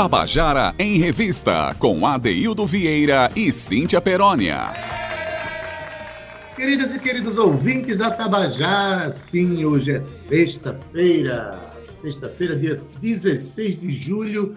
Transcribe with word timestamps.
Tabajara 0.00 0.76
em 0.78 0.96
Revista, 0.96 1.74
com 1.76 2.06
Adeildo 2.06 2.64
Vieira 2.64 3.32
e 3.34 3.50
Cíntia 3.52 4.00
Perónia. 4.00 4.66
Queridas 6.54 6.94
e 6.94 7.00
queridos 7.00 7.36
ouvintes, 7.36 8.00
a 8.00 8.12
Tabajara, 8.12 9.10
sim, 9.10 9.64
hoje 9.64 9.90
é 9.90 10.00
sexta-feira, 10.00 11.72
sexta-feira, 11.82 12.54
dia 12.54 12.76
16 13.00 13.80
de 13.80 13.90
julho 13.90 14.56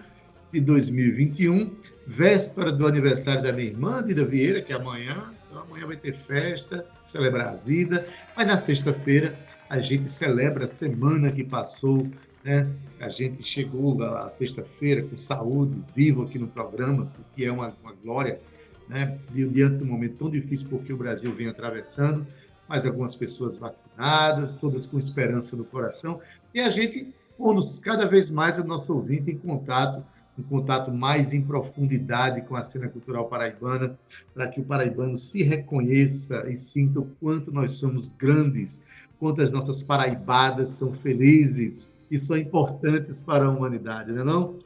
de 0.52 0.60
2021, 0.60 1.72
véspera 2.06 2.70
do 2.70 2.86
aniversário 2.86 3.42
da 3.42 3.52
minha 3.52 3.66
irmã, 3.66 4.00
Dida 4.00 4.24
Vieira, 4.24 4.62
que 4.62 4.72
é 4.72 4.76
amanhã, 4.76 5.32
então 5.48 5.62
amanhã 5.62 5.88
vai 5.88 5.96
ter 5.96 6.12
festa, 6.12 6.86
celebrar 7.04 7.48
a 7.48 7.56
vida, 7.56 8.06
mas 8.36 8.46
na 8.46 8.56
sexta-feira 8.56 9.36
a 9.68 9.80
gente 9.80 10.08
celebra 10.08 10.66
a 10.66 10.70
semana 10.72 11.32
que 11.32 11.42
passou, 11.42 12.06
né? 12.44 12.68
A 13.00 13.08
gente 13.08 13.42
chegou 13.42 14.02
à 14.02 14.30
sexta-feira 14.30 15.02
com 15.02 15.18
saúde, 15.18 15.80
vivo 15.94 16.22
aqui 16.22 16.38
no 16.38 16.48
programa, 16.48 17.12
o 17.18 17.34
que 17.34 17.44
é 17.44 17.52
uma, 17.52 17.74
uma 17.82 17.92
glória, 17.92 18.40
né? 18.88 19.18
Diante 19.30 19.78
de 19.78 19.84
um 19.84 19.86
momento 19.86 20.16
tão 20.16 20.30
difícil 20.30 20.68
porque 20.68 20.92
o 20.92 20.96
Brasil 20.96 21.34
vem 21.34 21.48
atravessando, 21.48 22.26
mas 22.68 22.86
algumas 22.86 23.14
pessoas 23.14 23.58
vacinadas, 23.58 24.56
todas 24.56 24.86
com 24.86 24.98
esperança 24.98 25.56
no 25.56 25.64
coração, 25.64 26.20
e 26.54 26.60
a 26.60 26.70
gente 26.70 27.12
pondo 27.36 27.60
cada 27.82 28.06
vez 28.06 28.30
mais 28.30 28.58
o 28.58 28.64
nosso 28.64 28.94
ouvinte 28.94 29.30
em 29.30 29.38
contato, 29.38 30.04
um 30.38 30.42
contato 30.42 30.90
mais 30.90 31.34
em 31.34 31.42
profundidade 31.42 32.42
com 32.42 32.56
a 32.56 32.62
cena 32.62 32.88
cultural 32.88 33.28
paraibana, 33.28 33.98
para 34.32 34.48
que 34.48 34.60
o 34.60 34.64
paraibano 34.64 35.14
se 35.16 35.42
reconheça 35.42 36.48
e 36.48 36.54
sinta 36.54 37.00
o 37.00 37.04
quanto 37.20 37.52
nós 37.52 37.72
somos 37.72 38.08
grandes, 38.08 38.86
quanto 39.18 39.42
as 39.42 39.52
nossas 39.52 39.82
paraibadas 39.82 40.70
são 40.70 40.92
felizes, 40.92 41.92
e 42.12 42.18
são 42.18 42.36
importantes 42.36 43.22
para 43.22 43.46
a 43.46 43.50
humanidade, 43.50 44.12
não 44.12 44.20
é 44.20 44.24
não? 44.24 44.58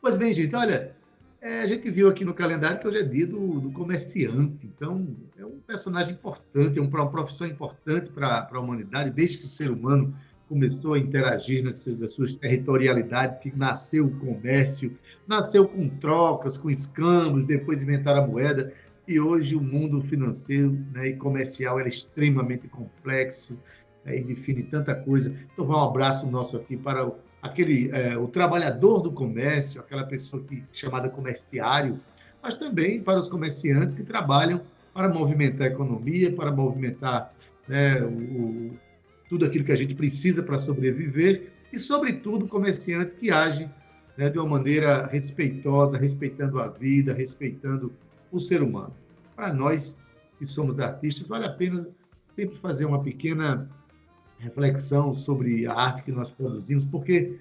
Pois 0.00 0.16
bem, 0.16 0.32
gente, 0.32 0.56
olha, 0.56 0.96
é, 1.38 1.60
a 1.60 1.66
gente 1.66 1.90
viu 1.90 2.08
aqui 2.08 2.24
no 2.24 2.32
calendário 2.32 2.80
que 2.80 2.88
hoje 2.88 2.96
é 2.96 3.02
dia 3.02 3.26
do, 3.26 3.60
do 3.60 3.70
comerciante, 3.72 4.66
então 4.66 5.06
é 5.36 5.44
um 5.44 5.60
personagem 5.66 6.14
importante, 6.14 6.78
é 6.78 6.82
uma 6.82 7.10
profissão 7.10 7.46
importante 7.46 8.10
para 8.10 8.48
a 8.50 8.58
humanidade, 8.58 9.10
desde 9.10 9.38
que 9.38 9.44
o 9.44 9.48
ser 9.48 9.70
humano 9.70 10.16
começou 10.48 10.94
a 10.94 10.98
interagir 10.98 11.62
nessas, 11.62 11.98
nas 11.98 12.14
suas 12.14 12.34
territorialidades, 12.34 13.36
que 13.36 13.54
nasceu 13.54 14.06
o 14.06 14.18
comércio, 14.18 14.96
nasceu 15.28 15.68
com 15.68 15.90
trocas, 15.90 16.56
com 16.56 16.70
escambos, 16.70 17.46
depois 17.46 17.82
inventaram 17.82 18.24
a 18.24 18.26
moeda, 18.26 18.72
e 19.06 19.20
hoje 19.20 19.54
o 19.54 19.60
mundo 19.60 20.00
financeiro 20.00 20.78
né, 20.94 21.08
e 21.08 21.16
comercial 21.16 21.78
é 21.78 21.86
extremamente 21.86 22.66
complexo, 22.66 23.58
né, 24.04 24.18
e 24.18 24.22
define 24.22 24.62
tanta 24.62 24.94
coisa. 24.94 25.34
Então, 25.52 25.66
vai 25.66 25.76
um 25.76 25.84
abraço 25.84 26.30
nosso 26.30 26.56
aqui 26.56 26.76
para 26.76 27.06
o, 27.06 27.16
aquele, 27.40 27.90
é, 27.90 28.16
o 28.16 28.28
trabalhador 28.28 29.00
do 29.00 29.12
comércio, 29.12 29.80
aquela 29.80 30.04
pessoa 30.04 30.42
que 30.42 30.64
chamada 30.72 31.08
comerciário, 31.08 32.00
mas 32.42 32.54
também 32.54 33.02
para 33.02 33.18
os 33.18 33.28
comerciantes 33.28 33.94
que 33.94 34.02
trabalham 34.02 34.62
para 34.92 35.08
movimentar 35.08 35.68
a 35.68 35.70
economia, 35.70 36.32
para 36.32 36.50
movimentar 36.50 37.32
né, 37.66 38.02
o, 38.02 38.72
tudo 39.28 39.46
aquilo 39.46 39.64
que 39.64 39.72
a 39.72 39.76
gente 39.76 39.94
precisa 39.94 40.42
para 40.42 40.58
sobreviver 40.58 41.52
e, 41.72 41.78
sobretudo, 41.78 42.46
comerciantes 42.46 43.14
que 43.14 43.30
agem 43.30 43.70
né, 44.16 44.28
de 44.28 44.38
uma 44.38 44.46
maneira 44.46 45.06
respeitosa, 45.06 45.96
respeitando 45.96 46.58
a 46.58 46.68
vida, 46.68 47.14
respeitando 47.14 47.92
o 48.30 48.38
ser 48.38 48.62
humano. 48.62 48.94
Para 49.34 49.52
nós 49.52 50.02
que 50.38 50.46
somos 50.46 50.80
artistas, 50.80 51.28
vale 51.28 51.46
a 51.46 51.52
pena 51.52 51.88
sempre 52.28 52.56
fazer 52.56 52.84
uma 52.84 53.02
pequena 53.02 53.70
reflexão 54.42 55.12
sobre 55.12 55.66
a 55.66 55.72
arte 55.72 56.02
que 56.02 56.10
nós 56.10 56.32
produzimos, 56.32 56.84
porque 56.84 57.38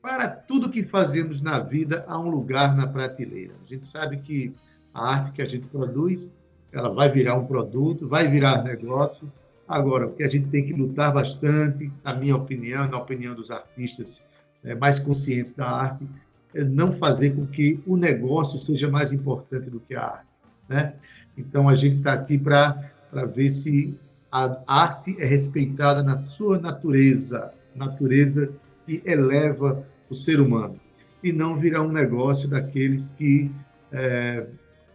para 0.00 0.28
tudo 0.28 0.70
que 0.70 0.84
fazemos 0.84 1.42
na 1.42 1.58
vida 1.58 2.04
há 2.06 2.16
um 2.18 2.30
lugar 2.30 2.76
na 2.76 2.86
prateleira. 2.86 3.54
A 3.60 3.66
gente 3.66 3.84
sabe 3.84 4.18
que 4.18 4.54
a 4.92 5.08
arte 5.08 5.32
que 5.32 5.42
a 5.42 5.44
gente 5.44 5.66
produz, 5.66 6.32
ela 6.70 6.88
vai 6.88 7.10
virar 7.10 7.34
um 7.34 7.46
produto, 7.46 8.06
vai 8.06 8.28
virar 8.28 8.62
negócio. 8.62 9.30
Agora, 9.66 10.06
o 10.06 10.12
que 10.12 10.22
a 10.22 10.28
gente 10.28 10.48
tem 10.50 10.64
que 10.64 10.72
lutar 10.72 11.12
bastante, 11.12 11.90
na 12.04 12.14
minha 12.14 12.36
opinião, 12.36 12.88
na 12.88 12.98
opinião 12.98 13.34
dos 13.34 13.50
artistas 13.50 14.28
né, 14.62 14.74
mais 14.74 15.00
conscientes 15.00 15.54
da 15.54 15.66
arte, 15.66 16.06
é 16.54 16.62
não 16.62 16.92
fazer 16.92 17.34
com 17.34 17.44
que 17.46 17.82
o 17.84 17.96
negócio 17.96 18.58
seja 18.58 18.88
mais 18.88 19.12
importante 19.12 19.68
do 19.68 19.80
que 19.80 19.96
a 19.96 20.02
arte. 20.02 20.40
Né? 20.68 20.94
Então, 21.36 21.68
a 21.68 21.74
gente 21.74 21.96
está 21.96 22.12
aqui 22.12 22.38
para 22.38 22.92
ver 23.32 23.50
se 23.50 23.98
a 24.34 24.60
arte 24.66 25.14
é 25.20 25.24
respeitada 25.24 26.02
na 26.02 26.16
sua 26.16 26.58
natureza, 26.58 27.54
natureza 27.72 28.52
que 28.84 29.00
eleva 29.04 29.86
o 30.10 30.14
ser 30.14 30.40
humano, 30.40 30.74
e 31.22 31.32
não 31.32 31.56
virar 31.56 31.82
um 31.82 31.92
negócio 31.92 32.48
daqueles 32.48 33.12
que 33.12 33.48
é, 33.92 34.44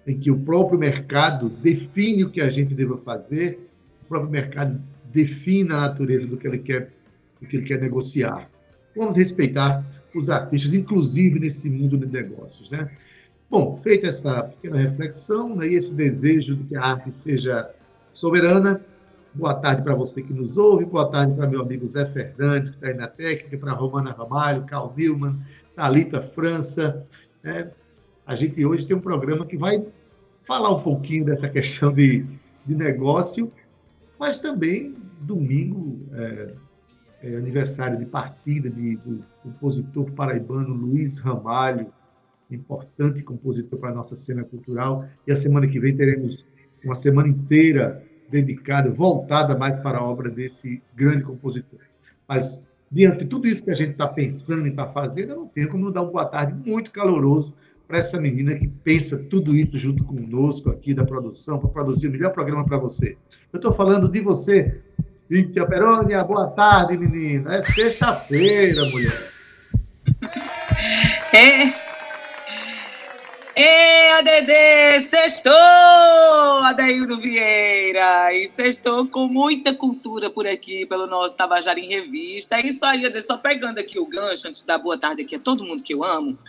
em 0.05 0.19
que 0.19 0.29
o 0.29 0.38
próprio 0.38 0.77
mercado 0.77 1.47
define 1.47 2.25
o 2.25 2.29
que 2.29 2.41
a 2.41 2.50
gente 2.50 2.73
deva 2.73 2.97
fazer, 2.97 3.66
o 4.03 4.09
próprio 4.09 4.29
mercado 4.29 4.81
define 5.05 5.71
a 5.71 5.81
natureza 5.88 6.27
do 6.27 6.35
que 6.35 6.45
ele 6.45 6.57
quer, 6.57 6.91
do 7.39 7.47
que 7.47 7.56
ele 7.56 7.66
quer 7.66 7.79
negociar. 7.79 8.50
Vamos 8.94 9.16
respeitar 9.16 9.85
os 10.13 10.29
artistas, 10.29 10.73
inclusive 10.73 11.39
nesse 11.39 11.69
mundo 11.69 11.97
de 11.97 12.07
negócios, 12.07 12.69
né? 12.69 12.91
Bom, 13.50 13.77
feita 13.77 14.07
essa 14.07 14.44
pequena 14.44 14.81
reflexão 14.81 15.56
né, 15.56 15.66
e 15.66 15.75
esse 15.75 15.91
desejo 15.91 16.57
de 16.57 16.66
que 16.66 16.75
a 16.75 16.83
arte 16.83 17.17
seja 17.17 17.69
soberana, 18.11 18.81
Boa 19.34 19.53
tarde 19.53 19.84
para 19.84 19.94
você 19.94 20.23
que 20.23 20.34
nos 20.34 20.57
ouve, 20.57 20.85
boa 20.85 21.09
tarde 21.09 21.35
para 21.35 21.47
meu 21.47 21.62
amigo 21.62 21.85
Zé 21.85 22.03
Fernandes, 22.06 22.72
que 22.72 22.75
está 22.78 22.88
aí 22.88 22.95
na 22.95 23.07
técnica, 23.07 23.57
para 23.59 23.73
Romana 23.73 24.12
Ramalho, 24.12 24.66
Carl 24.66 24.91
Newman, 24.97 25.40
Thalita 25.75 26.19
França. 26.19 27.06
É, 27.44 27.69
a 28.25 28.35
gente 28.35 28.66
hoje 28.66 28.88
tem 28.88 28.97
um 28.97 29.00
programa 29.00 29.45
que 29.45 29.56
vai 29.56 29.85
falar 30.47 30.72
um 30.72 30.81
pouquinho 30.81 31.25
dessa 31.25 31.47
questão 31.47 31.94
de, 31.94 32.25
de 32.66 32.75
negócio, 32.75 33.51
mas 34.19 34.39
também 34.39 34.95
domingo 35.22 36.00
é, 36.13 36.53
é 37.22 37.35
aniversário 37.35 38.00
de 38.00 38.07
partida 38.07 38.68
de, 38.68 38.95
do 38.97 39.23
compositor 39.44 40.09
paraibano 40.12 40.73
Luiz 40.73 41.19
Ramalho, 41.19 41.94
importante 42.50 43.23
compositor 43.23 43.78
para 43.78 43.91
a 43.91 43.94
nossa 43.94 44.16
cena 44.16 44.44
cultural. 44.44 45.06
E 45.28 45.31
a 45.31 45.35
semana 45.35 45.68
que 45.68 45.79
vem 45.79 45.95
teremos 45.95 46.44
uma 46.84 46.95
semana 46.95 47.28
inteira 47.28 48.08
dedicada, 48.29 48.91
voltada 48.91 49.57
mais 49.57 49.79
para 49.81 50.00
a 50.00 50.03
obra 50.03 50.29
desse 50.29 50.81
grande 50.95 51.23
compositor. 51.23 51.79
Mas, 52.28 52.67
diante 52.91 53.19
de 53.19 53.25
tudo 53.25 53.47
isso 53.47 53.63
que 53.63 53.72
a 53.72 53.75
gente 53.75 53.91
está 53.91 54.07
pensando 54.07 54.66
e 54.66 54.69
está 54.69 54.88
fazendo, 54.88 55.31
eu 55.31 55.38
não 55.38 55.47
tenho 55.47 55.69
como 55.69 55.85
não 55.85 55.91
dar 55.91 56.03
um 56.03 56.12
boa 56.12 56.25
tarde 56.25 56.53
muito 56.53 56.91
caloroso 56.91 57.56
para 57.88 57.97
essa 57.97 58.22
menina 58.22 58.56
que 58.56 58.68
pensa 58.68 59.25
tudo 59.29 59.56
isso 59.56 59.79
junto 59.79 60.03
conosco 60.03 60.69
aqui 60.69 60.94
da 60.94 61.03
produção, 61.03 61.57
para 61.57 61.69
produzir 61.69 62.07
o 62.07 62.12
melhor 62.12 62.31
programa 62.31 62.63
para 62.63 62.78
você. 62.78 63.18
Eu 63.51 63.57
estou 63.57 63.73
falando 63.73 64.07
de 64.07 64.22
você, 64.22 64.79
Cíntia 65.28 65.66
Perônia. 65.66 66.23
Boa 66.23 66.47
tarde, 66.50 66.97
menina. 66.97 67.56
É 67.56 67.62
sexta-feira, 67.62 68.85
mulher. 68.85 69.31
É. 71.34 71.88
Ei, 73.61 74.09
ADD, 74.11 75.01
sextou, 75.01 75.51
Adaildo 76.63 77.17
Vieira, 77.17 78.33
e 78.33 78.47
sextou 78.47 79.05
com 79.05 79.27
muita 79.27 79.73
cultura 79.75 80.29
por 80.29 80.47
aqui, 80.47 80.85
pelo 80.85 81.05
nosso 81.05 81.35
Tabajara 81.35 81.77
em 81.77 81.89
Revista. 81.89 82.55
É 82.55 82.65
isso 82.65 82.85
aí, 82.85 83.05
ADD, 83.05 83.21
só 83.21 83.35
pegando 83.35 83.77
aqui 83.77 83.99
o 83.99 84.05
gancho, 84.05 84.47
antes 84.47 84.63
dar 84.63 84.77
boa 84.77 84.97
tarde 84.97 85.23
aqui 85.23 85.35
a 85.35 85.39
todo 85.39 85.65
mundo 85.65 85.83
que 85.83 85.93
eu 85.93 86.05
amo. 86.05 86.39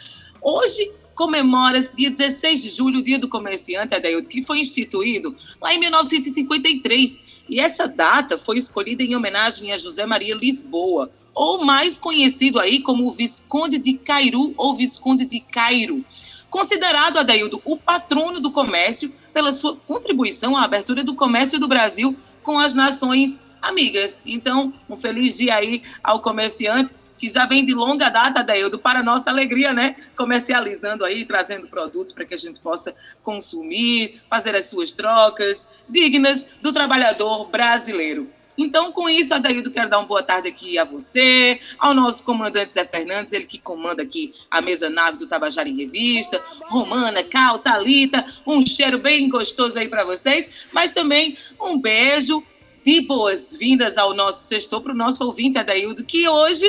Hoje 0.40 0.92
comemora-se 1.16 1.96
dia 1.96 2.12
16 2.12 2.62
de 2.62 2.70
julho, 2.70 3.02
Dia 3.02 3.18
do 3.18 3.28
Comerciante, 3.28 3.92
Adaildo, 3.92 4.28
que 4.28 4.44
foi 4.44 4.60
instituído 4.60 5.36
lá 5.60 5.74
em 5.74 5.80
1953. 5.80 7.20
E 7.48 7.58
essa 7.58 7.88
data 7.88 8.38
foi 8.38 8.56
escolhida 8.56 9.02
em 9.02 9.16
homenagem 9.16 9.72
a 9.72 9.76
José 9.76 10.06
Maria 10.06 10.36
Lisboa, 10.36 11.10
ou 11.34 11.64
mais 11.64 11.98
conhecido 11.98 12.60
aí 12.60 12.78
como 12.78 13.12
Visconde 13.14 13.78
de 13.78 13.94
Cairu 13.94 14.54
ou 14.56 14.76
Visconde 14.76 15.24
de 15.24 15.40
Cairo 15.40 16.04
considerado, 16.50 17.18
Adaildo, 17.18 17.62
o 17.64 17.76
patrono 17.76 18.40
do 18.40 18.50
comércio 18.50 19.14
pela 19.32 19.52
sua 19.52 19.76
contribuição 19.76 20.56
à 20.56 20.64
abertura 20.64 21.04
do 21.04 21.14
comércio 21.14 21.58
do 21.58 21.68
Brasil 21.68 22.16
com 22.42 22.58
as 22.58 22.74
nações 22.74 23.40
amigas. 23.62 24.22
Então, 24.26 24.72
um 24.88 24.96
feliz 24.96 25.36
dia 25.36 25.56
aí 25.56 25.82
ao 26.02 26.20
comerciante 26.20 26.92
que 27.20 27.28
já 27.28 27.44
vem 27.44 27.66
de 27.66 27.74
longa 27.74 28.08
data, 28.08 28.40
Adaildo, 28.40 28.78
para 28.78 29.02
nossa 29.02 29.28
alegria, 29.28 29.74
né? 29.74 29.94
Comercializando 30.16 31.04
aí, 31.04 31.26
trazendo 31.26 31.68
produtos 31.68 32.14
para 32.14 32.24
que 32.24 32.32
a 32.32 32.36
gente 32.36 32.58
possa 32.60 32.94
consumir, 33.22 34.22
fazer 34.28 34.56
as 34.56 34.70
suas 34.70 34.94
trocas 34.94 35.68
dignas 35.86 36.46
do 36.62 36.72
trabalhador 36.72 37.44
brasileiro. 37.50 38.26
Então, 38.62 38.92
com 38.92 39.08
isso, 39.08 39.34
Adaildo, 39.34 39.70
quero 39.70 39.88
dar 39.88 39.98
uma 39.98 40.06
boa 40.06 40.22
tarde 40.22 40.48
aqui 40.48 40.78
a 40.78 40.84
você, 40.84 41.58
ao 41.78 41.94
nosso 41.94 42.22
comandante 42.22 42.74
Zé 42.74 42.84
Fernandes, 42.84 43.32
ele 43.32 43.46
que 43.46 43.58
comanda 43.58 44.02
aqui 44.02 44.34
a 44.50 44.60
mesa 44.60 44.90
nave 44.90 45.16
do 45.16 45.26
Tabajara 45.26 45.66
em 45.66 45.74
Revista, 45.74 46.38
Romana, 46.64 47.24
Cal, 47.24 47.58
Talita, 47.58 48.22
um 48.46 48.64
cheiro 48.64 48.98
bem 48.98 49.30
gostoso 49.30 49.78
aí 49.78 49.88
para 49.88 50.04
vocês, 50.04 50.68
mas 50.72 50.92
também 50.92 51.38
um 51.58 51.78
beijo 51.78 52.44
de 52.84 53.00
boas-vindas 53.00 53.96
ao 53.96 54.14
nosso 54.14 54.46
sextor, 54.46 54.82
para 54.82 54.92
o 54.92 54.96
nosso 54.96 55.24
ouvinte, 55.24 55.56
Adaildo, 55.56 56.04
que 56.04 56.28
hoje 56.28 56.66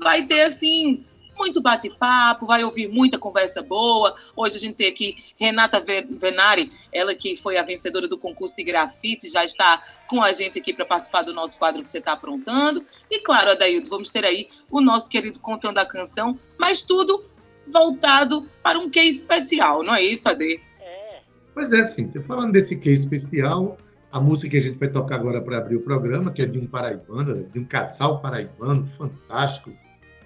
vai 0.00 0.24
ter, 0.24 0.42
assim, 0.42 1.04
muito 1.38 1.62
bate-papo, 1.62 2.46
vai 2.46 2.64
ouvir 2.64 2.88
muita 2.88 3.18
conversa 3.18 3.62
boa. 3.62 4.14
Hoje 4.36 4.56
a 4.56 4.60
gente 4.60 4.74
tem 4.74 4.88
aqui 4.88 5.16
Renata 5.38 5.82
Venari, 6.20 6.70
ela 6.92 7.14
que 7.14 7.36
foi 7.36 7.56
a 7.56 7.62
vencedora 7.62 8.08
do 8.08 8.18
concurso 8.18 8.56
de 8.56 8.64
grafite, 8.64 9.28
já 9.28 9.44
está 9.44 9.80
com 10.08 10.22
a 10.22 10.32
gente 10.32 10.58
aqui 10.58 10.74
para 10.74 10.84
participar 10.84 11.22
do 11.22 11.32
nosso 11.32 11.56
quadro 11.56 11.82
que 11.82 11.88
você 11.88 11.98
está 11.98 12.12
aprontando. 12.12 12.84
E 13.10 13.20
claro, 13.20 13.52
Adaildo, 13.52 13.88
vamos 13.88 14.10
ter 14.10 14.24
aí 14.24 14.48
o 14.70 14.80
nosso 14.80 15.08
querido 15.08 15.38
Contando 15.38 15.78
a 15.78 15.86
Canção, 15.86 16.38
mas 16.58 16.82
tudo 16.82 17.24
voltado 17.72 18.48
para 18.62 18.78
um 18.78 18.90
case 18.90 19.18
especial, 19.18 19.82
não 19.82 19.94
é 19.94 20.02
isso, 20.02 20.28
Ade? 20.28 20.60
É. 20.80 21.20
Pois 21.54 21.72
é, 21.72 21.84
Cíntia. 21.84 22.22
Falando 22.22 22.52
desse 22.52 22.80
case 22.80 23.04
especial, 23.04 23.78
a 24.10 24.20
música 24.20 24.50
que 24.50 24.56
a 24.56 24.60
gente 24.60 24.78
vai 24.78 24.88
tocar 24.88 25.16
agora 25.16 25.40
para 25.40 25.58
abrir 25.58 25.76
o 25.76 25.80
programa, 25.80 26.32
que 26.32 26.42
é 26.42 26.46
de 26.46 26.58
um 26.58 26.66
paraibano, 26.66 27.44
de 27.44 27.58
um 27.58 27.64
casal 27.64 28.20
paraibano 28.20 28.86
fantástico, 28.86 29.70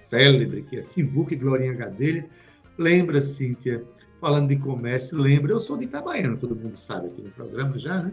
célebre, 0.03 0.63
que 0.63 0.79
é 0.79 0.85
Sivuca 0.85 1.35
e 1.35 1.37
Glorinha 1.37 1.73
Gadelha. 1.73 2.27
Lembra, 2.79 3.21
Cíntia, 3.21 3.85
falando 4.21 4.49
de 4.49 4.57
comércio, 4.57 5.19
lembra, 5.19 5.53
eu 5.53 5.61
sou 5.61 5.77
de 5.77 5.85
Itabaiana, 5.85 6.37
todo 6.37 6.57
mundo 6.57 6.77
sabe 6.77 7.09
aqui 7.09 7.23
no 7.23 7.31
programa 7.31 7.79
já, 7.79 8.03
né? 8.03 8.13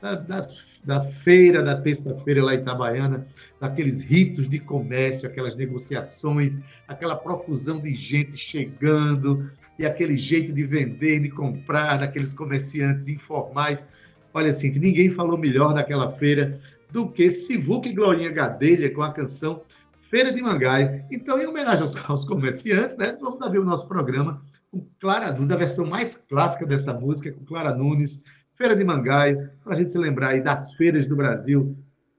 Da, 0.00 0.14
da 0.14 1.04
feira, 1.04 1.62
da 1.62 1.78
terça-feira 1.78 2.42
lá 2.42 2.54
em 2.54 2.58
Itabaiana, 2.58 3.26
daqueles 3.60 4.02
ritos 4.02 4.48
de 4.48 4.58
comércio, 4.58 5.28
aquelas 5.28 5.54
negociações, 5.54 6.56
aquela 6.88 7.14
profusão 7.14 7.78
de 7.78 7.94
gente 7.94 8.34
chegando, 8.38 9.50
e 9.80 9.86
aquele 9.86 10.14
jeito 10.14 10.52
de 10.52 10.62
vender, 10.62 11.20
de 11.20 11.30
comprar, 11.30 11.96
daqueles 11.96 12.34
comerciantes 12.34 13.08
informais. 13.08 13.88
Olha, 14.32 14.52
Cíntia, 14.52 14.80
ninguém 14.80 15.08
falou 15.08 15.38
melhor 15.38 15.74
naquela 15.74 16.12
feira 16.12 16.60
do 16.90 17.10
que 17.10 17.30
Sivuca 17.30 17.88
e 17.88 17.92
Glorinha 17.94 18.30
Gadelha 18.30 18.92
com 18.92 19.00
a 19.00 19.10
canção 19.10 19.62
Feira 20.10 20.32
de 20.32 20.42
Mangai. 20.42 21.06
Então, 21.12 21.38
em 21.38 21.46
homenagem 21.46 21.82
aos, 21.82 22.10
aos 22.10 22.24
comerciantes, 22.24 22.98
né, 22.98 23.12
vamos 23.20 23.40
abrir 23.40 23.60
o 23.60 23.64
nosso 23.64 23.86
programa 23.86 24.42
com 24.68 24.84
Clara 24.98 25.32
Nunes, 25.32 25.52
a 25.52 25.56
versão 25.56 25.86
mais 25.86 26.26
clássica 26.26 26.66
dessa 26.66 26.92
música, 26.92 27.32
com 27.32 27.44
Clara 27.44 27.72
Nunes, 27.72 28.24
Feira 28.54 28.74
de 28.74 28.82
Mangai, 28.82 29.36
para 29.62 29.74
a 29.74 29.78
gente 29.78 29.92
se 29.92 29.98
lembrar 29.98 30.30
aí 30.30 30.42
das 30.42 30.74
feiras 30.74 31.06
do 31.06 31.14
Brasil, 31.14 31.78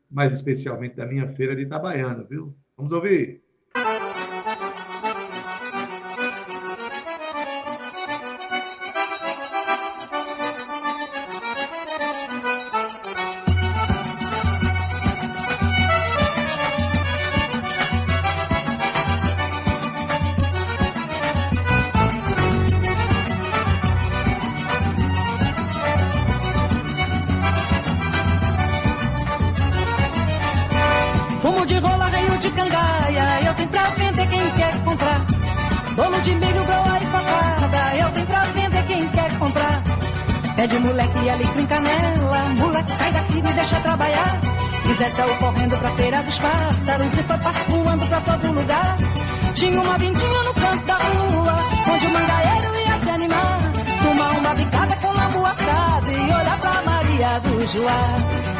mais 0.10 0.32
especialmente 0.32 0.96
da 0.96 1.06
minha 1.06 1.28
feira 1.36 1.54
de 1.54 1.64
Itabaiana, 1.64 2.24
viu? 2.24 2.56
Vamos 2.78 2.94
ouvir. 2.94 3.41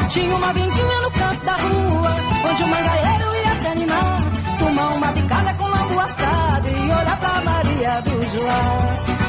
Tinha 0.08 0.34
uma 0.34 0.52
vindinha 0.54 1.00
no 1.02 1.10
canto 1.10 1.44
da 1.44 1.52
rua, 1.52 2.16
onde 2.50 2.62
o 2.62 2.66
mangaeiro 2.66 3.36
ia 3.44 3.54
se 3.60 3.68
animar. 3.68 4.20
Tomar 4.58 4.94
uma 4.94 5.06
bicada 5.12 5.54
com 5.54 5.68
lambu 5.68 6.00
assado 6.00 6.68
e 6.68 6.80
olhar 6.80 7.20
pra 7.20 7.40
Maria 7.42 8.00
do 8.00 8.22
Joá. 8.30 9.21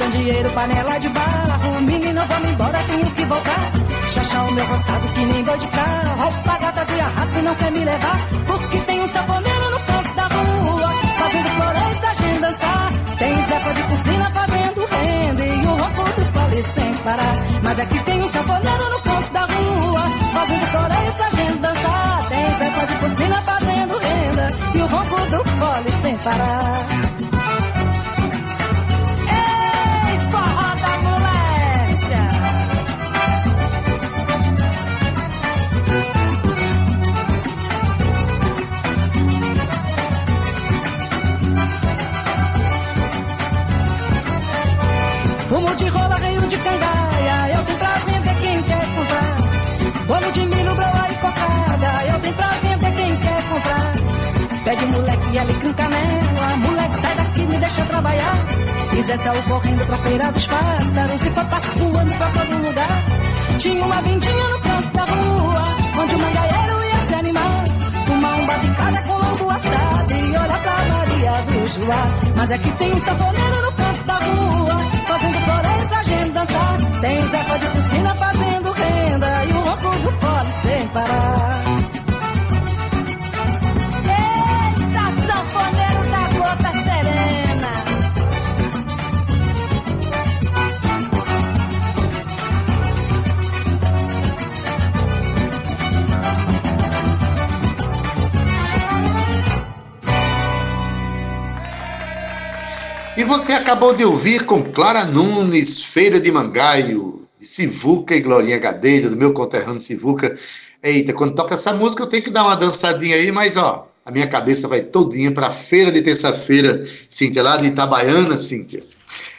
Candeeiro, 0.00 0.50
panela 0.50 0.98
de 0.98 1.08
barro. 1.08 1.80
Menino, 1.82 2.20
vamos 2.26 2.50
embora, 2.50 2.78
tenho 2.78 3.10
que 3.10 3.24
voltar. 3.24 3.72
Chachá 4.08 4.42
o 4.42 4.52
meu 4.52 4.66
roçado 4.66 5.08
que 5.14 5.24
nem 5.26 5.44
boi 5.44 5.58
de 5.58 5.66
carro. 5.68 6.22
Roupa 6.22 6.58
gata 6.58 6.84
de 6.84 7.00
arrasto 7.00 7.38
e 7.38 7.42
não 7.42 7.54
quer 7.54 7.72
me 7.72 7.84
levar. 7.84 8.18
Porque 8.46 8.78
tem 8.78 9.00
um 9.00 9.06
saponeiro 9.06 9.70
no 9.70 9.80
canto 9.80 10.14
da 10.14 10.22
rua. 10.22 10.92
Fazendo 11.18 11.48
floreios 11.50 11.98
pra 11.98 12.14
gente 12.14 12.40
dançar. 12.40 12.92
Tem 13.18 13.34
Zepa 13.48 13.74
de 13.74 13.82
piscina 13.82 14.24
fazendo 14.30 14.86
renda. 14.86 15.44
E 15.44 15.66
um 15.66 15.76
ronco 15.76 16.20
do 16.20 16.32
pole 16.32 16.62
sem 16.62 16.94
parar. 16.94 17.34
Mas 17.62 17.78
aqui 17.78 17.98
tem 18.04 18.20
um 18.20 18.24
saponeiro 18.24 18.90
no 18.90 19.00
canto 19.00 19.32
da 19.32 19.40
rua. 19.40 20.00
Fazendo 20.32 20.66
floreios 20.66 21.14
pra 21.14 21.30
gente 21.30 21.58
dançar. 21.58 22.28
Tem 22.28 22.46
Zepa 22.58 22.86
de 22.86 22.94
piscina 22.94 23.36
fazendo 23.36 23.98
renda. 23.98 24.46
E 24.74 24.78
o 24.78 24.86
ronco 24.86 25.16
do 25.30 25.44
pole 25.44 26.02
sem 26.02 26.16
parar. 26.18 26.89
Bolo 50.10 50.32
de 50.32 50.44
milho, 50.44 50.74
broa 50.74 51.06
e 51.08 51.14
cocada, 51.22 52.06
eu 52.08 52.18
tenho 52.18 52.34
pra 52.34 52.48
vender 52.48 52.92
quem 52.96 53.16
quer 53.16 53.42
comprar. 53.48 53.92
Pede 54.64 54.86
moleque, 54.86 55.38
alecrim, 55.38 55.72
canela, 55.72 56.56
moleque 56.56 56.98
sai 56.98 57.14
daqui, 57.14 57.40
me 57.42 57.56
deixa 57.56 57.84
trabalhar. 57.84 58.36
E 58.98 59.02
Zé 59.04 59.16
saiu 59.18 59.42
correndo 59.44 59.86
pra 59.86 59.96
feira 59.98 60.32
dos 60.32 60.46
pássaros 60.48 61.26
e 61.26 61.30
foi 61.30 61.44
pascoando 61.44 62.14
pra 62.14 62.26
todo 62.26 62.66
lugar. 62.66 63.04
Tinha 63.58 63.84
uma 63.84 64.02
vindinha 64.02 64.48
no 64.48 64.58
canto 64.58 64.88
da 64.88 65.04
rua, 65.04 65.64
onde 66.02 66.14
o 66.16 66.18
mangaeiro 66.18 66.84
ia 66.90 67.06
se 67.06 67.14
animar. 67.14 67.64
Uma 68.10 68.36
umba 68.36 68.54
picada 68.54 69.02
com 69.02 69.16
lambu 69.16 69.50
assado 69.50 70.12
e 70.12 70.36
olha 70.36 70.58
pra 70.58 70.84
Maria 70.88 71.32
do 71.46 71.84
Joá. 71.84 72.04
Mas 72.34 72.50
é 72.50 72.58
que 72.58 72.70
tem 72.72 72.92
um 72.92 72.96
saponeiro 72.96 73.62
no 73.62 73.72
canto 73.74 74.04
da 74.06 74.14
rua, 74.14 74.80
fazendo 75.06 75.38
floreio 75.38 75.88
pra 75.88 76.02
gente 76.02 76.30
dançar. 76.30 76.76
Tem 77.00 77.20
Zé 77.20 77.58
de 77.58 77.66
piscina 77.66 78.14
fazendo 78.16 78.59
parar. 81.00 81.64
Eita, 84.04 85.04
sanfoneiro 85.26 86.02
da 86.10 86.24
gota 86.38 86.72
serena. 86.72 87.72
E 103.16 103.24
você 103.24 103.52
acabou 103.52 103.94
de 103.94 104.04
ouvir 104.04 104.46
com 104.46 104.62
Clara 104.62 105.04
Nunes, 105.04 105.82
Feira 105.82 106.18
de 106.18 106.30
Mangaio, 106.32 107.28
Sivuca 107.42 108.14
e 108.14 108.20
Glorinha 108.20 108.58
Gadelha, 108.58 109.10
do 109.10 109.16
meu 109.16 109.32
conterrâneo 109.32 109.80
Sivuca. 109.80 110.38
Eita, 110.82 111.12
quando 111.12 111.34
toca 111.34 111.54
essa 111.54 111.74
música 111.74 112.02
eu 112.02 112.06
tenho 112.06 112.22
que 112.22 112.30
dar 112.30 112.44
uma 112.44 112.56
dançadinha 112.56 113.16
aí, 113.16 113.30
mas 113.30 113.56
ó, 113.56 113.90
a 114.04 114.10
minha 114.10 114.26
cabeça 114.26 114.66
vai 114.66 114.82
todinha 114.82 115.30
para 115.30 115.48
a 115.48 115.52
feira 115.52 115.92
de 115.92 116.00
terça-feira, 116.00 116.86
Cíntia, 117.08 117.42
lá 117.42 117.56
de 117.56 117.66
Itabaiana, 117.66 118.38
Cíntia. 118.38 118.82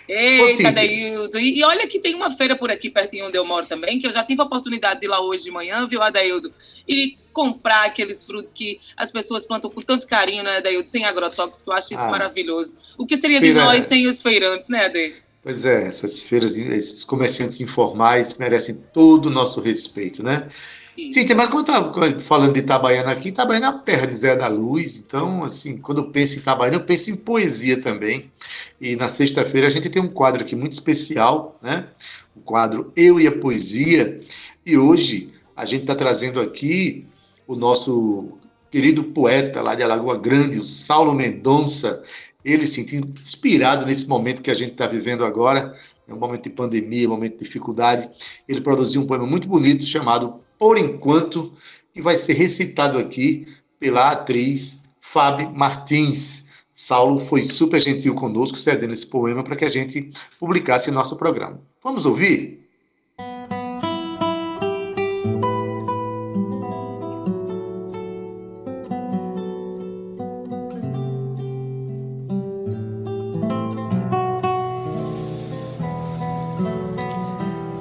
Eita, 0.07 0.67
Adaildo. 0.67 1.39
E, 1.39 1.60
e 1.60 1.63
olha 1.63 1.88
que 1.88 1.98
tem 1.98 2.13
uma 2.13 2.29
feira 2.29 2.55
por 2.55 2.69
aqui 2.69 2.89
pertinho 2.89 3.27
onde 3.27 3.38
eu 3.38 3.45
moro 3.45 3.65
também, 3.65 3.98
que 4.00 4.05
eu 4.05 4.13
já 4.13 4.24
tive 4.24 4.41
a 4.41 4.45
oportunidade 4.45 5.00
de 5.00 5.07
ir 5.07 5.10
lá 5.10 5.21
hoje 5.21 5.45
de 5.45 5.51
manhã, 5.51 5.88
viu, 5.88 6.01
Adaildo? 6.01 6.53
E 6.88 7.17
comprar 7.31 7.86
aqueles 7.86 8.24
frutos 8.25 8.51
que 8.51 8.79
as 8.98 9.10
pessoas 9.12 9.45
plantam 9.45 9.69
com 9.69 9.81
tanto 9.81 10.05
carinho, 10.05 10.43
né, 10.43 10.57
Adaildo? 10.57 10.89
Sem 10.89 11.05
agrotóxicos, 11.05 11.63
eu 11.65 11.74
acho 11.74 11.93
isso 11.93 12.03
ah, 12.03 12.12
maravilhoso. 12.12 12.77
O 12.98 13.05
que 13.05 13.15
seria 13.15 13.39
feira... 13.39 13.60
de 13.60 13.65
nós 13.65 13.86
sem 13.86 14.05
os 14.05 14.21
feirantes, 14.21 14.67
né, 14.69 14.86
Adaildo? 14.86 15.15
Pois 15.43 15.65
é, 15.65 15.88
essas 15.88 16.24
feiras, 16.24 16.55
esses 16.55 17.03
comerciantes 17.03 17.62
informais 17.62 18.38
merecem 18.38 18.83
todo 18.93 19.27
o 19.27 19.29
nosso 19.31 19.60
respeito, 19.60 20.21
né? 20.21 20.48
Sim, 21.10 21.34
mas 21.34 21.50
quando 21.50 21.72
eu 21.72 22.20
falando 22.20 22.53
de 22.53 22.60
Itabaiana 22.60 23.12
aqui, 23.12 23.29
Itabaiana 23.29 23.67
é 23.67 23.70
a 23.70 23.74
terra 23.74 24.05
de 24.05 24.13
Zé 24.13 24.36
da 24.36 24.48
Luz, 24.48 24.98
então, 24.98 25.43
assim, 25.43 25.77
quando 25.77 26.00
eu 26.00 26.10
penso 26.12 26.36
em 26.36 26.41
Itabaiana, 26.41 26.77
eu 26.77 26.86
penso 26.86 27.10
em 27.10 27.15
poesia 27.15 27.81
também. 27.81 28.29
E 28.79 28.96
na 28.96 29.08
sexta-feira 29.08 29.67
a 29.67 29.70
gente 29.70 29.89
tem 29.89 30.01
um 30.01 30.08
quadro 30.08 30.43
aqui 30.43 30.55
muito 30.55 30.74
especial, 30.74 31.58
né? 31.62 31.88
O 32.36 32.41
quadro 32.41 32.91
Eu 32.96 33.20
e 33.20 33.27
a 33.27 33.31
Poesia. 33.31 34.22
E 34.65 34.77
hoje 34.77 35.31
a 35.55 35.65
gente 35.65 35.81
está 35.81 35.96
trazendo 35.96 36.39
aqui 36.39 37.05
o 37.48 37.55
nosso 37.55 38.38
querido 38.70 39.03
poeta 39.03 39.62
lá 39.62 39.75
de 39.75 39.84
Alagoa 39.84 40.17
Grande, 40.17 40.60
o 40.60 40.63
Saulo 40.63 41.13
Mendonça. 41.13 42.03
Ele 42.43 42.65
se 42.65 42.75
sentindo 42.75 43.13
inspirado 43.22 43.86
nesse 43.86 44.08
momento 44.08 44.41
que 44.41 44.50
a 44.50 44.55
gente 44.55 44.72
está 44.72 44.88
vivendo 44.88 45.24
agora, 45.24 45.75
é 46.08 46.13
um 46.13 46.17
momento 46.17 46.43
de 46.43 46.50
pandemia, 46.50 47.08
um 47.08 47.12
momento 47.12 47.34
de 47.34 47.46
dificuldade. 47.46 48.10
Ele 48.48 48.62
produziu 48.62 49.01
um 49.01 49.05
poema 49.05 49.27
muito 49.27 49.48
bonito 49.48 49.86
chamado 49.86 50.41
por 50.62 50.77
enquanto, 50.77 51.51
que 51.91 52.03
vai 52.03 52.20
ser 52.20 52.34
recitado 52.34 53.00
aqui 53.00 53.48
pela 53.80 54.12
atriz 54.12 54.84
Fábio 55.01 55.50
Martins. 55.50 56.46
Saulo 56.72 57.20
foi 57.20 57.41
super 57.41 57.82
gentil 57.82 58.13
conosco, 58.13 58.60
cedendo 58.60 58.94
esse 58.94 59.08
poema 59.08 59.44
para 59.44 59.56
que 59.56 59.65
a 59.65 59.70
gente 59.70 60.12
publicasse 60.39 60.91
em 60.91 60.94
nosso 60.94 61.18
programa. 61.18 61.60
Vamos 61.84 62.06
ouvir? 62.06 62.62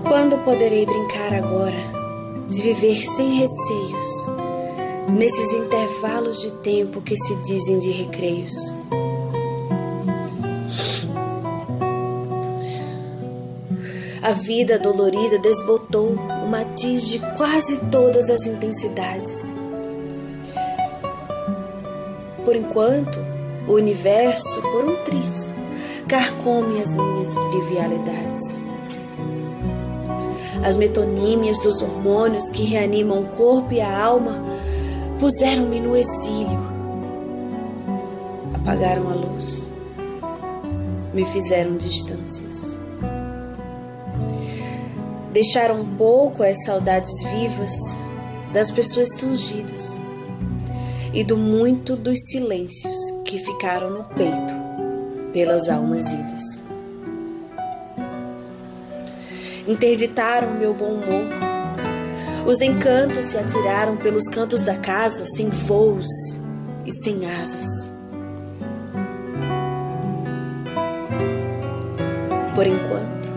Quando 0.08 0.42
poderei 0.42 0.86
brincar 0.86 1.34
agora? 1.34 1.99
De 2.50 2.60
viver 2.62 3.06
sem 3.06 3.38
receios, 3.38 4.28
nesses 5.16 5.52
intervalos 5.52 6.40
de 6.40 6.50
tempo 6.62 7.00
que 7.00 7.16
se 7.16 7.34
dizem 7.36 7.78
de 7.78 7.92
recreios. 7.92 8.52
A 14.20 14.32
vida 14.32 14.78
dolorida 14.80 15.38
desbotou 15.38 16.08
o 16.08 16.48
matiz 16.48 17.08
de 17.08 17.20
quase 17.36 17.78
todas 17.86 18.28
as 18.28 18.44
intensidades. 18.46 19.52
Por 22.44 22.56
enquanto, 22.56 23.18
o 23.68 23.74
universo, 23.74 24.60
por 24.60 24.84
um 24.84 24.96
triz, 25.04 25.54
carcome 26.08 26.82
as 26.82 26.94
minhas 26.94 27.30
trivialidades 27.50 28.59
as 30.62 30.76
metonímias 30.76 31.58
dos 31.60 31.80
hormônios 31.80 32.50
que 32.50 32.64
reanimam 32.64 33.20
o 33.20 33.28
corpo 33.28 33.72
e 33.72 33.80
a 33.80 34.02
alma 34.02 34.42
puseram-me 35.18 35.80
no 35.80 35.96
exílio. 35.96 36.60
Apagaram 38.54 39.08
a 39.10 39.14
luz, 39.14 39.72
me 41.14 41.24
fizeram 41.26 41.76
distâncias. 41.76 42.76
Deixaram 45.32 45.80
um 45.80 45.96
pouco 45.96 46.42
as 46.42 46.62
saudades 46.64 47.22
vivas 47.22 47.72
das 48.52 48.70
pessoas 48.70 49.08
tangidas 49.10 49.98
e 51.14 51.24
do 51.24 51.36
muito 51.36 51.96
dos 51.96 52.18
silêncios 52.30 52.96
que 53.24 53.38
ficaram 53.38 53.90
no 53.90 54.04
peito 54.04 55.32
pelas 55.32 55.68
almas 55.68 56.12
idas 56.12 56.69
interditaram 59.70 60.54
meu 60.54 60.74
bom 60.74 60.94
humor. 60.94 61.24
Os 62.44 62.60
encantos 62.60 63.26
se 63.26 63.38
atiraram 63.38 63.96
pelos 63.96 64.28
cantos 64.28 64.62
da 64.62 64.76
casa 64.76 65.24
sem 65.26 65.48
voos 65.48 66.08
e 66.84 66.92
sem 66.92 67.24
asas. 67.30 67.88
Por 72.54 72.66
enquanto, 72.66 73.30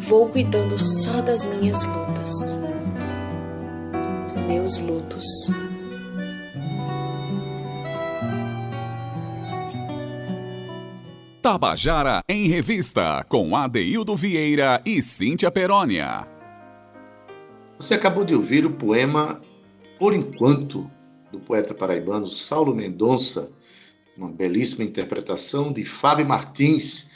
vou 0.00 0.28
cuidando 0.28 0.78
só 0.78 1.22
das 1.22 1.42
minhas 1.44 1.82
lutas, 1.84 2.58
os 4.30 4.38
meus 4.40 4.76
lutos. 4.76 5.24
Tabajara 11.50 12.22
em 12.28 12.46
Revista, 12.46 13.24
com 13.26 13.56
Adeildo 13.56 14.14
Vieira 14.14 14.82
e 14.84 15.00
Cíntia 15.00 15.50
Perónia. 15.50 16.28
Você 17.78 17.94
acabou 17.94 18.22
de 18.22 18.34
ouvir 18.34 18.66
o 18.66 18.70
poema 18.70 19.40
Por 19.98 20.12
Enquanto, 20.12 20.90
do 21.32 21.40
poeta 21.40 21.72
paraibano 21.72 22.28
Saulo 22.28 22.74
Mendonça, 22.74 23.50
uma 24.14 24.30
belíssima 24.30 24.84
interpretação 24.84 25.72
de 25.72 25.86
Fábio 25.86 26.28
Martins. 26.28 27.08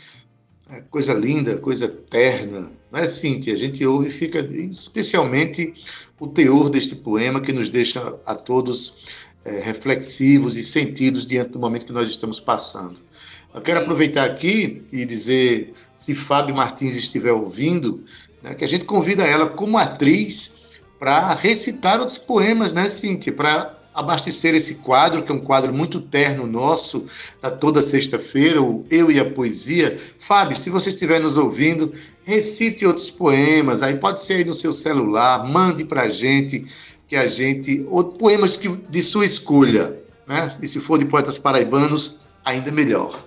É 0.71 0.81
coisa 0.81 1.12
linda, 1.12 1.59
coisa 1.59 1.87
terna, 1.87 2.73
não 2.91 3.01
é, 3.01 3.09
Cíntia? 3.09 3.53
A 3.53 3.59
gente 3.59 3.85
ouve 3.85 4.09
e 4.09 4.11
fica, 4.11 4.39
especialmente 4.41 5.75
o 6.19 6.27
teor 6.27 6.71
deste 6.71 6.97
poema 6.97 7.43
que 7.43 7.53
nos 7.53 7.69
deixa 7.69 8.19
a 8.25 8.35
todos 8.35 9.15
é, 9.45 9.61
reflexivos 9.61 10.57
e 10.57 10.62
sentidos 10.62 11.27
diante 11.27 11.51
do 11.51 11.59
momento 11.59 11.85
que 11.85 11.93
nós 11.93 12.09
estamos 12.09 12.41
passando. 12.41 13.12
Eu 13.54 13.61
quero 13.61 13.80
aproveitar 13.80 14.25
aqui 14.25 14.82
e 14.90 15.04
dizer, 15.04 15.75
se 15.97 16.14
Fábio 16.14 16.54
Martins 16.54 16.97
estiver 16.97 17.32
ouvindo, 17.32 18.02
né, 18.42 18.54
que 18.54 18.64
a 18.64 18.68
gente 18.68 18.85
convida 18.85 19.25
ela 19.25 19.47
como 19.47 19.76
atriz 19.76 20.54
para 20.99 21.35
recitar 21.35 22.00
outros 22.00 22.16
poemas, 22.16 22.73
né, 22.73 22.88
Cíntia? 22.88 23.32
Para 23.32 23.78
abastecer 23.94 24.54
esse 24.54 24.76
quadro, 24.76 25.23
que 25.23 25.30
é 25.30 25.35
um 25.35 25.40
quadro 25.40 25.73
muito 25.73 26.00
terno 26.00 26.47
nosso, 26.47 27.06
da 27.42 27.50
toda 27.50 27.82
sexta-feira, 27.82 28.62
o 28.62 28.85
Eu 28.90 29.11
e 29.11 29.21
a 29.21 29.30
Poesia. 29.30 30.00
Fábio, 30.18 30.56
se 30.56 30.71
você 30.71 30.88
estiver 30.88 31.21
nos 31.21 31.37
ouvindo, 31.37 31.92
recite 32.25 32.87
outros 32.87 33.11
poemas, 33.11 33.82
aí 33.82 33.99
pode 33.99 34.21
ser 34.21 34.35
aí 34.35 34.44
no 34.44 34.54
seu 34.54 34.73
celular, 34.73 35.44
mande 35.44 35.85
para 35.85 36.02
a 36.02 36.09
gente, 36.09 36.64
que 37.06 37.16
a 37.16 37.26
gente. 37.26 37.87
Ou 37.90 38.04
poemas 38.04 38.56
que, 38.56 38.68
de 38.68 39.02
sua 39.02 39.26
escolha, 39.26 40.00
né? 40.26 40.56
E 40.62 40.66
se 40.66 40.80
for 40.80 40.99
de 40.99 41.04
poetas 41.04 41.37
paraibanos, 41.37 42.22
ainda 42.44 42.70
melhor. 42.70 43.22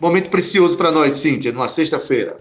Momento 0.00 0.30
precioso 0.30 0.76
para 0.76 0.92
nós, 0.92 1.14
Cíntia, 1.14 1.52
numa 1.52 1.68
sexta-feira. 1.68 2.40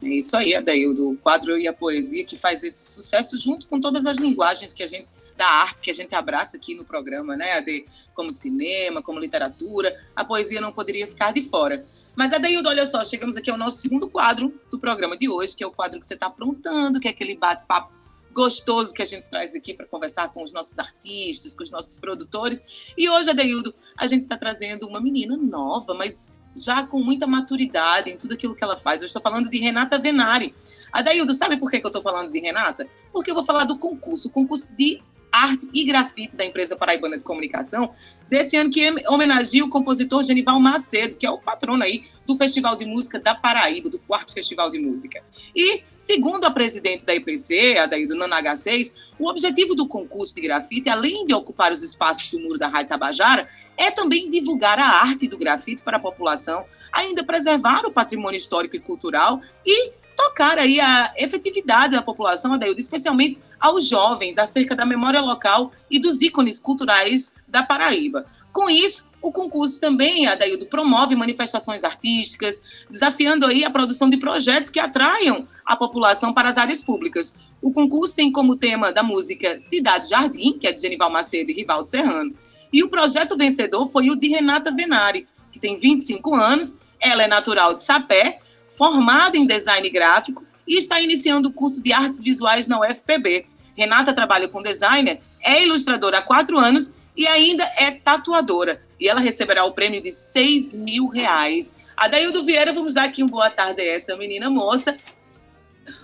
É 0.00 0.08
isso 0.08 0.36
aí, 0.36 0.54
Adaildo, 0.54 1.10
o 1.10 1.16
quadro 1.16 1.58
e 1.58 1.66
a 1.66 1.72
poesia 1.72 2.24
que 2.24 2.38
faz 2.38 2.62
esse 2.62 2.92
sucesso 2.92 3.36
junto 3.36 3.66
com 3.66 3.80
todas 3.80 4.06
as 4.06 4.16
linguagens 4.16 4.72
que 4.72 4.82
a 4.84 4.86
gente, 4.86 5.12
da 5.36 5.44
arte 5.44 5.82
que 5.82 5.90
a 5.90 5.94
gente 5.94 6.14
abraça 6.14 6.56
aqui 6.56 6.72
no 6.72 6.84
programa, 6.84 7.36
né, 7.36 7.54
Ade? 7.54 7.84
Como 8.14 8.30
cinema, 8.30 9.02
como 9.02 9.18
literatura, 9.18 9.92
a 10.14 10.24
poesia 10.24 10.60
não 10.60 10.72
poderia 10.72 11.08
ficar 11.08 11.32
de 11.32 11.42
fora. 11.42 11.84
Mas, 12.14 12.32
Adaildo, 12.32 12.68
olha 12.68 12.86
só, 12.86 13.02
chegamos 13.02 13.36
aqui 13.36 13.50
ao 13.50 13.58
nosso 13.58 13.78
segundo 13.78 14.08
quadro 14.08 14.54
do 14.70 14.78
programa 14.78 15.16
de 15.16 15.28
hoje, 15.28 15.56
que 15.56 15.64
é 15.64 15.66
o 15.66 15.72
quadro 15.72 15.98
que 15.98 16.06
você 16.06 16.14
está 16.14 16.26
aprontando, 16.26 17.00
que 17.00 17.08
é 17.08 17.10
aquele 17.10 17.36
bate-papo 17.36 17.97
gostoso 18.32 18.92
que 18.92 19.02
a 19.02 19.04
gente 19.04 19.24
traz 19.28 19.54
aqui 19.54 19.74
para 19.74 19.86
conversar 19.86 20.32
com 20.32 20.42
os 20.42 20.52
nossos 20.52 20.78
artistas, 20.78 21.54
com 21.54 21.62
os 21.62 21.70
nossos 21.70 21.98
produtores. 21.98 22.92
E 22.96 23.08
hoje, 23.08 23.30
Adaildo, 23.30 23.74
a 23.96 24.06
gente 24.06 24.22
está 24.22 24.36
trazendo 24.36 24.86
uma 24.86 25.00
menina 25.00 25.36
nova, 25.36 25.94
mas 25.94 26.34
já 26.56 26.86
com 26.86 27.02
muita 27.02 27.26
maturidade 27.26 28.10
em 28.10 28.16
tudo 28.16 28.34
aquilo 28.34 28.54
que 28.54 28.64
ela 28.64 28.76
faz. 28.76 29.02
Eu 29.02 29.06
estou 29.06 29.22
falando 29.22 29.48
de 29.48 29.58
Renata 29.58 29.98
Venari. 29.98 30.54
Adaildo, 30.92 31.32
sabe 31.34 31.56
por 31.56 31.70
que 31.70 31.76
eu 31.76 31.86
estou 31.86 32.02
falando 32.02 32.30
de 32.30 32.38
Renata? 32.38 32.88
Porque 33.12 33.30
eu 33.30 33.34
vou 33.34 33.44
falar 33.44 33.64
do 33.64 33.78
concurso, 33.78 34.28
o 34.28 34.30
concurso 34.30 34.76
de 34.76 35.00
arte 35.32 35.68
e 35.72 35.84
grafite 35.84 36.36
da 36.36 36.44
empresa 36.44 36.76
Paraibana 36.76 37.18
de 37.18 37.24
Comunicação, 37.24 37.92
desse 38.28 38.56
ano 38.56 38.70
que 38.70 38.82
homenageia 39.08 39.64
o 39.64 39.70
compositor 39.70 40.22
Genival 40.22 40.60
Macedo, 40.60 41.16
que 41.16 41.26
é 41.26 41.30
o 41.30 41.38
patrono 41.38 41.82
aí 41.82 42.02
do 42.26 42.36
Festival 42.36 42.76
de 42.76 42.84
Música 42.84 43.18
da 43.18 43.34
Paraíba, 43.34 43.88
do 43.88 43.98
quarto 43.98 44.32
Festival 44.32 44.70
de 44.70 44.78
Música. 44.78 45.22
E, 45.54 45.82
segundo 45.96 46.44
a 46.44 46.50
presidente 46.50 47.04
da 47.04 47.14
IPC, 47.14 47.78
a 47.78 47.86
daí 47.86 48.06
do 48.06 48.14
Nana 48.14 48.42
H6, 48.42 48.94
o 49.18 49.28
objetivo 49.28 49.74
do 49.74 49.86
concurso 49.86 50.34
de 50.34 50.42
grafite, 50.42 50.88
além 50.88 51.26
de 51.26 51.34
ocupar 51.34 51.72
os 51.72 51.82
espaços 51.82 52.30
do 52.30 52.40
muro 52.40 52.58
da 52.58 52.68
Rádio 52.68 52.88
Tabajara, 52.88 53.48
é 53.76 53.90
também 53.90 54.30
divulgar 54.30 54.78
a 54.78 54.86
arte 54.86 55.28
do 55.28 55.38
grafite 55.38 55.82
para 55.82 55.96
a 55.96 56.00
população, 56.00 56.64
ainda 56.92 57.24
preservar 57.24 57.86
o 57.86 57.92
patrimônio 57.92 58.36
histórico 58.36 58.76
e 58.76 58.80
cultural 58.80 59.40
e 59.64 59.92
tocar 60.16 60.58
aí 60.58 60.80
a 60.80 61.12
efetividade 61.16 61.94
da 61.94 62.02
população, 62.02 62.52
Adaildo, 62.52 62.80
especialmente 62.80 63.38
aos 63.60 63.88
jovens, 63.88 64.38
acerca 64.38 64.74
da 64.74 64.86
memória 64.86 65.20
local 65.20 65.72
e 65.90 65.98
dos 65.98 66.22
ícones 66.22 66.58
culturais 66.58 67.34
da 67.46 67.62
Paraíba. 67.62 68.26
Com 68.52 68.68
isso, 68.68 69.10
o 69.20 69.30
concurso 69.30 69.80
também, 69.80 70.26
Adaildo, 70.26 70.66
promove 70.66 71.14
manifestações 71.14 71.84
artísticas, 71.84 72.60
desafiando 72.90 73.46
aí 73.46 73.64
a 73.64 73.70
produção 73.70 74.08
de 74.08 74.16
projetos 74.16 74.70
que 74.70 74.80
atraiam 74.80 75.46
a 75.64 75.76
população 75.76 76.32
para 76.32 76.48
as 76.48 76.56
áreas 76.56 76.82
públicas. 76.82 77.36
O 77.60 77.72
concurso 77.72 78.16
tem 78.16 78.32
como 78.32 78.56
tema 78.56 78.92
da 78.92 79.02
música 79.02 79.58
Cidade 79.58 80.08
Jardim, 80.08 80.58
que 80.58 80.66
é 80.66 80.72
de 80.72 80.80
Genival 80.80 81.10
Macedo 81.10 81.50
e 81.50 81.54
Rivaldo 81.54 81.90
Serrano. 81.90 82.34
E 82.72 82.82
o 82.82 82.88
projeto 82.88 83.36
vencedor 83.36 83.88
foi 83.88 84.10
o 84.10 84.16
de 84.16 84.28
Renata 84.28 84.74
Venari, 84.74 85.26
que 85.50 85.58
tem 85.58 85.78
25 85.78 86.34
anos, 86.34 86.78
ela 87.00 87.22
é 87.22 87.28
natural 87.28 87.74
de 87.74 87.82
Sapé, 87.82 88.40
formada 88.76 89.36
em 89.36 89.46
design 89.46 89.88
gráfico 89.90 90.44
e 90.68 90.76
está 90.76 91.00
iniciando 91.00 91.48
o 91.48 91.52
curso 91.52 91.82
de 91.82 91.92
artes 91.92 92.22
visuais 92.22 92.68
na 92.68 92.78
UFPB. 92.78 93.46
Renata 93.74 94.12
trabalha 94.12 94.48
com 94.48 94.62
designer, 94.62 95.20
é 95.40 95.62
ilustradora 95.64 96.18
há 96.18 96.22
quatro 96.22 96.58
anos 96.58 96.94
e 97.16 97.26
ainda 97.26 97.64
é 97.76 97.90
tatuadora. 97.90 98.82
E 99.00 99.08
ela 99.08 99.20
receberá 99.20 99.64
o 99.64 99.72
prêmio 99.72 100.02
de 100.02 100.12
6 100.12 100.76
mil 100.76 101.08
reais. 101.08 101.74
Adaildo 101.96 102.42
Vieira, 102.44 102.72
vamos 102.72 102.94
dar 102.94 103.04
aqui 103.04 103.22
um 103.24 103.28
boa 103.28 103.50
tarde 103.50 103.80
a 103.80 103.94
essa 103.94 104.16
menina 104.16 104.50
moça, 104.50 104.96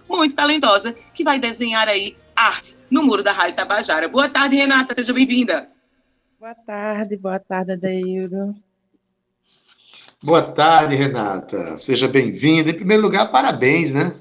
muito 0.09 0.35
talentosa, 0.35 0.97
que 1.12 1.23
vai 1.23 1.38
desenhar 1.38 1.88
aí 1.88 2.16
arte 2.35 2.76
no 2.90 3.02
muro 3.02 3.23
da 3.23 3.33
Rádio 3.33 3.56
Tabajara. 3.56 4.09
Boa 4.09 4.28
tarde, 4.28 4.56
Renata, 4.56 4.94
seja 4.94 5.12
bem-vinda. 5.12 5.68
Boa 6.40 6.54
tarde, 6.54 7.16
boa 7.16 7.38
tarde, 7.38 7.73
Adaildo. 7.73 8.54
Boa 10.23 10.42
tarde, 10.42 10.97
Renata. 10.97 11.76
Seja 11.76 12.09
bem-vinda. 12.09 12.71
Em 12.71 12.75
primeiro 12.75 13.02
lugar, 13.02 13.30
parabéns, 13.30 13.92
né? 13.92 14.14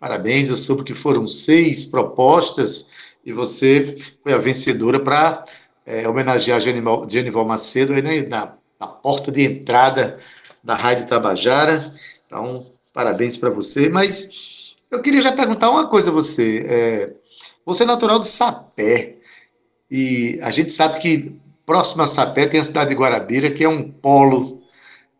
Parabéns, 0.00 0.48
eu 0.48 0.56
soube 0.56 0.84
que 0.84 0.94
foram 0.94 1.26
seis 1.26 1.84
propostas 1.84 2.88
e 3.24 3.32
você 3.32 3.98
foi 4.22 4.32
a 4.32 4.38
vencedora 4.38 5.00
para 5.00 5.44
é, 5.84 6.08
homenagear 6.08 6.60
Genival, 6.60 7.08
Genival 7.08 7.44
Macedo 7.44 7.92
aí 7.92 8.02
né, 8.02 8.22
na, 8.22 8.54
na, 8.78 8.86
porta 8.86 9.32
de 9.32 9.42
entrada 9.42 10.18
da 10.62 10.74
Rádio 10.74 11.08
Tabajara. 11.08 11.92
Então, 12.26 12.64
parabéns 12.92 13.36
para 13.36 13.50
você. 13.50 13.88
Mas 13.88 14.76
eu 14.90 15.02
queria 15.02 15.20
já 15.20 15.32
perguntar 15.32 15.70
uma 15.70 15.88
coisa 15.88 16.10
a 16.10 16.12
você. 16.12 16.64
É, 16.68 17.12
você 17.66 17.82
é 17.82 17.86
natural 17.86 18.20
de 18.20 18.28
Sapé. 18.28 19.16
E 19.90 20.38
a 20.42 20.50
gente 20.50 20.70
sabe 20.70 21.00
que 21.00 21.36
próximo 21.66 22.02
a 22.02 22.06
Sapé 22.06 22.46
tem 22.46 22.60
a 22.60 22.64
cidade 22.64 22.90
de 22.90 22.96
Guarabira, 22.96 23.50
que 23.50 23.64
é 23.64 23.68
um 23.68 23.90
polo 23.90 24.62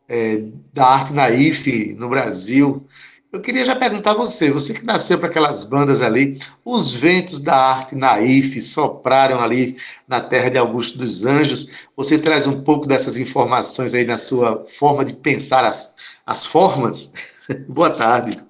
é, 0.09 0.45
da 0.73 0.87
arte 0.87 1.13
naif 1.13 1.95
no 1.95 2.09
Brasil. 2.09 2.87
Eu 3.31 3.43
queria 3.43 3.63
já 3.63 3.77
perguntar 3.77 4.13
a 4.13 4.17
você, 4.17 4.51
você 4.51 4.73
que 4.73 4.87
nasceu 4.87 5.19
para 5.19 5.29
aquelas 5.29 5.63
bandas 5.63 6.01
ali, 6.01 6.39
os 6.65 6.95
ventos 6.95 7.41
da 7.43 7.55
arte 7.55 7.95
naif 7.95 8.59
sopraram 8.63 9.39
ali 9.39 9.77
na 10.09 10.19
terra 10.19 10.49
de 10.49 10.57
Augusto 10.57 10.97
dos 10.97 11.27
Anjos. 11.27 11.89
Você 11.95 12.19
traz 12.19 12.47
um 12.47 12.65
pouco 12.65 12.87
dessas 12.87 13.19
informações 13.19 13.93
aí 13.93 14.07
na 14.07 14.17
sua 14.17 14.65
forma 14.67 15.05
de 15.05 15.13
pensar 15.13 15.63
as, 15.63 15.95
as 16.25 16.47
formas? 16.47 17.13
Boa 17.69 17.91
tarde. 17.91 18.41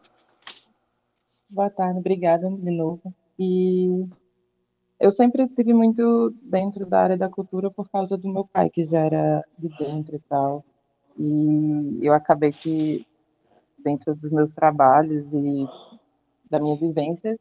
Boa 1.50 1.70
tarde, 1.70 1.98
obrigada 1.98 2.48
de 2.48 2.70
novo. 2.70 3.12
E 3.36 4.06
eu 5.00 5.10
sempre 5.10 5.42
estive 5.42 5.74
muito 5.74 6.32
dentro 6.40 6.86
da 6.86 7.00
área 7.00 7.16
da 7.16 7.28
cultura 7.28 7.68
por 7.68 7.90
causa 7.90 8.16
do 8.16 8.32
meu 8.32 8.44
pai, 8.44 8.70
que 8.70 8.84
já 8.84 9.00
era 9.00 9.44
de 9.58 9.68
dentro 9.76 10.14
e 10.14 10.20
tal. 10.28 10.64
E 11.18 11.98
eu 12.00 12.12
acabei 12.12 12.52
que 12.52 13.04
dentro 13.78 14.14
dos 14.14 14.30
meus 14.32 14.50
trabalhos 14.52 15.32
e 15.32 15.66
das 16.50 16.60
minhas 16.60 16.80
vivências, 16.80 17.38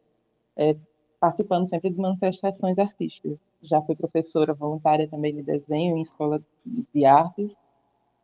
é, 0.56 0.75
participando 1.20 1.67
sempre 1.67 1.89
de 1.89 2.00
manifestações 2.00 2.77
artísticas. 2.77 3.38
Já 3.62 3.82
fui 3.82 3.96
professora 3.96 4.53
voluntária 4.53 5.08
também 5.08 5.36
de 5.36 5.44
desenho 5.44 5.98
em 5.98 6.01
escola 6.01 6.41
de 6.65 7.06
artes 7.06 7.56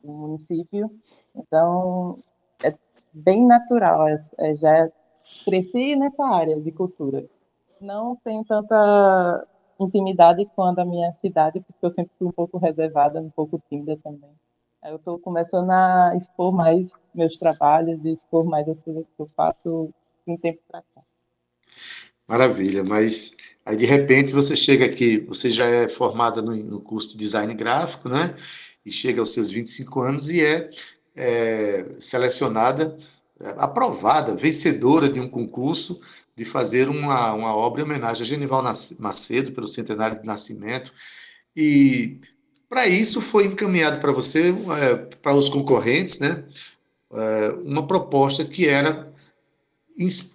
no 0.03 0.13
município, 0.13 0.91
então 1.33 2.15
é 2.61 2.75
bem 3.13 3.45
natural, 3.45 4.07
é, 4.07 4.17
é, 4.37 4.55
já 4.55 4.91
cresci 5.45 5.95
nessa 5.95 6.25
área 6.25 6.59
de 6.59 6.71
cultura. 6.71 7.25
Não 7.79 8.15
tenho 8.17 8.43
tanta 8.43 9.47
intimidade 9.79 10.45
quanto 10.55 10.79
a 10.79 10.85
minha 10.85 11.13
cidade, 11.21 11.61
porque 11.61 11.85
eu 11.85 11.91
sempre 11.91 12.11
fui 12.17 12.27
um 12.27 12.31
pouco 12.31 12.57
reservada, 12.57 13.21
um 13.21 13.29
pouco 13.29 13.61
tímida 13.69 13.97
também. 14.03 14.31
Eu 14.85 14.97
estou 14.97 15.17
começando 15.17 15.69
a 15.69 16.13
expor 16.17 16.51
mais 16.51 16.91
meus 17.15 17.37
trabalhos 17.37 18.03
e 18.03 18.11
expor 18.11 18.43
mais 18.43 18.67
as 18.67 18.79
coisas 18.81 19.05
que 19.05 19.21
eu 19.21 19.29
faço 19.35 19.93
em 20.27 20.37
tempo 20.37 20.59
para 20.69 20.81
cá. 20.81 21.01
Maravilha, 22.27 22.83
mas 22.83 23.35
aí 23.65 23.77
de 23.77 23.85
repente 23.85 24.33
você 24.33 24.55
chega 24.55 24.85
aqui, 24.85 25.19
você 25.19 25.49
já 25.49 25.65
é 25.65 25.87
formada 25.87 26.41
no, 26.41 26.55
no 26.55 26.81
curso 26.81 27.11
de 27.11 27.17
design 27.17 27.53
gráfico, 27.53 28.09
né? 28.09 28.35
E 28.85 28.91
chega 28.91 29.21
aos 29.21 29.31
seus 29.31 29.51
25 29.51 30.01
anos 30.01 30.29
e 30.29 30.41
é, 30.41 30.69
é 31.15 31.85
selecionada, 32.01 32.97
é, 33.39 33.55
aprovada, 33.57 34.35
vencedora 34.35 35.07
de 35.07 35.19
um 35.19 35.29
concurso 35.29 36.01
de 36.35 36.43
fazer 36.43 36.89
uma, 36.89 37.33
uma 37.33 37.55
obra 37.55 37.81
em 37.81 37.85
homenagem 37.85 38.23
a 38.23 38.25
Genival 38.25 38.63
Macedo 38.99 39.51
pelo 39.53 39.67
centenário 39.67 40.19
de 40.19 40.27
nascimento. 40.27 40.91
E 41.55 42.19
para 42.73 42.87
isso, 42.87 43.21
foi 43.21 43.45
encaminhado 43.45 44.01
para 44.01 44.11
você, 44.11 44.49
é, 44.49 44.95
para 45.21 45.35
os 45.35 45.47
concorrentes, 45.47 46.17
né, 46.17 46.43
é, 47.13 47.49
uma 47.63 47.85
proposta 47.85 48.43
que 48.43 48.67
era 48.67 49.13
ins 49.95 50.33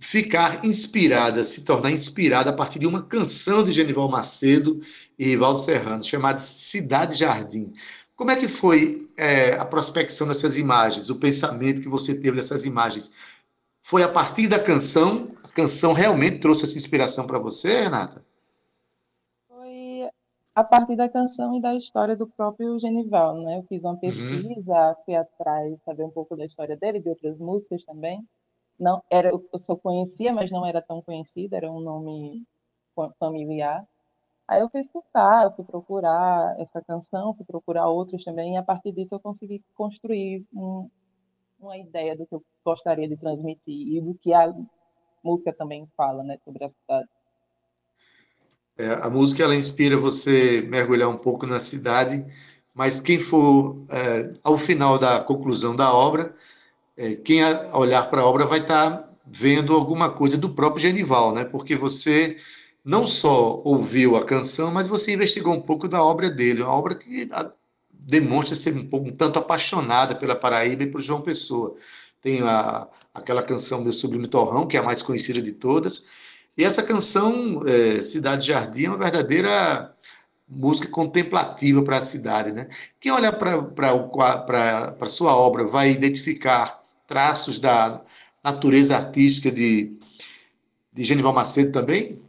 ficar 0.00 0.64
inspirada, 0.64 1.42
se 1.42 1.62
tornar 1.62 1.90
inspirada 1.90 2.48
a 2.48 2.52
partir 2.52 2.78
de 2.78 2.86
uma 2.86 3.02
canção 3.02 3.64
de 3.64 3.72
Genival 3.72 4.08
Macedo 4.08 4.80
e 5.18 5.24
Rivaldo 5.24 5.58
Serrano, 5.58 6.02
chamada 6.02 6.38
Cidade 6.38 7.16
Jardim. 7.16 7.74
Como 8.14 8.30
é 8.30 8.36
que 8.36 8.46
foi 8.46 9.10
é, 9.16 9.54
a 9.54 9.64
prospecção 9.64 10.28
dessas 10.28 10.56
imagens, 10.56 11.10
o 11.10 11.16
pensamento 11.16 11.82
que 11.82 11.88
você 11.88 12.14
teve 12.14 12.36
dessas 12.36 12.64
imagens? 12.64 13.12
Foi 13.82 14.04
a 14.04 14.08
partir 14.08 14.46
da 14.46 14.60
canção? 14.60 15.36
A 15.42 15.48
canção 15.48 15.92
realmente 15.92 16.38
trouxe 16.38 16.64
essa 16.64 16.78
inspiração 16.78 17.26
para 17.26 17.40
você, 17.40 17.80
Renata? 17.80 18.23
A 20.54 20.62
partir 20.62 20.94
da 20.94 21.08
canção 21.08 21.56
e 21.56 21.60
da 21.60 21.74
história 21.74 22.16
do 22.16 22.28
próprio 22.28 22.78
Genival, 22.78 23.40
né? 23.42 23.58
Eu 23.58 23.62
fiz 23.64 23.82
uma 23.82 23.92
uhum. 23.92 23.98
pesquisa, 23.98 24.88
uhum. 24.88 25.04
fui 25.04 25.16
atrás, 25.16 25.82
saber 25.84 26.04
um 26.04 26.10
pouco 26.10 26.36
da 26.36 26.44
história 26.44 26.76
dele, 26.76 27.00
de 27.00 27.08
outras 27.08 27.36
músicas 27.38 27.84
também. 27.84 28.24
Não 28.78 29.02
era, 29.10 29.30
eu 29.30 29.58
só 29.58 29.74
conhecia, 29.74 30.32
mas 30.32 30.50
não 30.50 30.64
era 30.64 30.80
tão 30.80 31.02
conhecida, 31.02 31.56
era 31.56 31.70
um 31.70 31.80
nome 31.80 32.44
familiar. 33.18 33.84
Aí 34.46 34.60
eu 34.60 34.68
fui 34.68 34.80
escutar, 34.80 35.44
eu 35.44 35.52
fui 35.52 35.64
procurar 35.64 36.58
essa 36.60 36.80
canção, 36.82 37.34
fui 37.34 37.44
procurar 37.44 37.88
outros 37.88 38.22
também, 38.22 38.54
e 38.54 38.56
a 38.56 38.62
partir 38.62 38.92
disso 38.92 39.14
eu 39.14 39.20
consegui 39.20 39.64
construir 39.74 40.44
um, 40.52 40.88
uma 41.58 41.76
ideia 41.78 42.16
do 42.16 42.26
que 42.26 42.34
eu 42.34 42.44
gostaria 42.64 43.08
de 43.08 43.16
transmitir 43.16 43.96
e 43.96 44.00
do 44.00 44.14
que 44.14 44.32
a 44.32 44.54
música 45.22 45.52
também 45.52 45.88
fala, 45.96 46.22
né, 46.22 46.38
sobre 46.44 46.64
a 46.64 46.70
cidade. 46.70 47.08
É, 48.76 48.92
a 49.02 49.08
música 49.08 49.42
ela 49.42 49.54
inspira 49.54 49.96
você 49.96 50.62
mergulhar 50.68 51.08
um 51.08 51.16
pouco 51.16 51.46
na 51.46 51.58
cidade, 51.58 52.24
mas 52.74 53.00
quem 53.00 53.20
for 53.20 53.84
é, 53.88 54.32
ao 54.42 54.58
final 54.58 54.98
da 54.98 55.20
conclusão 55.20 55.76
da 55.76 55.92
obra, 55.92 56.34
é, 56.96 57.14
quem 57.14 57.40
olhar 57.72 58.10
para 58.10 58.22
a 58.22 58.26
obra 58.26 58.46
vai 58.46 58.60
estar 58.60 58.90
tá 58.90 59.10
vendo 59.26 59.74
alguma 59.74 60.10
coisa 60.10 60.36
do 60.36 60.50
próprio 60.50 60.82
Genival, 60.82 61.34
né? 61.34 61.44
Porque 61.44 61.76
você 61.76 62.36
não 62.84 63.06
só 63.06 63.60
ouviu 63.64 64.16
a 64.16 64.24
canção, 64.24 64.70
mas 64.70 64.86
você 64.86 65.14
investigou 65.14 65.54
um 65.54 65.60
pouco 65.60 65.88
da 65.88 66.02
obra 66.02 66.28
dele, 66.28 66.62
uma 66.62 66.72
obra 66.72 66.94
que 66.94 67.28
demonstra 67.90 68.54
ser 68.54 68.76
um, 68.76 68.86
pouco, 68.86 69.08
um 69.08 69.12
tanto 69.12 69.38
apaixonada 69.38 70.14
pela 70.14 70.36
Paraíba 70.36 70.82
e 70.82 70.90
por 70.90 71.00
João 71.00 71.22
Pessoa. 71.22 71.74
Tem 72.20 72.42
a, 72.42 72.86
aquela 73.14 73.42
canção 73.42 73.82
Meu 73.82 73.92
Sublime 73.92 74.28
Torrão, 74.28 74.66
que 74.66 74.76
é 74.76 74.80
a 74.80 74.82
mais 74.82 75.00
conhecida 75.00 75.40
de 75.40 75.52
todas, 75.52 76.06
e 76.56 76.64
essa 76.64 76.82
canção, 76.82 77.62
é, 77.66 78.02
Cidade 78.02 78.46
Jardim, 78.46 78.84
é 78.84 78.88
uma 78.88 78.98
verdadeira 78.98 79.94
música 80.48 80.88
contemplativa 80.88 81.82
para 81.82 81.98
a 81.98 82.02
cidade. 82.02 82.52
Né? 82.52 82.68
Quem 83.00 83.10
olha 83.10 83.32
para 83.32 84.96
a 85.00 85.06
sua 85.06 85.36
obra 85.36 85.66
vai 85.66 85.90
identificar 85.90 86.82
traços 87.06 87.58
da 87.58 88.02
natureza 88.42 88.96
artística 88.96 89.50
de, 89.50 89.98
de 90.92 91.02
Genival 91.02 91.32
Macedo 91.32 91.72
também? 91.72 92.22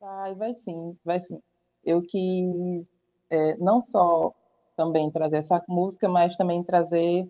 Vai, 0.00 0.34
vai 0.34 0.54
sim, 0.64 0.96
vai 1.04 1.20
sim. 1.22 1.40
Eu 1.84 2.02
quis 2.02 2.84
é, 3.30 3.56
não 3.56 3.80
só 3.80 4.34
também 4.76 5.10
trazer 5.10 5.38
essa 5.38 5.62
música, 5.68 6.08
mas 6.08 6.36
também 6.36 6.62
trazer 6.62 7.26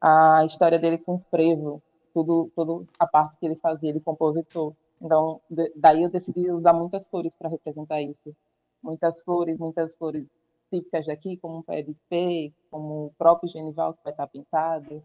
a 0.00 0.44
história 0.46 0.78
dele 0.78 0.98
com 0.98 1.16
o 1.16 1.24
frevo, 1.30 1.82
tudo, 2.14 2.50
toda 2.54 2.86
a 2.98 3.06
parte 3.06 3.36
que 3.38 3.46
ele 3.46 3.56
fazia, 3.56 3.90
ele 3.90 4.00
compositor. 4.00 4.74
Então, 5.00 5.40
daí 5.76 6.02
eu 6.02 6.10
decidi 6.10 6.50
usar 6.50 6.72
muitas 6.72 7.06
cores 7.06 7.34
para 7.36 7.48
representar 7.48 8.02
isso. 8.02 8.34
Muitas 8.82 9.20
flores, 9.22 9.58
muitas 9.58 9.94
flores 9.94 10.26
típicas 10.70 11.06
daqui, 11.06 11.36
como 11.36 11.58
um 11.58 11.62
pé 11.62 11.82
de 11.82 11.94
pé, 12.08 12.52
como 12.70 13.06
o 13.06 13.14
próprio 13.16 13.50
genival 13.50 13.94
que 13.94 14.04
vai 14.04 14.12
estar 14.12 14.26
pintado. 14.26 15.02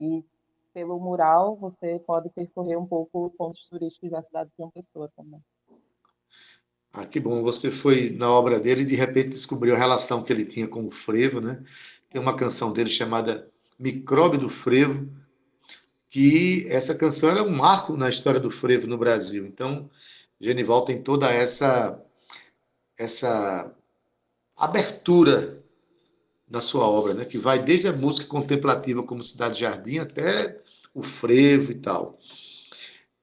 E 0.00 0.24
pelo 0.72 0.98
mural 0.98 1.56
você 1.56 1.98
pode 2.06 2.28
percorrer 2.30 2.78
um 2.78 2.86
pouco 2.86 3.26
os 3.26 3.32
pontos 3.34 3.64
turísticos 3.68 4.10
da 4.10 4.22
cidade 4.22 4.50
de 4.56 4.62
uma 4.62 4.70
pessoa 4.70 5.10
também. 5.16 5.40
Ah, 6.92 7.06
que 7.06 7.20
bom. 7.20 7.42
Você 7.42 7.70
foi 7.70 8.10
na 8.10 8.30
obra 8.30 8.58
dele 8.58 8.82
e 8.82 8.86
de 8.86 8.96
repente 8.96 9.30
descobriu 9.30 9.74
a 9.74 9.78
relação 9.78 10.24
que 10.24 10.32
ele 10.32 10.44
tinha 10.44 10.66
com 10.66 10.86
o 10.86 10.90
frevo, 10.90 11.40
né? 11.40 11.62
Tem 12.08 12.20
uma 12.20 12.36
canção 12.36 12.72
dele 12.72 12.90
chamada 12.90 13.48
Micróbio 13.78 14.40
do 14.40 14.48
Frevo, 14.48 15.08
que 16.10 16.66
essa 16.68 16.94
canção 16.94 17.30
é 17.30 17.40
um 17.40 17.50
marco 17.50 17.96
na 17.96 18.10
história 18.10 18.40
do 18.40 18.50
frevo 18.50 18.88
no 18.88 18.98
Brasil. 18.98 19.46
Então, 19.46 19.88
Genival 20.40 20.84
tem 20.84 21.00
toda 21.00 21.30
essa 21.30 21.98
essa 22.98 23.72
abertura 24.56 25.62
na 26.50 26.60
sua 26.60 26.86
obra, 26.86 27.14
né? 27.14 27.24
Que 27.24 27.38
vai 27.38 27.62
desde 27.62 27.88
a 27.88 27.92
música 27.92 28.26
contemplativa 28.26 29.02
como 29.02 29.22
Cidade 29.22 29.60
Jardim 29.60 29.98
até 29.98 30.60
o 30.92 31.02
frevo 31.02 31.70
e 31.70 31.76
tal. 31.76 32.18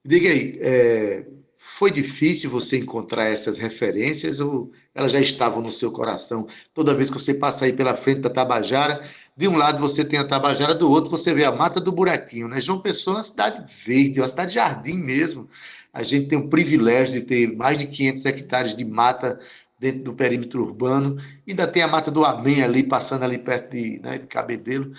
Diga 0.04 0.30
aí, 0.30 0.58
é, 0.60 1.26
foi 1.58 1.90
difícil 1.92 2.50
você 2.50 2.78
encontrar 2.78 3.26
essas 3.26 3.58
referências 3.58 4.40
ou 4.40 4.72
elas 4.94 5.12
já 5.12 5.20
estavam 5.20 5.60
no 5.60 5.70
seu 5.70 5.92
coração? 5.92 6.48
Toda 6.74 6.94
vez 6.94 7.10
que 7.10 7.20
você 7.20 7.34
passa 7.34 7.66
aí 7.66 7.72
pela 7.72 7.94
frente 7.94 8.20
da 8.20 8.30
Tabajara, 8.30 9.06
de 9.38 9.46
um 9.46 9.56
lado 9.56 9.78
você 9.78 10.04
tem 10.04 10.18
a 10.18 10.26
Tabajara, 10.26 10.74
do 10.74 10.90
outro 10.90 11.08
você 11.08 11.32
vê 11.32 11.44
a 11.44 11.52
Mata 11.52 11.80
do 11.80 11.92
Buraquinho, 11.92 12.48
né? 12.48 12.60
João 12.60 12.80
Pessoa 12.80 13.14
é 13.14 13.16
uma 13.18 13.22
cidade 13.22 13.72
verde, 13.84 14.20
uma 14.20 14.26
cidade 14.26 14.54
jardim 14.54 14.98
mesmo. 14.98 15.48
A 15.92 16.02
gente 16.02 16.26
tem 16.26 16.36
o 16.36 16.48
privilégio 16.48 17.14
de 17.14 17.20
ter 17.20 17.56
mais 17.56 17.78
de 17.78 17.86
500 17.86 18.24
hectares 18.24 18.74
de 18.74 18.84
mata 18.84 19.38
dentro 19.78 20.02
do 20.02 20.12
perímetro 20.12 20.64
urbano. 20.64 21.18
Ainda 21.46 21.68
tem 21.68 21.84
a 21.84 21.86
Mata 21.86 22.10
do 22.10 22.24
Amém 22.24 22.64
ali, 22.64 22.82
passando 22.82 23.22
ali 23.22 23.38
perto 23.38 23.70
de, 23.70 24.00
né, 24.00 24.18
de 24.18 24.26
Cabedelo. 24.26 24.92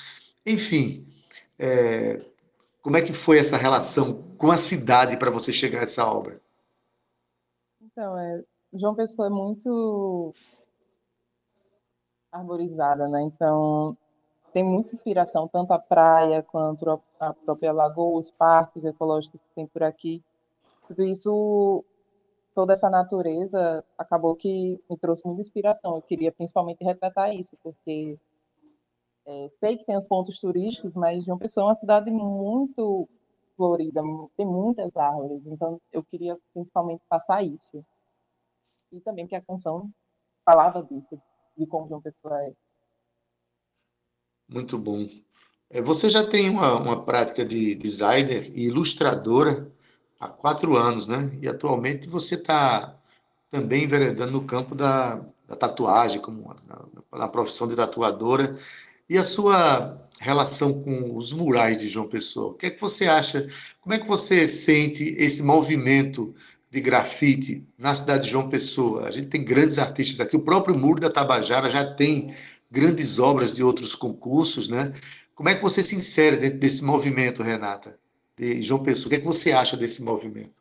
Enfim, 0.45 1.06
é, 1.60 2.21
como 2.82 2.95
é 2.95 3.02
que 3.02 3.12
foi 3.12 3.39
essa 3.39 3.58
relação 3.58 4.23
com 4.38 4.49
a 4.49 4.58
cidade 4.58 5.17
para 5.17 5.30
você 5.30 5.52
chegar 5.52 5.82
a 5.82 5.84
essa 5.84 6.06
obra? 6.06 6.39
Então, 7.82 8.17
é, 8.17 8.41
João 8.73 8.95
Pessoa 8.95 9.28
é 9.28 9.32
muito 9.32 10.34
arborizada, 12.32 13.06
né? 13.10 13.21
Então, 13.23 13.97
tem 14.54 14.64
muita 14.64 14.96
inspiração, 14.96 15.48
tanto 15.48 15.72
a 15.72 15.80
praia 15.80 16.44
quanto 16.44 17.02
a 17.20 17.34
própria 17.34 17.72
lagoa, 17.72 18.20
os 18.20 18.32
parques 18.32 18.84
ecológicos 18.84 19.42
que 19.42 19.56
tem 19.56 19.68
por 19.68 19.84
aqui. 19.84 20.24
Tudo 20.88 21.04
isso, 21.04 21.84
toda 22.56 22.74
essa 22.74 22.90
natureza, 22.90 23.84
acabou 23.98 24.36
que 24.36 24.80
me 24.90 24.98
trouxe 24.98 25.26
muita 25.28 25.42
inspiração. 25.42 25.96
Eu 25.96 26.02
queria 26.02 26.32
principalmente 26.32 26.84
retratar 26.84 27.34
isso, 27.34 27.56
porque 27.64 28.18
é, 29.26 29.50
sei 29.60 29.78
que 29.78 29.86
tem 29.86 29.98
os 29.98 30.08
pontos 30.08 30.40
turísticos, 30.40 30.94
mas 30.94 31.24
João 31.24 31.38
Pessoa 31.38 31.66
é 31.66 31.68
uma 31.68 31.76
cidade 31.76 32.10
muito 32.10 33.08
florida, 33.56 34.02
tem 34.38 34.46
muitas 34.46 34.96
árvores, 34.96 35.46
então 35.46 35.82
eu 35.92 36.02
queria 36.02 36.38
principalmente 36.54 37.04
passar 37.10 37.44
isso. 37.44 37.86
E 38.92 39.02
também 39.02 39.28
que 39.28 39.36
a 39.36 39.42
canção 39.42 39.92
falava 40.46 40.82
disso, 40.82 41.22
de 41.58 41.68
como 41.68 41.88
João 41.88 42.02
Pessoa 42.02 42.42
é. 42.44 42.54
Muito 44.50 44.78
bom. 44.80 45.08
É, 45.70 45.82
você 45.82 46.10
já 46.10 46.26
tem 46.26 46.50
uma, 46.50 46.74
uma 46.80 47.04
prática 47.04 47.46
de 47.46 47.76
designer 47.76 48.52
e 48.56 48.66
ilustradora 48.66 49.72
há 50.20 50.28
quatro 50.28 50.76
anos, 50.76 51.06
né? 51.06 51.32
E 51.40 51.48
atualmente 51.48 52.10
você 52.10 52.34
está 52.34 52.96
também 53.52 53.84
enveredando 53.84 54.32
no 54.32 54.44
campo 54.44 54.74
da, 54.74 55.22
da 55.48 55.56
tatuagem, 55.56 56.20
como 56.20 56.54
na, 56.68 57.20
na, 57.20 57.28
profissão 57.28 57.68
de 57.68 57.76
tatuadora. 57.76 58.58
E 59.08 59.18
a 59.18 59.24
sua 59.24 60.02
relação 60.20 60.82
com 60.82 61.16
os 61.16 61.32
murais 61.32 61.78
de 61.78 61.88
João 61.88 62.08
Pessoa. 62.08 62.52
O 62.52 62.54
que 62.56 62.66
é 62.66 62.70
que 62.72 62.82
você 62.82 63.06
acha? 63.06 63.48
Como 63.82 63.94
é 63.94 64.00
que 64.00 64.08
você 64.08 64.48
sente 64.48 65.16
esse 65.18 65.44
movimento 65.44 66.36
de 66.72 66.82
grafite 66.82 67.66
na 67.78 67.94
cidade 67.96 68.26
de 68.26 68.32
João 68.32 68.50
Pessoa? 68.50 69.08
A 69.08 69.12
gente 69.12 69.28
tem 69.28 69.44
grandes 69.44 69.78
artistas 69.78 70.20
aqui. 70.20 70.36
O 70.36 70.42
próprio 70.42 70.78
Muro 70.78 71.00
da 71.00 71.10
Tabajara 71.10 71.70
já 71.70 71.94
tem 71.94 72.36
grandes 72.69 73.19
obras 73.19 73.53
de 73.53 73.63
outros 73.63 73.95
concursos, 73.95 74.69
né? 74.69 74.93
Como 75.36 75.49
é 75.49 75.55
que 75.55 75.62
você 75.62 75.82
se 75.84 75.95
insere 75.95 76.38
dentro 76.38 76.60
desse 76.60 76.84
movimento, 76.84 77.41
Renata, 77.41 77.99
de 78.38 78.62
João 78.62 78.84
Pessoa? 78.84 79.08
O 79.08 79.10
que 79.10 79.15
é 79.15 79.19
que 79.19 79.25
você 79.25 79.51
acha 79.51 79.77
desse 79.77 80.03
movimento? 80.03 80.53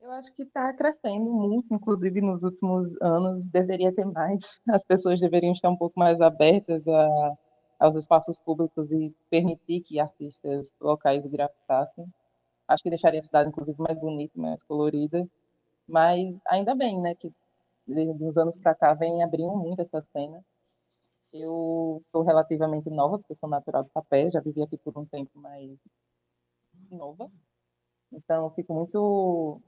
Eu 0.00 0.12
acho 0.12 0.32
que 0.34 0.42
está 0.42 0.72
crescendo 0.72 1.30
muito, 1.30 1.74
inclusive 1.74 2.20
nos 2.20 2.42
últimos 2.44 2.86
anos 3.02 3.44
deveria 3.46 3.92
ter 3.92 4.04
mais. 4.04 4.40
As 4.68 4.84
pessoas 4.84 5.20
deveriam 5.20 5.52
estar 5.52 5.68
um 5.68 5.76
pouco 5.76 5.98
mais 5.98 6.20
abertas 6.20 6.86
a 6.86 7.36
aos 7.78 7.96
espaços 7.96 8.38
públicos 8.40 8.90
e 8.90 9.14
permitir 9.30 9.80
que 9.80 10.00
artistas 10.00 10.66
locais 10.80 11.24
grafitassem. 11.26 12.06
Acho 12.66 12.82
que 12.82 12.90
deixaria 12.90 13.20
a 13.20 13.22
cidade, 13.22 13.48
inclusive, 13.48 13.76
mais 13.78 13.98
bonita, 13.98 14.32
mais 14.36 14.62
colorida. 14.62 15.26
Mas 15.86 16.34
ainda 16.48 16.74
bem, 16.74 17.00
né, 17.00 17.14
que 17.14 17.30
de 17.86 18.24
uns 18.24 18.36
anos 18.36 18.58
para 18.58 18.74
cá 18.74 18.94
vem 18.94 19.22
abrindo 19.22 19.56
muito 19.56 19.82
essa 19.82 20.02
cena. 20.12 20.44
Eu 21.32 22.00
sou 22.04 22.22
relativamente 22.22 22.88
nova, 22.90 23.18
porque 23.18 23.34
sou 23.34 23.48
natural 23.48 23.84
do 23.84 23.90
Tapé, 23.90 24.30
já 24.30 24.40
vivi 24.40 24.62
aqui 24.62 24.76
por 24.78 24.96
um 24.98 25.04
tempo 25.04 25.38
mais 25.38 25.70
nova. 26.90 27.30
Então, 28.12 28.50
fico 28.54 28.72
muito 28.72 29.60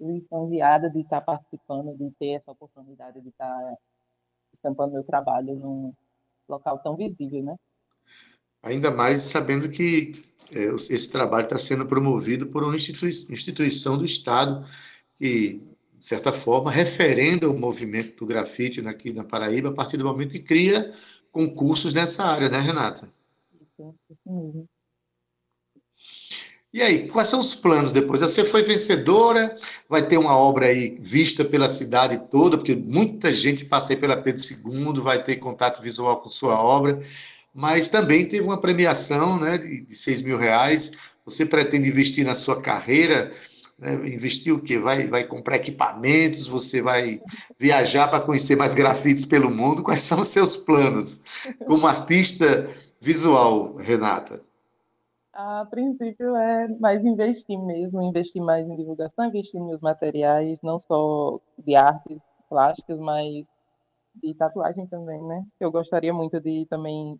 lisonjeada 0.00 0.90
de 0.90 1.00
estar 1.00 1.20
participando, 1.20 1.96
de 1.96 2.10
ter 2.18 2.32
essa 2.32 2.50
oportunidade 2.50 3.20
de 3.20 3.28
estar 3.28 3.76
estampando 4.54 4.94
meu 4.94 5.04
trabalho 5.04 5.54
num, 5.54 5.94
local 6.50 6.78
tão 6.80 6.96
visível, 6.96 7.42
né? 7.42 7.56
Ainda 8.62 8.90
mais 8.90 9.20
sabendo 9.20 9.70
que 9.70 10.12
é, 10.52 10.64
esse 10.74 11.10
trabalho 11.10 11.44
está 11.44 11.58
sendo 11.58 11.86
promovido 11.86 12.48
por 12.48 12.62
uma 12.62 12.74
institui 12.74 13.08
instituição 13.08 13.96
do 13.96 14.04
Estado 14.04 14.66
que, 15.16 15.62
de 16.00 16.06
certa 16.06 16.32
forma, 16.32 16.70
referenda 16.70 17.48
o 17.48 17.58
movimento 17.58 18.16
do 18.16 18.26
grafite 18.26 18.80
aqui 18.88 19.12
na 19.12 19.22
Paraíba 19.22 19.68
a 19.68 19.72
partir 19.72 19.98
do 19.98 20.04
momento 20.04 20.32
que 20.32 20.42
cria 20.42 20.92
concursos 21.30 21.92
nessa 21.92 22.24
área, 22.24 22.48
né, 22.48 22.58
Renata? 22.58 23.12
Isso, 23.52 23.94
isso 24.10 24.20
mesmo. 24.26 24.66
E 26.72 26.80
aí, 26.80 27.08
quais 27.08 27.28
são 27.28 27.40
os 27.40 27.54
planos 27.54 27.92
depois? 27.92 28.20
Você 28.20 28.44
foi 28.44 28.62
vencedora, 28.62 29.58
vai 29.88 30.06
ter 30.06 30.16
uma 30.16 30.36
obra 30.36 30.66
aí 30.66 30.96
vista 31.00 31.44
pela 31.44 31.68
cidade 31.68 32.16
toda, 32.30 32.56
porque 32.56 32.76
muita 32.76 33.32
gente 33.32 33.64
passa 33.64 33.92
aí 33.92 33.96
pela 33.98 34.16
Pedro 34.16 34.42
II, 34.42 35.02
vai 35.02 35.22
ter 35.22 35.36
contato 35.36 35.82
visual 35.82 36.20
com 36.20 36.28
sua 36.28 36.62
obra, 36.62 37.02
mas 37.52 37.90
também 37.90 38.26
teve 38.26 38.44
uma 38.44 38.60
premiação 38.60 39.38
né, 39.38 39.58
de, 39.58 39.82
de 39.82 39.94
6 39.96 40.22
mil 40.22 40.38
reais. 40.38 40.92
Você 41.24 41.44
pretende 41.44 41.88
investir 41.88 42.24
na 42.24 42.36
sua 42.36 42.62
carreira? 42.62 43.32
Né, 43.80 43.94
investir 44.08 44.52
o 44.54 44.60
quê? 44.60 44.78
Vai, 44.78 45.08
vai 45.08 45.24
comprar 45.24 45.56
equipamentos? 45.56 46.46
Você 46.46 46.82
vai 46.82 47.22
viajar 47.58 48.08
para 48.08 48.20
conhecer 48.20 48.54
mais 48.54 48.74
grafites 48.74 49.24
pelo 49.24 49.50
mundo? 49.50 49.82
Quais 49.82 50.02
são 50.02 50.20
os 50.20 50.28
seus 50.28 50.54
planos 50.54 51.22
como 51.66 51.86
artista 51.86 52.68
visual, 53.00 53.74
Renata? 53.76 54.44
A 55.32 55.64
princípio 55.70 56.36
é 56.36 56.68
mais 56.78 57.02
investir 57.02 57.58
mesmo, 57.58 58.02
investir 58.02 58.42
mais 58.42 58.68
em 58.68 58.76
divulgação, 58.76 59.24
investir 59.24 59.58
meus 59.58 59.80
materiais, 59.80 60.60
não 60.62 60.78
só 60.78 61.40
de 61.56 61.74
artes 61.74 62.18
plásticas, 62.50 62.98
mas 62.98 63.46
de 64.22 64.34
tatuagem 64.34 64.86
também, 64.88 65.22
né? 65.22 65.46
Eu 65.58 65.70
gostaria 65.70 66.12
muito 66.12 66.38
de 66.38 66.66
também 66.66 67.18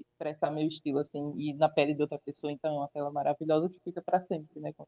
expressar 0.00 0.50
meu 0.50 0.66
estilo 0.66 0.98
assim 0.98 1.34
e 1.36 1.54
na 1.54 1.68
pele 1.68 1.94
de 1.94 2.02
outra 2.02 2.18
pessoa, 2.18 2.50
então 2.50 2.82
aquela 2.82 3.12
maravilhosa 3.12 3.68
que 3.68 3.78
fica 3.84 4.02
para 4.02 4.20
sempre, 4.22 4.58
né, 4.58 4.72
com 4.72 4.84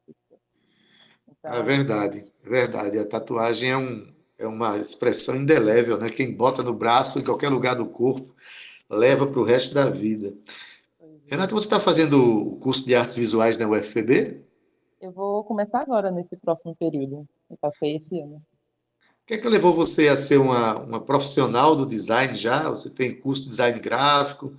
Então... 1.38 1.52
É 1.52 1.62
verdade, 1.62 2.24
é 2.44 2.48
verdade. 2.48 2.98
A 2.98 3.06
tatuagem 3.06 3.70
é 3.70 3.76
um 3.76 4.10
é 4.40 4.46
uma 4.46 4.78
expressão 4.78 5.36
indelével, 5.36 5.98
né? 5.98 6.08
Quem 6.08 6.34
bota 6.34 6.62
no 6.62 6.72
braço 6.72 7.18
em 7.18 7.24
qualquer 7.24 7.50
lugar 7.50 7.76
do 7.76 7.84
corpo 7.84 8.34
leva 8.88 9.26
para 9.26 9.38
o 9.38 9.44
resto 9.44 9.74
da 9.74 9.88
vida. 9.90 10.34
Renata, 11.26 11.54
você 11.54 11.66
está 11.66 11.78
fazendo 11.78 12.54
o 12.54 12.56
curso 12.56 12.84
de 12.84 12.94
artes 12.94 13.14
visuais 13.14 13.58
na 13.58 13.68
UFPB? 13.68 14.40
Eu 15.00 15.12
vou 15.12 15.44
começar 15.44 15.80
agora, 15.80 16.10
nesse 16.10 16.36
próximo 16.36 16.74
período. 16.74 17.28
Eu 17.48 17.56
passei 17.60 17.96
esse 17.96 18.18
ano. 18.18 18.36
O 18.36 19.26
que 19.26 19.34
é 19.34 19.38
que 19.38 19.48
levou 19.48 19.72
você 19.72 20.08
a 20.08 20.16
ser 20.16 20.38
uma, 20.38 20.78
uma 20.78 21.00
profissional 21.00 21.76
do 21.76 21.86
design 21.86 22.36
já? 22.36 22.68
Você 22.70 22.90
tem 22.90 23.14
curso 23.14 23.44
de 23.44 23.50
design 23.50 23.78
gráfico, 23.78 24.52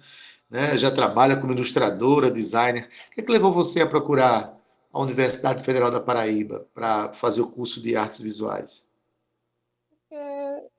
né? 0.49 0.77
já 0.77 0.89
trabalha 0.89 1.35
como 1.35 1.51
ilustradora, 1.51 2.31
designer. 2.31 2.87
O 3.09 3.15
que 3.15 3.21
é 3.21 3.23
que 3.23 3.31
levou 3.31 3.51
você 3.51 3.81
a 3.81 3.87
procurar 3.87 4.57
a 4.93 5.01
Universidade 5.01 5.63
Federal 5.63 5.91
da 5.91 5.99
Paraíba 5.99 6.67
para 6.73 7.13
fazer 7.13 7.41
o 7.41 7.51
curso 7.51 7.81
de 7.81 7.95
artes 7.95 8.19
visuais? 8.21 8.89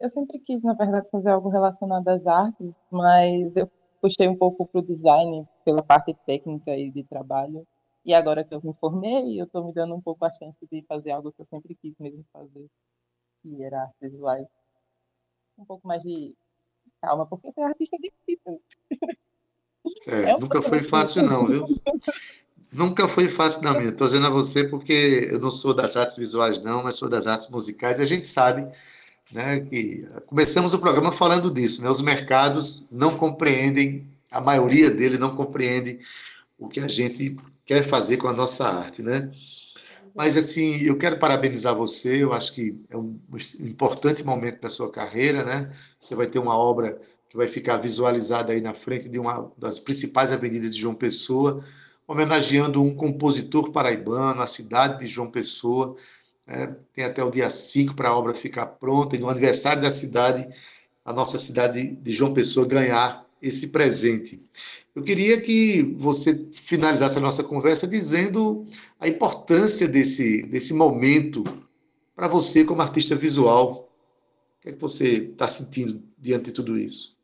eu 0.02 0.10
sempre 0.10 0.40
quis, 0.40 0.62
na 0.64 0.74
verdade, 0.74 1.08
fazer 1.10 1.30
algo 1.30 1.48
relacionado 1.48 2.08
às 2.08 2.26
artes, 2.26 2.74
mas 2.90 3.54
eu 3.54 3.70
puxei 4.00 4.26
um 4.26 4.36
pouco 4.36 4.66
para 4.66 4.80
o 4.80 4.84
design, 4.84 5.46
pela 5.64 5.80
parte 5.80 6.12
técnica 6.26 6.76
e 6.76 6.90
de 6.90 7.04
trabalho. 7.04 7.64
E 8.04 8.12
agora 8.12 8.42
que 8.42 8.52
eu 8.52 8.60
me 8.64 8.74
formei, 8.80 9.40
eu 9.40 9.44
estou 9.44 9.64
me 9.64 9.72
dando 9.72 9.94
um 9.94 10.00
pouco 10.00 10.24
a 10.24 10.32
chance 10.32 10.58
de 10.70 10.82
fazer 10.88 11.12
algo 11.12 11.32
que 11.32 11.40
eu 11.40 11.46
sempre 11.46 11.76
quis 11.76 11.94
mesmo 12.00 12.24
fazer, 12.32 12.66
que 13.40 13.62
era 13.62 13.82
artes 13.82 14.10
visuais. 14.10 14.46
Um 15.56 15.64
pouco 15.64 15.86
mais 15.86 16.02
de 16.02 16.34
calma, 17.00 17.24
porque 17.24 17.52
ser 17.52 17.62
artista 17.62 17.96
é 17.96 18.00
difícil. 18.00 18.60
É, 20.08 20.30
é 20.30 20.38
nunca 20.38 20.60
foi 20.62 20.82
fácil 20.82 21.22
não, 21.22 21.46
viu? 21.46 21.66
Nunca 22.72 23.06
foi 23.06 23.28
fácil 23.28 23.62
na 23.62 23.74
minha. 23.74 23.90
Estou 23.90 24.06
dizendo 24.06 24.26
a 24.26 24.30
você 24.30 24.64
porque 24.64 25.28
eu 25.30 25.38
não 25.38 25.50
sou 25.50 25.74
das 25.74 25.94
artes 25.94 26.16
visuais, 26.16 26.62
não, 26.62 26.82
mas 26.82 26.96
sou 26.96 27.08
das 27.08 27.26
artes 27.26 27.50
musicais. 27.50 27.98
E 27.98 28.02
a 28.02 28.06
gente 28.06 28.26
sabe 28.26 28.66
né, 29.30 29.60
que 29.60 30.08
começamos 30.26 30.72
o 30.72 30.78
programa 30.78 31.12
falando 31.12 31.50
disso. 31.50 31.82
Né? 31.82 31.90
Os 31.90 32.00
mercados 32.00 32.86
não 32.90 33.18
compreendem, 33.18 34.06
a 34.30 34.40
maioria 34.40 34.90
deles 34.90 35.18
não 35.18 35.36
compreende 35.36 36.00
o 36.58 36.66
que 36.66 36.80
a 36.80 36.88
gente 36.88 37.36
quer 37.66 37.82
fazer 37.82 38.16
com 38.16 38.28
a 38.28 38.32
nossa 38.32 38.66
arte. 38.66 39.02
Né? 39.02 39.30
Mas, 40.14 40.34
assim, 40.38 40.80
eu 40.80 40.96
quero 40.96 41.18
parabenizar 41.18 41.76
você. 41.76 42.22
Eu 42.22 42.32
acho 42.32 42.54
que 42.54 42.74
é 42.88 42.96
um 42.96 43.20
importante 43.60 44.24
momento 44.24 44.62
da 44.62 44.70
sua 44.70 44.90
carreira. 44.90 45.44
Né? 45.44 45.70
Você 46.00 46.14
vai 46.14 46.26
ter 46.26 46.38
uma 46.38 46.56
obra 46.56 46.98
que 47.28 47.36
vai 47.36 47.48
ficar 47.48 47.76
visualizada 47.76 48.54
aí 48.54 48.62
na 48.62 48.72
frente 48.72 49.10
de 49.10 49.18
uma 49.18 49.52
das 49.58 49.78
principais 49.78 50.32
avenidas 50.32 50.74
de 50.74 50.80
João 50.80 50.94
Pessoa 50.94 51.62
homenageando 52.12 52.82
um 52.82 52.94
compositor 52.94 53.72
paraibano, 53.72 54.42
a 54.42 54.46
cidade 54.46 55.00
de 55.00 55.06
João 55.06 55.30
Pessoa. 55.30 55.96
Né? 56.46 56.76
Tem 56.94 57.04
até 57.04 57.24
o 57.24 57.30
dia 57.30 57.48
5 57.48 57.94
para 57.94 58.10
a 58.10 58.16
obra 58.16 58.34
ficar 58.34 58.66
pronta, 58.66 59.16
e 59.16 59.18
no 59.18 59.30
aniversário 59.30 59.80
da 59.80 59.90
cidade, 59.90 60.46
a 61.02 61.12
nossa 61.12 61.38
cidade 61.38 61.96
de 61.96 62.12
João 62.12 62.34
Pessoa 62.34 62.66
ganhar 62.66 63.26
esse 63.40 63.68
presente. 63.68 64.38
Eu 64.94 65.02
queria 65.02 65.40
que 65.40 65.96
você 65.98 66.48
finalizasse 66.52 67.16
a 67.16 67.20
nossa 67.20 67.42
conversa 67.42 67.86
dizendo 67.86 68.66
a 69.00 69.08
importância 69.08 69.88
desse, 69.88 70.42
desse 70.42 70.74
momento 70.74 71.42
para 72.14 72.28
você 72.28 72.62
como 72.62 72.82
artista 72.82 73.16
visual. 73.16 73.90
O 74.58 74.62
que, 74.62 74.68
é 74.68 74.72
que 74.72 74.80
você 74.80 75.30
está 75.30 75.48
sentindo 75.48 76.02
diante 76.18 76.46
de 76.46 76.52
tudo 76.52 76.76
isso? 76.76 77.16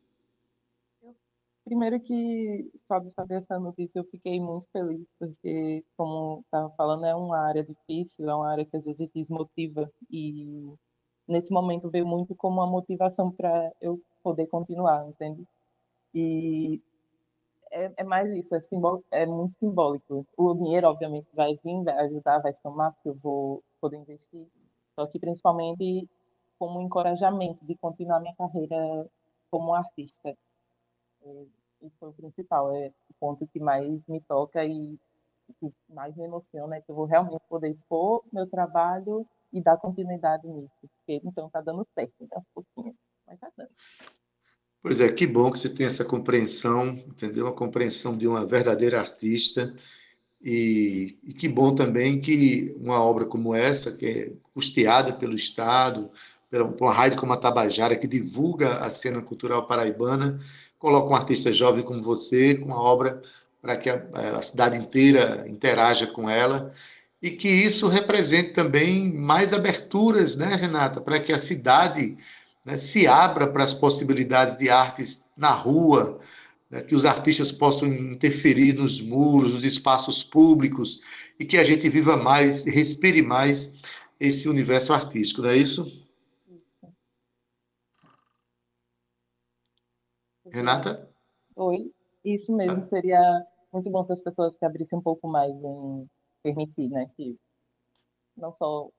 Primeiro 1.69 1.99
que 1.99 2.63
de 2.73 3.11
saber 3.13 3.35
essa 3.35 3.59
notícia 3.59 3.99
eu 3.99 4.03
fiquei 4.05 4.39
muito 4.39 4.65
feliz, 4.71 5.05
porque, 5.19 5.85
como 5.95 6.39
estava 6.43 6.67
falando, 6.71 7.05
é 7.05 7.13
uma 7.13 7.37
área 7.37 7.63
difícil, 7.63 8.27
é 8.27 8.33
uma 8.33 8.49
área 8.49 8.65
que 8.65 8.75
às 8.75 8.85
vezes 8.85 9.07
desmotiva, 9.13 9.87
e 10.09 10.73
nesse 11.27 11.51
momento 11.53 11.87
veio 11.91 12.07
muito 12.07 12.33
como 12.35 12.55
uma 12.55 12.65
motivação 12.65 13.31
para 13.31 13.71
eu 13.79 14.01
poder 14.23 14.47
continuar, 14.47 15.07
entende? 15.09 15.45
E 16.15 16.81
é, 17.71 17.93
é 17.97 18.03
mais 18.03 18.31
isso, 18.33 18.55
é, 18.55 18.61
simbol, 18.61 19.03
é 19.11 19.27
muito 19.27 19.55
simbólico. 19.59 20.25
O 20.37 20.55
dinheiro, 20.55 20.87
obviamente, 20.87 21.27
vai 21.35 21.55
vir, 21.63 21.83
vai 21.83 21.99
ajudar, 22.05 22.39
vai 22.39 22.53
somar, 22.55 22.93
porque 22.93 23.09
eu 23.09 23.15
vou 23.21 23.63
poder 23.79 23.97
investir, 23.97 24.47
só 24.99 25.05
que 25.07 25.19
principalmente 25.19 26.09
como 26.59 26.79
um 26.79 26.83
encorajamento 26.83 27.63
de 27.65 27.75
continuar 27.77 28.19
minha 28.21 28.35
carreira 28.35 29.07
como 29.51 29.73
artista. 29.75 30.35
Isso 31.81 31.95
foi 31.99 32.09
o 32.09 32.13
principal, 32.13 32.75
é 32.75 32.87
o 33.09 33.13
ponto 33.19 33.47
que 33.47 33.59
mais 33.59 34.01
me 34.07 34.21
toca 34.21 34.63
e 34.65 34.97
que 35.59 35.73
mais 35.89 36.15
me 36.15 36.25
emociona 36.25 36.75
é 36.75 36.81
que 36.81 36.91
eu 36.91 36.95
vou 36.95 37.05
realmente 37.05 37.41
poder 37.49 37.69
expor 37.71 38.23
meu 38.31 38.47
trabalho 38.47 39.25
e 39.51 39.61
dar 39.61 39.77
continuidade 39.77 40.47
nisso, 40.47 40.73
porque 40.81 41.21
então 41.23 41.47
está 41.47 41.61
dando 41.61 41.87
certo, 41.95 42.13
né? 42.21 42.37
Um 42.37 42.43
pouquinho, 42.53 42.95
mas 43.25 43.35
está 43.35 43.51
dando. 43.57 43.71
Pois 44.81 45.01
é, 45.01 45.11
que 45.11 45.27
bom 45.27 45.51
que 45.51 45.59
você 45.59 45.69
tem 45.69 45.85
essa 45.85 46.05
compreensão, 46.05 46.87
entendeu? 46.87 47.47
A 47.47 47.53
compreensão 47.53 48.17
de 48.17 48.27
uma 48.27 48.45
verdadeira 48.45 48.99
artista. 48.99 49.73
E, 50.41 51.19
e, 51.21 51.33
que 51.33 51.49
bom 51.49 51.75
também 51.75 52.21
que 52.21 52.73
uma 52.79 53.03
obra 53.03 53.25
como 53.25 53.53
essa, 53.53 53.97
que 53.97 54.05
é 54.05 54.33
custeada 54.53 55.11
pelo 55.11 55.35
Estado, 55.35 56.09
por 56.49 56.85
uma 56.85 56.93
rádio 56.93 57.19
como 57.19 57.33
a 57.33 57.37
Tabajara, 57.37 57.97
que 57.97 58.07
divulga 58.07 58.77
a 58.77 58.89
cena 58.89 59.21
cultural 59.21 59.67
paraibana, 59.67 60.39
coloca 60.79 61.11
um 61.11 61.15
artista 61.15 61.51
jovem 61.51 61.83
como 61.83 62.01
você 62.01 62.55
com 62.55 62.67
uma 62.67 62.81
obra 62.81 63.21
para 63.61 63.75
que 63.75 63.89
a, 63.89 64.01
a, 64.37 64.41
cidade 64.41 64.77
inteira 64.77 65.45
interaja 65.47 66.07
com 66.07 66.29
ela. 66.29 66.73
E 67.21 67.31
que 67.31 67.49
isso 67.49 67.89
represente 67.89 68.53
também 68.53 69.13
mais 69.13 69.51
aberturas, 69.51 70.37
né, 70.37 70.55
Renata, 70.55 71.01
para 71.01 71.19
que 71.19 71.33
a 71.33 71.37
cidade 71.37 72.17
né, 72.63 72.77
se 72.77 73.05
abra 73.05 73.45
para 73.47 73.65
as 73.65 73.73
possibilidades 73.73 74.57
de 74.57 74.69
artes 74.69 75.25
na 75.35 75.51
rua, 75.51 76.21
né, 76.71 76.81
que 76.81 76.95
os 76.95 77.03
artistas 77.03 77.51
possam 77.51 77.89
interferir 77.89 78.73
nos 78.73 79.01
muros, 79.01 79.53
nos 79.53 79.65
espaços 79.65 80.23
públicos 80.23 81.01
e 81.37 81.43
que 81.43 81.57
a 81.57 81.63
gente 81.65 81.89
viva 81.89 82.15
mais, 82.15 82.63
respire 82.63 83.21
mais 83.21 83.75
esse 84.17 84.47
universo 84.47 84.93
artístico, 84.93 85.41
não 85.41 85.49
é 85.49 85.57
isso? 85.57 85.98
Renata? 90.51 91.09
Oi, 91.55 91.91
isso 92.23 92.55
mesmo. 92.55 92.83
Ah. 92.83 92.87
Seria 92.87 93.45
muito 93.71 93.89
bom 93.89 94.03
se 94.03 94.13
as 94.13 94.21
pessoas 94.21 94.55
se 94.55 94.65
abrissem 94.65 94.97
um 94.97 95.01
pouco 95.01 95.27
mais 95.27 95.51
em 95.51 96.09
permitir, 96.43 96.89
né? 96.89 97.09
Que 97.15 97.37
não 98.35 98.51
só 98.51 98.89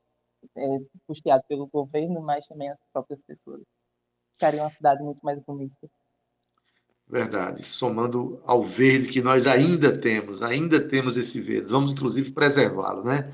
é 0.56 0.80
custeado 1.06 1.44
pelo 1.48 1.66
governo, 1.66 2.20
mas 2.20 2.46
também 2.46 2.70
as 2.70 2.78
próprias 2.92 3.22
pessoas. 3.22 3.62
Ficaria 4.32 4.62
uma 4.62 4.70
cidade 4.70 5.02
muito 5.02 5.20
mais 5.22 5.38
bonita. 5.40 5.90
Verdade. 7.08 7.66
Somando 7.66 8.40
ao 8.46 8.62
verde 8.62 9.08
que 9.08 9.20
nós 9.20 9.46
ainda 9.46 9.92
temos, 9.92 10.42
ainda 10.42 10.80
temos 10.80 11.16
esse 11.16 11.40
verde. 11.40 11.70
Vamos, 11.70 11.92
inclusive, 11.92 12.32
preservá-lo, 12.32 13.02
né? 13.02 13.32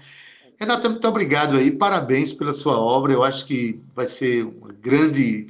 Renata, 0.59 0.89
muito 0.89 1.07
obrigado 1.07 1.57
aí. 1.57 1.71
Parabéns 1.71 2.33
pela 2.33 2.53
sua 2.53 2.81
obra. 2.81 3.13
Eu 3.13 3.23
acho 3.23 3.47
que 3.47 3.81
vai 3.95 4.07
ser 4.07 4.47
uma 4.47 4.73
grande 4.73 5.47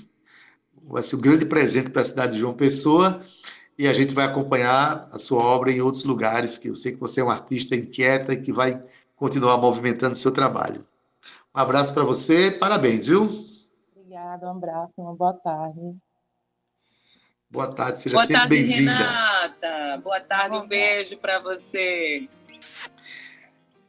vai 0.88 1.02
ser 1.02 1.16
um 1.16 1.20
grande 1.20 1.44
presente 1.44 1.90
para 1.90 2.02
a 2.02 2.04
cidade 2.04 2.32
de 2.32 2.38
João 2.38 2.54
Pessoa 2.54 3.20
e 3.78 3.86
a 3.86 3.92
gente 3.92 4.14
vai 4.14 4.24
acompanhar 4.24 5.08
a 5.12 5.18
sua 5.18 5.42
obra 5.42 5.70
em 5.70 5.80
outros 5.80 6.04
lugares, 6.04 6.56
que 6.56 6.68
eu 6.68 6.76
sei 6.76 6.92
que 6.92 7.00
você 7.00 7.20
é 7.20 7.24
um 7.24 7.30
artista 7.30 7.74
inquieta 7.74 8.32
e 8.32 8.40
que 8.40 8.52
vai 8.52 8.82
continuar 9.16 9.58
movimentando 9.58 10.16
seu 10.16 10.32
trabalho. 10.32 10.86
Um 11.54 11.60
abraço 11.60 11.92
para 11.92 12.04
você, 12.04 12.50
parabéns, 12.50 13.06
viu? 13.06 13.44
Obrigada, 13.94 14.46
um 14.46 14.56
abraço, 14.56 14.92
uma 14.96 15.14
boa 15.14 15.34
tarde. 15.34 15.96
Boa 17.50 17.68
tarde, 17.68 18.00
seja 18.00 18.16
boa 18.16 18.26
sempre 18.26 18.48
bem-vinda. 18.48 18.92
Renata. 18.92 20.00
Boa 20.02 20.20
tarde, 20.20 20.56
um 20.56 20.66
beijo 20.66 21.16
para 21.18 21.40
você. 21.40 22.28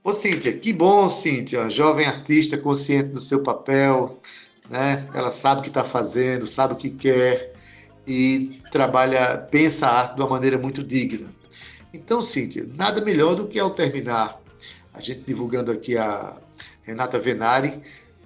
Ô, 0.04 0.14
Cíntia, 0.14 0.58
que 0.58 0.72
bom, 0.72 1.10
Cíntia, 1.10 1.70
jovem 1.70 2.06
artista 2.06 2.58
consciente 2.58 3.10
do 3.10 3.20
seu 3.20 3.44
papel, 3.44 4.22
né? 4.70 5.08
Ela 5.14 5.32
sabe 5.32 5.60
o 5.60 5.64
que 5.64 5.70
está 5.70 5.84
fazendo, 5.84 6.48
sabe 6.48 6.74
o 6.74 6.78
que 6.78 6.90
quer 6.90 7.54
e 8.06 8.62
trabalha, 8.72 9.38
pensa 9.52 9.88
a 9.88 10.00
arte 10.00 10.16
de 10.16 10.22
uma 10.22 10.30
maneira 10.30 10.58
muito 10.58 10.84
digna. 10.84 11.30
Então, 11.94 12.22
Cíntia, 12.22 12.68
nada 12.76 13.02
melhor 13.02 13.36
do 13.36 13.48
que 13.48 13.60
ao 13.60 13.72
terminar 13.72 14.40
a 14.94 15.02
gente 15.02 15.22
divulgando 15.22 15.72
aqui 15.72 15.98
a 15.98 16.38
Renata 16.84 17.20
Venari, 17.20 17.82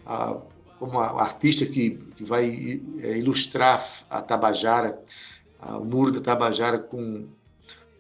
a, 0.06 0.38
como 0.80 1.00
a, 1.00 1.22
artista 1.22 1.66
que, 1.66 2.00
que 2.16 2.24
vai 2.24 2.82
é, 3.00 3.18
ilustrar 3.18 3.86
a 4.10 4.22
Tabajara, 4.22 5.00
a, 5.60 5.78
o 5.78 5.86
muro 5.86 6.12
da 6.12 6.22
Tabajara 6.22 6.80
com 6.80 7.28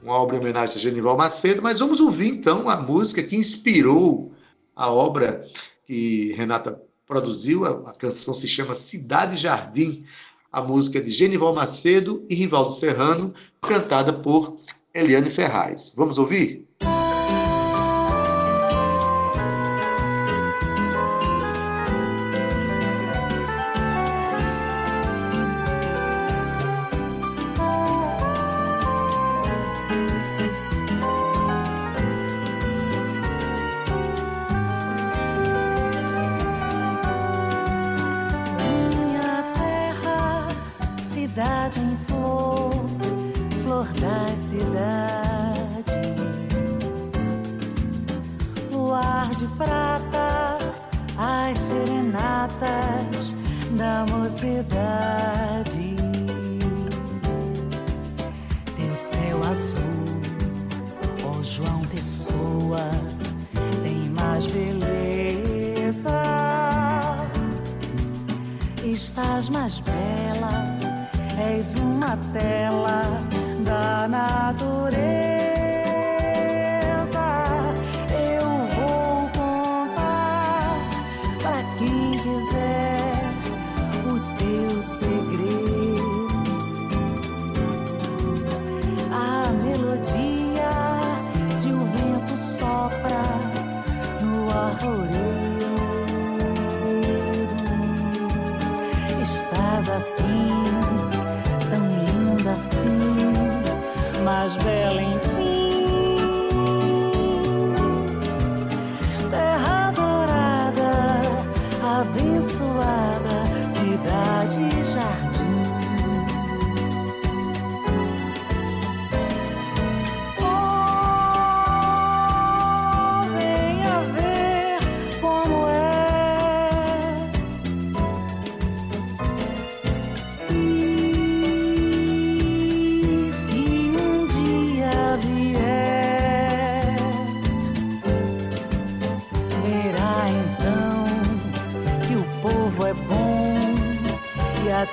uma 0.01 0.13
obra 0.13 0.37
em 0.37 0.39
homenagem 0.39 0.77
a 0.77 0.79
Genival 0.79 1.17
Macedo, 1.17 1.61
mas 1.61 1.79
vamos 1.79 1.99
ouvir 1.99 2.29
então 2.29 2.69
a 2.69 2.77
música 2.77 3.21
que 3.21 3.35
inspirou 3.35 4.31
a 4.75 4.91
obra 4.91 5.45
que 5.85 6.33
Renata 6.33 6.81
produziu. 7.11 7.65
A, 7.65 7.93
canção 7.93 8.33
se 8.33 8.47
chama 8.47 8.73
Cidade 8.73 9.35
Jardim. 9.35 10.05
A 10.49 10.61
música 10.61 10.97
é 10.97 11.01
de 11.01 11.11
Genival 11.11 11.53
Macedo 11.53 12.25
e 12.29 12.35
Rivaldo 12.35 12.71
Serrano, 12.71 13.33
cantada 13.61 14.13
por 14.13 14.57
Eliane 14.93 15.29
Ferraz. 15.29 15.91
Vamos 15.93 16.17
ouvir? 16.17 16.60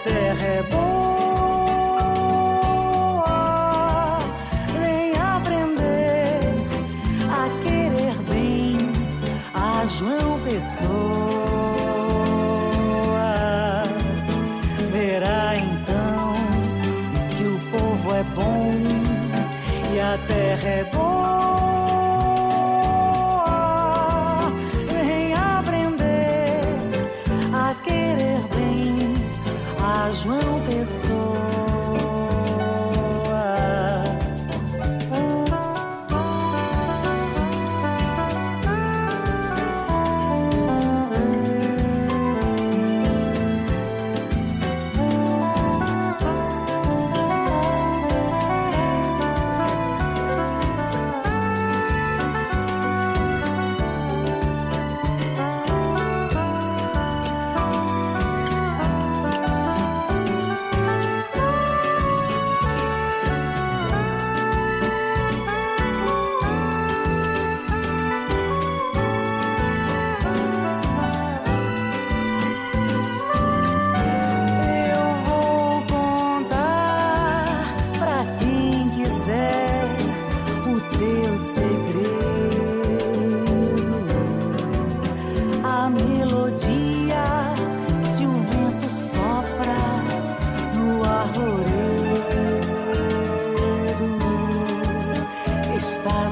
terre 0.08 0.42
est 0.42 0.62
beau. 0.70 0.97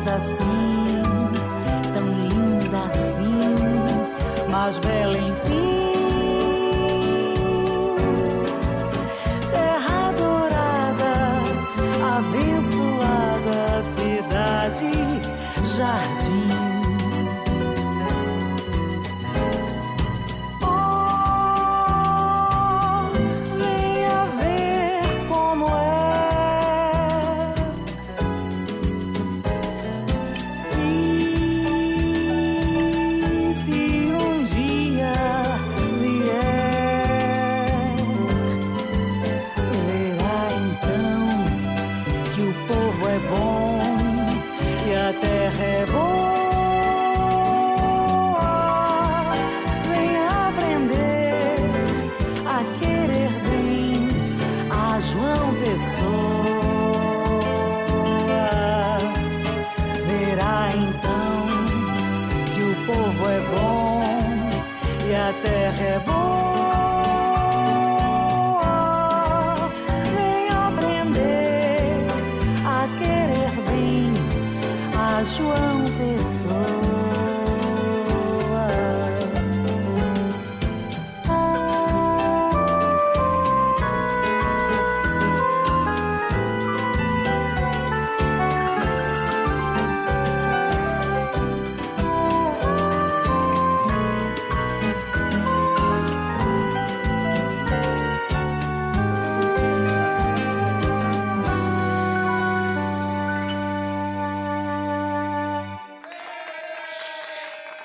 assim, 0.09 1.03
tão 1.93 2.07
linda 2.09 2.79
assim, 2.79 3.55
mas 4.51 4.79
bela 4.79 5.19
em 5.19 5.36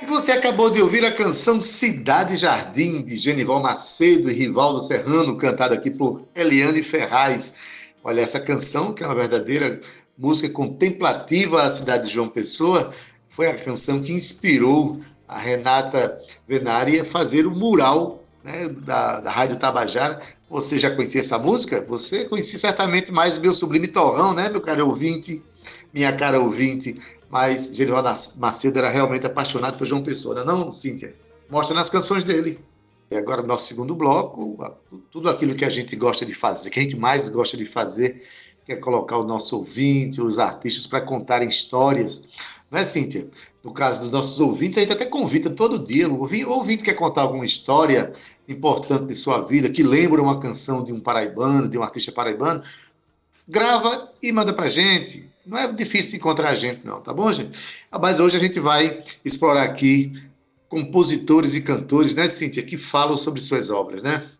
Você 0.08 0.32
acabou 0.32 0.70
de 0.70 0.82
ouvir 0.82 1.06
a 1.06 1.12
canção 1.12 1.62
Cidade 1.62 2.36
Jardim, 2.36 3.04
de 3.04 3.16
Genival 3.16 3.62
Macedo 3.62 4.32
e 4.32 4.34
Rivaldo 4.34 4.82
Serrano, 4.82 5.38
cantada 5.38 5.76
aqui 5.76 5.92
por 5.92 6.26
Eliane 6.36 6.82
Ferraz. 6.82 7.54
Olha, 8.04 8.22
essa 8.22 8.40
canção, 8.40 8.94
que 8.94 9.04
é 9.04 9.06
uma 9.06 9.16
verdadeira 9.16 9.80
música 10.18 10.50
contemplativa 10.50 11.64
à 11.64 11.70
cidade 11.70 12.08
de 12.08 12.14
João 12.14 12.28
Pessoa, 12.28 12.92
foi 13.30 13.48
a 13.48 13.58
canção 13.58 14.02
que 14.02 14.12
inspirou 14.12 15.00
a 15.28 15.38
Renata 15.38 16.20
Venari 16.48 17.00
a 17.00 17.06
fazer 17.06 17.46
o 17.46 17.52
mural 17.52 18.24
né, 18.44 18.70
da, 18.70 19.22
da 19.22 19.32
Rádio 19.32 19.58
Tabajara. 19.58 20.20
Você 20.50 20.80
já 20.80 20.90
conhecia 20.90 21.22
essa 21.22 21.38
música? 21.38 21.86
Você 21.88 22.26
conhecia 22.26 22.58
certamente 22.58 23.12
mais 23.12 23.38
meu 23.38 23.54
sublime 23.54 23.88
torrão, 23.88 24.34
né, 24.34 24.50
meu 24.50 24.62
caro 24.62 24.88
ouvinte? 24.88 25.44
Minha 25.94 26.12
cara 26.12 26.40
ouvinte, 26.40 26.96
mas 27.32 27.74
Genival 27.74 28.04
Macedo 28.38 28.78
era 28.78 28.90
realmente 28.90 29.26
apaixonado 29.26 29.78
por 29.78 29.86
João 29.86 30.04
Pessoa, 30.04 30.44
não, 30.44 30.62
é 30.62 30.66
não 30.66 30.74
Cíntia? 30.74 31.16
Mostra 31.50 31.76
nas 31.76 31.90
canções 31.90 32.24
dele. 32.24 32.60
E 33.10 33.16
agora, 33.16 33.42
nosso 33.42 33.68
segundo 33.68 33.96
bloco, 33.96 34.58
tudo 35.10 35.30
aquilo 35.30 35.56
que 35.56 35.66
a 35.66 35.70
gente 35.70 35.96
gosta 35.96 36.26
de 36.26 36.34
fazer, 36.34 36.70
que 36.70 36.80
a 36.80 36.84
gente 36.84 36.96
mais 36.96 37.28
gosta 37.28 37.58
de 37.58 37.66
fazer, 37.66 38.24
que 38.66 38.72
é 38.72 38.76
colocar 38.76 39.18
o 39.18 39.24
nosso 39.24 39.58
ouvinte, 39.58 40.22
os 40.22 40.40
artistas, 40.40 40.88
para 40.88 41.02
contarem 41.02 41.48
histórias. 41.48 42.28
Não 42.70 42.80
é, 42.80 42.86
Cíntia? 42.86 43.30
no 43.64 43.72
caso 43.74 44.02
dos 44.02 44.12
nossos 44.12 44.40
ouvintes, 44.40 44.78
a 44.78 44.82
gente 44.82 44.94
até 44.94 45.06
convida 45.06 45.50
todo 45.50 45.84
dia. 45.84 46.10
O 46.10 46.22
ouvinte 46.50 46.84
quer 46.84 46.96
contar 46.96 47.22
alguma 47.22 47.46
história 47.46 48.12
importante 48.48 49.06
de 49.06 49.16
sua 49.16 49.42
vida, 49.42 49.70
que 49.70 49.84
lembra 49.84 50.22
uma 50.22 50.40
canção 50.40 50.84
de 50.84 50.92
um 50.92 51.00
paraibano, 51.00 51.70
de 51.70 51.78
um 51.78 51.84
artista 51.84 52.12
paraibano, 52.12 52.64
grava 53.48 54.12
e 54.22 54.32
manda 54.32 54.52
pra 54.52 54.68
gente. 54.68 55.31
Não 55.52 55.58
é 55.58 55.70
difícil 55.70 56.18
encontrar 56.18 56.52
a 56.52 56.56
gente, 56.56 56.86
não, 56.86 57.02
tá 57.02 57.14
bom, 57.14 57.30
gente? 57.34 57.60
Mas 57.92 58.22
hoje 58.22 58.38
a 58.38 58.40
gente 58.40 58.58
vai 58.58 59.04
explorar 59.26 59.64
aqui 59.64 60.14
compositores 60.70 61.56
e 61.56 61.62
cantores, 61.62 62.16
né, 62.16 62.30
Cíntia, 62.30 62.64
que 62.64 62.78
falam 62.78 63.18
sobre 63.18 63.42
suas 63.42 63.70
obras, 63.70 64.02
né? 64.02 64.32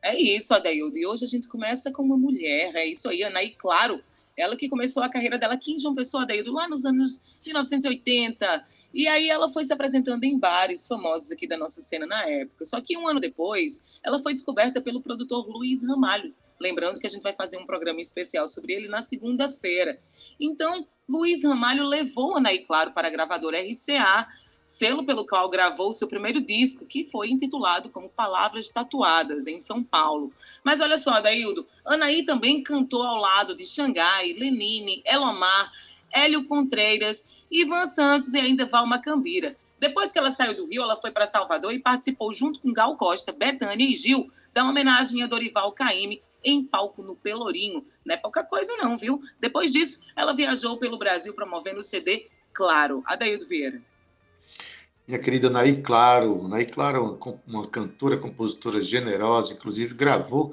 É 0.00 0.16
isso, 0.16 0.54
Adeildo. 0.54 0.96
E 0.96 1.04
hoje 1.04 1.24
a 1.24 1.26
gente 1.26 1.48
começa 1.48 1.90
com 1.90 2.04
uma 2.04 2.16
mulher, 2.16 2.72
é 2.76 2.86
isso 2.86 3.08
aí, 3.08 3.24
Anaí 3.24 3.50
Claro, 3.50 4.00
ela 4.36 4.54
que 4.54 4.68
começou 4.68 5.02
a 5.02 5.08
carreira 5.08 5.36
dela 5.36 5.54
aqui 5.54 5.72
em 5.72 5.78
João 5.80 5.96
Pessoa, 5.96 6.22
Adeildo, 6.22 6.52
lá 6.52 6.68
nos 6.68 6.84
anos 6.84 7.40
1980. 7.44 8.64
E 8.94 9.08
aí 9.08 9.28
ela 9.28 9.48
foi 9.48 9.64
se 9.64 9.72
apresentando 9.72 10.22
em 10.22 10.38
bares 10.38 10.86
famosos 10.86 11.32
aqui 11.32 11.48
da 11.48 11.58
nossa 11.58 11.82
cena 11.82 12.06
na 12.06 12.28
época. 12.28 12.64
Só 12.64 12.80
que 12.80 12.96
um 12.96 13.08
ano 13.08 13.18
depois, 13.18 13.98
ela 14.04 14.22
foi 14.22 14.34
descoberta 14.34 14.80
pelo 14.80 15.02
produtor 15.02 15.48
Luiz 15.48 15.82
Ramalho. 15.82 16.32
Lembrando 16.60 17.00
que 17.00 17.06
a 17.06 17.10
gente 17.10 17.22
vai 17.22 17.32
fazer 17.32 17.56
um 17.56 17.64
programa 17.64 18.02
especial 18.02 18.46
sobre 18.46 18.74
ele 18.74 18.86
na 18.86 19.00
segunda-feira. 19.00 19.98
Então, 20.38 20.86
Luiz 21.08 21.42
Ramalho 21.42 21.84
levou 21.84 22.36
Anaí 22.36 22.58
Claro 22.66 22.92
para 22.92 23.08
a 23.08 23.10
gravadora 23.10 23.58
RCA, 23.62 24.28
selo 24.62 25.04
pelo 25.06 25.26
qual 25.26 25.48
gravou 25.48 25.90
seu 25.90 26.06
primeiro 26.06 26.38
disco, 26.38 26.84
que 26.84 27.08
foi 27.10 27.30
intitulado 27.30 27.88
como 27.88 28.10
Palavras 28.10 28.68
Tatuadas, 28.68 29.46
em 29.46 29.58
São 29.58 29.82
Paulo. 29.82 30.32
Mas 30.62 30.82
olha 30.82 30.98
só, 30.98 31.18
Daildo, 31.22 31.66
Anaí 31.84 32.26
também 32.26 32.62
cantou 32.62 33.02
ao 33.02 33.16
lado 33.16 33.54
de 33.54 33.66
Xangai, 33.66 34.34
Lenine, 34.34 35.02
Elomar, 35.06 35.72
Hélio 36.12 36.44
Contreiras, 36.46 37.24
Ivan 37.50 37.86
Santos 37.86 38.34
e 38.34 38.38
ainda 38.38 38.66
Valma 38.66 39.00
Cambira. 39.00 39.56
Depois 39.78 40.12
que 40.12 40.18
ela 40.18 40.30
saiu 40.30 40.54
do 40.54 40.66
Rio, 40.66 40.82
ela 40.82 41.00
foi 41.00 41.10
para 41.10 41.26
Salvador 41.26 41.72
e 41.72 41.78
participou 41.78 42.34
junto 42.34 42.60
com 42.60 42.70
Gal 42.70 42.98
Costa, 42.98 43.32
Betânia 43.32 43.82
e 43.82 43.96
Gil 43.96 44.30
da 44.52 44.62
homenagem 44.62 45.22
a 45.22 45.26
Dorival 45.26 45.72
Caymmi 45.72 46.20
em 46.44 46.64
palco 46.64 47.02
no 47.02 47.16
Pelourinho. 47.16 47.84
Não 48.04 48.14
é 48.14 48.18
pouca 48.18 48.42
coisa 48.42 48.76
não, 48.76 48.96
viu? 48.96 49.20
Depois 49.38 49.72
disso, 49.72 50.00
ela 50.16 50.32
viajou 50.32 50.76
pelo 50.78 50.98
Brasil 50.98 51.34
promovendo 51.34 51.80
o 51.80 51.82
CD 51.82 52.28
Claro. 52.52 53.02
Adaildo 53.06 53.46
Vieira 53.46 53.80
minha 55.10 55.18
querida 55.18 55.50
Naí 55.50 55.82
Claro. 55.82 56.46
Naí 56.46 56.64
Claro 56.64 57.18
é 57.20 57.50
uma 57.50 57.66
cantora, 57.66 58.16
compositora 58.16 58.80
generosa, 58.80 59.54
inclusive 59.54 59.92
gravou, 59.94 60.52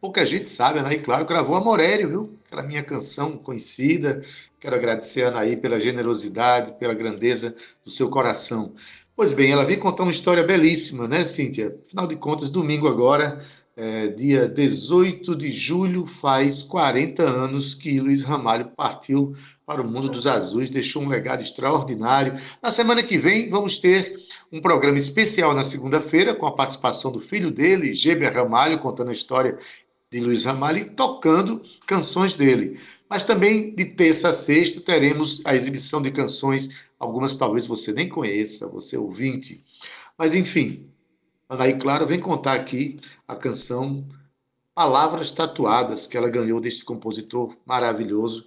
pouca 0.00 0.24
gente 0.24 0.48
sabe, 0.48 0.78
a 0.78 0.82
Naí 0.82 1.00
Claro 1.00 1.26
gravou 1.26 1.56
Amorério, 1.56 2.08
viu? 2.08 2.38
Aquela 2.46 2.62
minha 2.62 2.84
canção 2.84 3.36
conhecida. 3.36 4.22
Quero 4.60 4.76
agradecer 4.76 5.24
a 5.24 5.32
Naí 5.32 5.56
pela 5.56 5.80
generosidade, 5.80 6.78
pela 6.78 6.94
grandeza 6.94 7.56
do 7.84 7.90
seu 7.90 8.08
coração. 8.08 8.72
Pois 9.16 9.32
bem, 9.32 9.50
ela 9.50 9.64
veio 9.64 9.80
contar 9.80 10.04
uma 10.04 10.12
história 10.12 10.44
belíssima, 10.44 11.08
né, 11.08 11.24
Cíntia? 11.24 11.76
Afinal 11.86 12.06
de 12.06 12.14
contas, 12.14 12.50
domingo 12.50 12.86
agora, 12.86 13.44
é, 13.76 14.08
dia 14.08 14.48
18 14.48 15.36
de 15.36 15.52
julho, 15.52 16.06
faz 16.06 16.62
40 16.62 17.22
anos 17.22 17.74
que 17.74 18.00
Luiz 18.00 18.22
Ramalho 18.22 18.72
partiu 18.74 19.36
para 19.66 19.82
o 19.82 19.88
mundo 19.88 20.08
dos 20.08 20.26
azuis, 20.26 20.70
deixou 20.70 21.02
um 21.02 21.08
legado 21.08 21.42
extraordinário. 21.42 22.40
Na 22.62 22.72
semana 22.72 23.02
que 23.02 23.18
vem, 23.18 23.50
vamos 23.50 23.78
ter 23.78 24.18
um 24.50 24.62
programa 24.62 24.96
especial 24.96 25.54
na 25.54 25.62
segunda-feira, 25.62 26.34
com 26.34 26.46
a 26.46 26.56
participação 26.56 27.12
do 27.12 27.20
filho 27.20 27.50
dele, 27.50 27.92
Geber 27.92 28.32
Ramalho, 28.32 28.78
contando 28.78 29.10
a 29.10 29.12
história 29.12 29.58
de 30.10 30.20
Luiz 30.20 30.44
Ramalho 30.44 30.78
e 30.78 30.90
tocando 30.90 31.62
canções 31.86 32.34
dele. 32.34 32.80
Mas 33.10 33.24
também 33.24 33.74
de 33.74 33.84
terça 33.84 34.30
a 34.30 34.34
sexta 34.34 34.80
teremos 34.80 35.42
a 35.44 35.54
exibição 35.54 36.00
de 36.00 36.10
canções, 36.10 36.70
algumas 36.98 37.36
talvez 37.36 37.66
você 37.66 37.92
nem 37.92 38.08
conheça, 38.08 38.68
você 38.68 38.96
ouvinte. 38.96 39.62
Mas 40.18 40.34
enfim, 40.34 40.88
Anaí 41.48 41.78
Claro 41.78 42.06
vem 42.06 42.20
contar 42.20 42.54
aqui 42.54 42.98
a 43.26 43.36
canção 43.36 44.04
Palavras 44.74 45.32
Tatuadas, 45.32 46.06
que 46.06 46.16
ela 46.16 46.28
ganhou 46.28 46.60
deste 46.60 46.84
compositor 46.84 47.56
maravilhoso. 47.64 48.46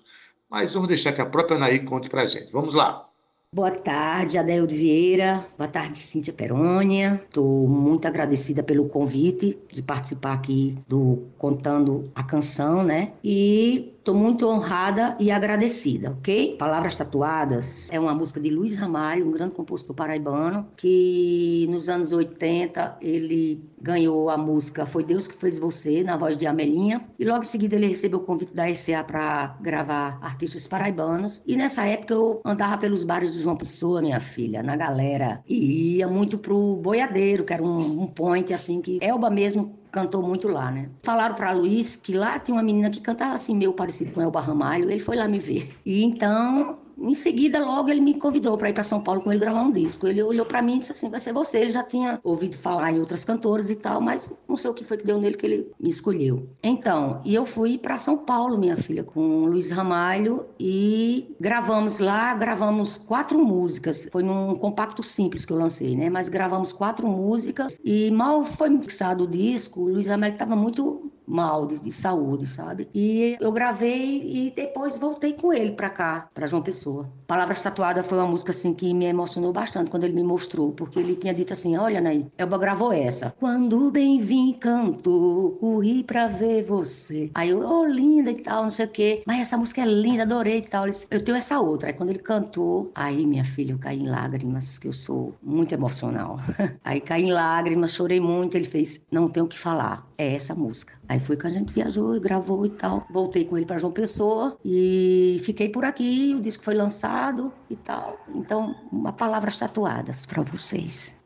Mas 0.49 0.73
vamos 0.73 0.89
deixar 0.89 1.13
que 1.13 1.21
a 1.21 1.25
própria 1.25 1.57
Anaí 1.57 1.79
conte 1.79 2.09
pra 2.09 2.25
gente. 2.25 2.51
Vamos 2.51 2.75
lá. 2.75 3.09
Boa 3.51 3.71
tarde, 3.71 4.37
Adeldo 4.37 4.75
Vieira. 4.75 5.43
Boa 5.57 5.67
tarde, 5.67 5.97
Cíntia 5.97 6.31
Perônia. 6.31 7.19
Estou 7.25 7.67
muito 7.67 8.07
agradecida 8.07 8.61
pelo 8.61 8.87
convite 8.87 9.57
de 9.71 9.81
participar 9.81 10.33
aqui 10.33 10.77
do 10.87 11.23
Contando 11.35 12.11
a 12.13 12.21
Canção, 12.21 12.83
né? 12.83 13.13
E 13.23 13.95
Estou 13.99 14.15
muito 14.15 14.47
honrada 14.47 15.13
e 15.19 15.29
agradecida, 15.29 16.11
ok? 16.11 16.55
Palavras 16.57 16.97
Tatuadas 16.97 17.89
é 17.91 17.99
uma 17.99 18.15
música 18.15 18.39
de 18.39 18.49
Luiz 18.49 18.77
Ramalho, 18.77 19.27
um 19.27 19.31
grande 19.31 19.53
compositor 19.53 19.93
paraibano, 19.93 20.67
que 20.77 21.67
nos 21.69 21.89
anos 21.89 22.13
80 22.13 22.97
ele 23.01 23.61
ganhou 23.81 24.29
a 24.29 24.37
música 24.37 24.85
Foi 24.85 25.03
Deus 25.03 25.27
que 25.27 25.35
Fez 25.35 25.59
Você, 25.59 26.01
na 26.01 26.15
voz 26.15 26.37
de 26.37 26.47
Amelinha, 26.47 27.09
e 27.19 27.25
logo 27.25 27.43
em 27.43 27.45
seguida 27.45 27.75
ele 27.75 27.87
recebeu 27.87 28.19
o 28.19 28.23
convite 28.23 28.55
da 28.55 28.69
ECA 28.69 29.03
para 29.03 29.57
gravar 29.61 30.17
artistas 30.21 30.65
paraibanos. 30.65 31.43
E 31.45 31.57
nessa 31.57 31.85
época 31.85 32.13
eu 32.13 32.41
andava 32.45 32.77
pelos 32.77 33.03
bares 33.03 33.33
de 33.33 33.41
João 33.41 33.57
Pessoa, 33.57 34.01
minha 34.01 34.21
filha, 34.21 34.63
na 34.63 34.77
galera, 34.77 35.43
e 35.47 35.97
ia 35.97 36.07
muito 36.07 36.37
pro 36.37 36.77
Boiadeiro, 36.77 37.43
que 37.43 37.53
era 37.53 37.61
um, 37.61 38.03
um 38.03 38.07
point 38.07 38.53
assim 38.53 38.81
que 38.81 38.97
Elba 39.01 39.29
mesmo 39.29 39.78
cantou 39.91 40.21
muito 40.21 40.47
lá, 40.47 40.71
né? 40.71 40.89
Falaram 41.03 41.35
para 41.35 41.51
Luiz 41.51 41.95
que 41.95 42.13
lá 42.13 42.39
tinha 42.39 42.55
uma 42.55 42.63
menina 42.63 42.89
que 42.89 43.01
cantava 43.01 43.33
assim, 43.33 43.55
meio 43.55 43.73
parecido 43.73 44.11
com 44.11 44.21
Elba 44.21 44.39
Ramalho, 44.39 44.89
ele 44.89 44.99
foi 44.99 45.15
lá 45.15 45.27
me 45.27 45.39
ver. 45.39 45.75
E 45.85 46.03
então 46.03 46.79
em 47.01 47.13
seguida, 47.13 47.63
logo 47.63 47.89
ele 47.89 48.01
me 48.01 48.13
convidou 48.13 48.57
para 48.57 48.69
ir 48.69 48.73
para 48.73 48.83
São 48.83 49.01
Paulo 49.01 49.21
com 49.21 49.31
ele 49.31 49.39
gravar 49.39 49.61
um 49.61 49.71
disco. 49.71 50.07
Ele 50.07 50.21
olhou 50.21 50.45
para 50.45 50.61
mim 50.61 50.75
e 50.75 50.79
disse 50.79 50.91
assim: 50.91 51.09
vai 51.09 51.19
ser 51.19 51.33
você. 51.33 51.59
Ele 51.59 51.71
já 51.71 51.83
tinha 51.83 52.19
ouvido 52.23 52.57
falar 52.57 52.91
em 52.91 52.99
outras 52.99 53.23
cantoras 53.23 53.69
e 53.69 53.75
tal, 53.75 54.01
mas 54.01 54.33
não 54.47 54.55
sei 54.55 54.69
o 54.69 54.73
que 54.73 54.83
foi 54.83 54.97
que 54.97 55.05
deu 55.05 55.19
nele 55.19 55.35
que 55.35 55.45
ele 55.45 55.71
me 55.79 55.89
escolheu. 55.89 56.49
Então, 56.63 57.21
e 57.23 57.33
eu 57.33 57.45
fui 57.45 57.77
para 57.77 57.97
São 57.97 58.17
Paulo, 58.17 58.57
minha 58.57 58.77
filha, 58.77 59.03
com 59.03 59.19
o 59.19 59.45
Luiz 59.45 59.71
Ramalho 59.71 60.45
e 60.59 61.35
gravamos 61.39 61.99
lá, 61.99 62.33
gravamos 62.33 62.97
quatro 62.97 63.39
músicas. 63.39 64.07
Foi 64.11 64.23
num 64.23 64.55
compacto 64.55 65.01
simples 65.03 65.45
que 65.45 65.53
eu 65.53 65.57
lancei, 65.57 65.95
né? 65.95 66.09
Mas 66.09 66.29
gravamos 66.29 66.73
quatro 66.73 67.07
músicas 67.07 67.79
e 67.83 68.11
mal 68.11 68.43
foi 68.43 68.69
mixado 68.69 69.23
o 69.23 69.27
disco, 69.27 69.81
o 69.81 69.89
Luiz 69.89 70.07
Ramalho 70.07 70.33
estava 70.33 70.55
muito 70.55 71.11
mal 71.29 71.65
de, 71.65 71.79
de, 71.79 71.91
saúde, 71.91 72.47
sabe? 72.47 72.89
E 72.93 73.37
eu 73.39 73.51
gravei 73.51 74.47
e 74.47 74.51
depois 74.51 74.97
voltei 74.97 75.33
com 75.33 75.53
ele 75.53 75.71
para 75.71 75.89
cá, 75.89 76.29
para 76.33 76.47
João 76.47 76.63
Pessoa. 76.63 77.09
Palavras 77.27 77.61
Tatuadas 77.61 78.05
foi 78.07 78.17
uma 78.17 78.27
música 78.27 78.51
assim 78.51 78.73
que 78.73 78.93
me 78.93 79.05
emocionou 79.05 79.53
bastante 79.53 79.91
quando 79.91 80.03
ele 80.03 80.13
me 80.13 80.23
mostrou, 80.23 80.71
porque 80.71 80.99
ele 80.99 81.15
tinha 81.15 81.33
dito 81.33 81.53
assim: 81.53 81.77
"Olha, 81.77 82.01
Ney, 82.01 82.25
Elba 82.37 82.57
gravou 82.57 82.91
essa. 82.91 83.33
Quando 83.39 83.91
bem 83.91 84.19
vim 84.19 84.53
cantou, 84.53 85.51
corri 85.51 86.03
para 86.03 86.27
ver 86.27 86.63
você". 86.63 87.29
Aí 87.35 87.49
eu, 87.49 87.59
oh, 87.59 87.85
linda 87.85 88.31
e 88.31 88.41
tal, 88.41 88.63
não 88.63 88.69
sei 88.69 88.85
o 88.85 88.89
quê. 88.89 89.21
Mas 89.27 89.41
essa 89.41 89.57
música 89.57 89.81
é 89.81 89.85
linda, 89.85 90.23
adorei 90.23 90.59
e 90.59 90.61
tal. 90.63 90.87
Disse, 90.87 91.05
eu 91.11 91.23
tenho 91.23 91.37
essa 91.37 91.59
outra. 91.59 91.89
Aí 91.89 91.93
quando 91.93 92.09
ele 92.09 92.19
cantou, 92.19 92.91
aí 92.95 93.25
minha 93.25 93.43
filha, 93.43 93.73
eu 93.73 93.77
caí 93.77 93.99
em 93.99 94.09
lágrimas, 94.09 94.79
que 94.79 94.87
eu 94.87 94.93
sou 94.93 95.35
muito 95.43 95.73
emocional. 95.73 96.37
aí 96.83 96.99
caí 96.99 97.23
em 97.23 97.31
lágrimas, 97.31 97.93
chorei 97.93 98.19
muito, 98.19 98.55
ele 98.55 98.65
fez: 98.65 99.05
"Não 99.11 99.29
tenho 99.29 99.45
o 99.45 99.49
que 99.49 99.57
falar, 99.57 100.08
é 100.19 100.35
essa 100.35 100.53
música". 100.55 100.93
Aí 101.07 101.19
foi 101.19 101.37
que 101.37 101.47
a 101.47 101.49
gente 101.49 101.73
viajou 101.73 102.15
e 102.15 102.19
gravou 102.19 102.65
e 102.65 102.69
tal. 102.69 103.05
Voltei 103.09 103.45
com 103.45 103.57
ele 103.57 103.65
para 103.65 103.77
João 103.77 103.93
Pessoa 103.93 104.57
e 104.63 105.41
fiquei 105.43 105.69
por 105.69 105.85
aqui. 105.85 106.35
O 106.35 106.41
disco 106.41 106.63
foi 106.63 106.75
lançado 106.75 107.53
e 107.69 107.75
tal. 107.75 108.19
Então, 108.35 108.75
uma 108.91 109.13
palavras 109.13 109.57
tatuadas 109.57 110.25
para 110.25 110.43
vocês. 110.43 111.18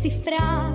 Decifrar 0.00 0.72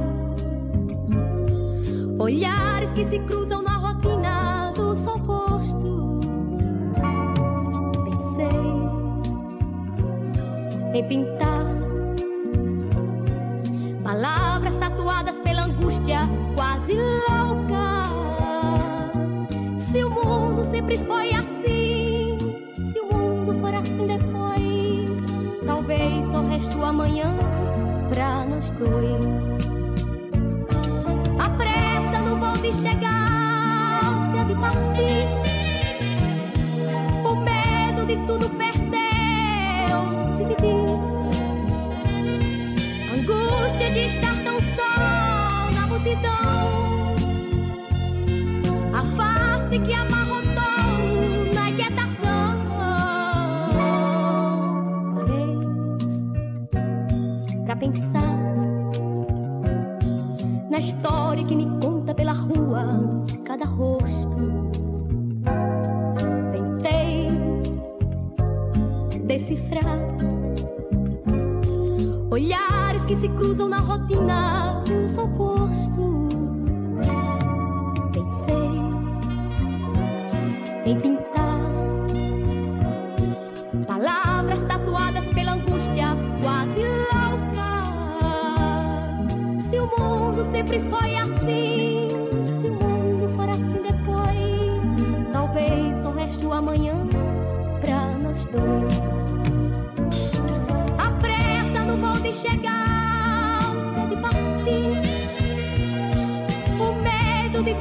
olhares 2.20 2.94
que 2.94 3.06
se 3.06 3.18
cruzam 3.20 3.64
na 3.64 3.76
rotina 3.76 4.72
do 4.76 4.96
sol 4.96 5.20
posto. 5.20 6.20
Pensei 8.04 8.48
em 10.94 11.08
pintar 11.08 11.66
palavras 14.04 14.76
angústia 15.64 16.20
quase 16.54 16.94
louca. 16.94 18.04
Se 19.92 20.04
o 20.04 20.10
mundo 20.12 20.64
sempre 20.70 21.00
foi 21.00 21.32
assim, 21.32 22.38
se 22.94 23.00
o 23.00 23.12
mundo 23.12 23.60
for 23.60 23.74
assim 23.74 24.06
depois, 24.06 25.66
talvez 25.66 26.30
só 26.30 26.42
reste 26.44 26.78
o 26.78 26.86
amanhã 26.86 27.45
dois. 28.80 29.26
A 31.40 31.50
pressa 31.50 32.22
no 32.22 32.38
voo 32.38 32.58
de 32.58 32.74
chegar, 32.74 34.02
se 34.32 34.38
é 34.38 34.44
de 34.44 34.56
partir, 34.56 35.28
o 37.24 37.36
medo 37.36 38.06
de 38.06 38.16
tudo 38.28 38.50
perdeu, 38.58 39.98
dividir. 40.38 41.00
Angústia 43.14 43.90
de 43.92 44.00
estar 44.08 44.36
tão 44.44 44.60
só 44.76 45.72
na 45.74 45.88
multidão. 45.88 47.16
A 48.94 49.02
face 49.18 49.80
que 49.80 49.94
amarrotou 49.94 50.25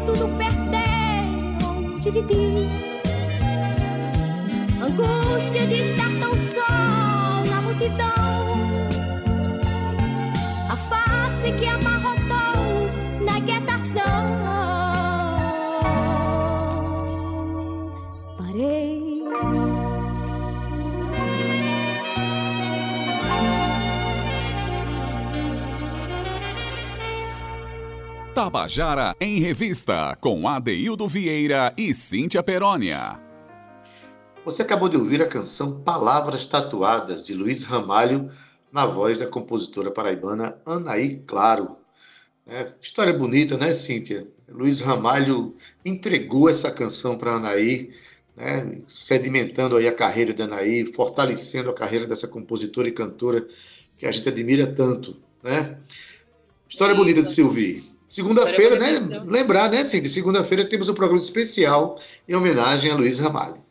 tudo 0.07 0.28
perder 0.36 1.24
ou 1.64 1.98
dividir. 2.00 2.70
Angústia 4.82 5.66
de 5.66 5.74
estar 5.82 6.11
tão 6.20 6.32
só 6.52 7.50
na 7.50 7.62
multidão. 7.62 8.24
Tabajara 28.55 29.16
em 29.20 29.40
Revista, 29.40 30.16
com 30.20 30.46
Adeildo 30.46 31.09
Vieira 31.09 31.74
e 31.76 31.92
Cíntia 31.92 32.40
Perónia. 32.40 33.20
Você 34.44 34.62
acabou 34.62 34.88
de 34.88 34.96
ouvir 34.96 35.20
a 35.20 35.26
canção 35.26 35.80
Palavras 35.80 36.46
Tatuadas, 36.46 37.26
de 37.26 37.34
Luiz 37.34 37.64
Ramalho, 37.64 38.30
na 38.70 38.86
voz 38.86 39.18
da 39.18 39.26
compositora 39.26 39.90
paraibana 39.90 40.57
Anaí 40.64 41.16
Claro. 41.26 41.78
É, 42.46 42.72
história 42.80 43.12
bonita, 43.12 43.59
né, 43.59 43.72
Cíntia? 43.72 44.24
Luiz 44.48 44.80
Ramalho 44.80 45.57
entregou 45.84 46.48
essa 46.48 46.70
canção 46.70 47.18
para 47.18 47.32
Anaí, 47.32 47.90
né, 48.36 48.78
sedimentando 48.86 49.76
aí 49.76 49.88
a 49.88 49.94
carreira 49.94 50.32
da 50.32 50.44
Anaí, 50.44 50.86
fortalecendo 50.94 51.70
a 51.70 51.74
carreira 51.74 52.07
dessa 52.07 52.28
compositora 52.28 52.86
e 52.86 52.92
cantora 52.92 53.48
que 53.98 54.07
a 54.07 54.12
gente 54.12 54.28
admira 54.28 54.64
tanto, 54.64 55.16
né? 55.42 55.76
História 56.68 56.92
Isso. 56.92 57.02
bonita 57.02 57.20
de 57.20 57.32
se 57.32 57.42
ouvir. 57.42 57.93
Segunda-feira, 58.07 58.78
né? 58.78 58.98
Lembrar, 59.26 59.70
né, 59.70 59.84
Cíntia? 59.84 60.11
Segunda-feira 60.11 60.64
temos 60.68 60.88
um 60.88 60.94
programa 60.94 61.20
especial 61.20 61.98
em 62.28 62.34
homenagem 62.34 62.90
a 62.90 62.96
Luiz 62.96 63.18
Ramalho. 63.18 63.62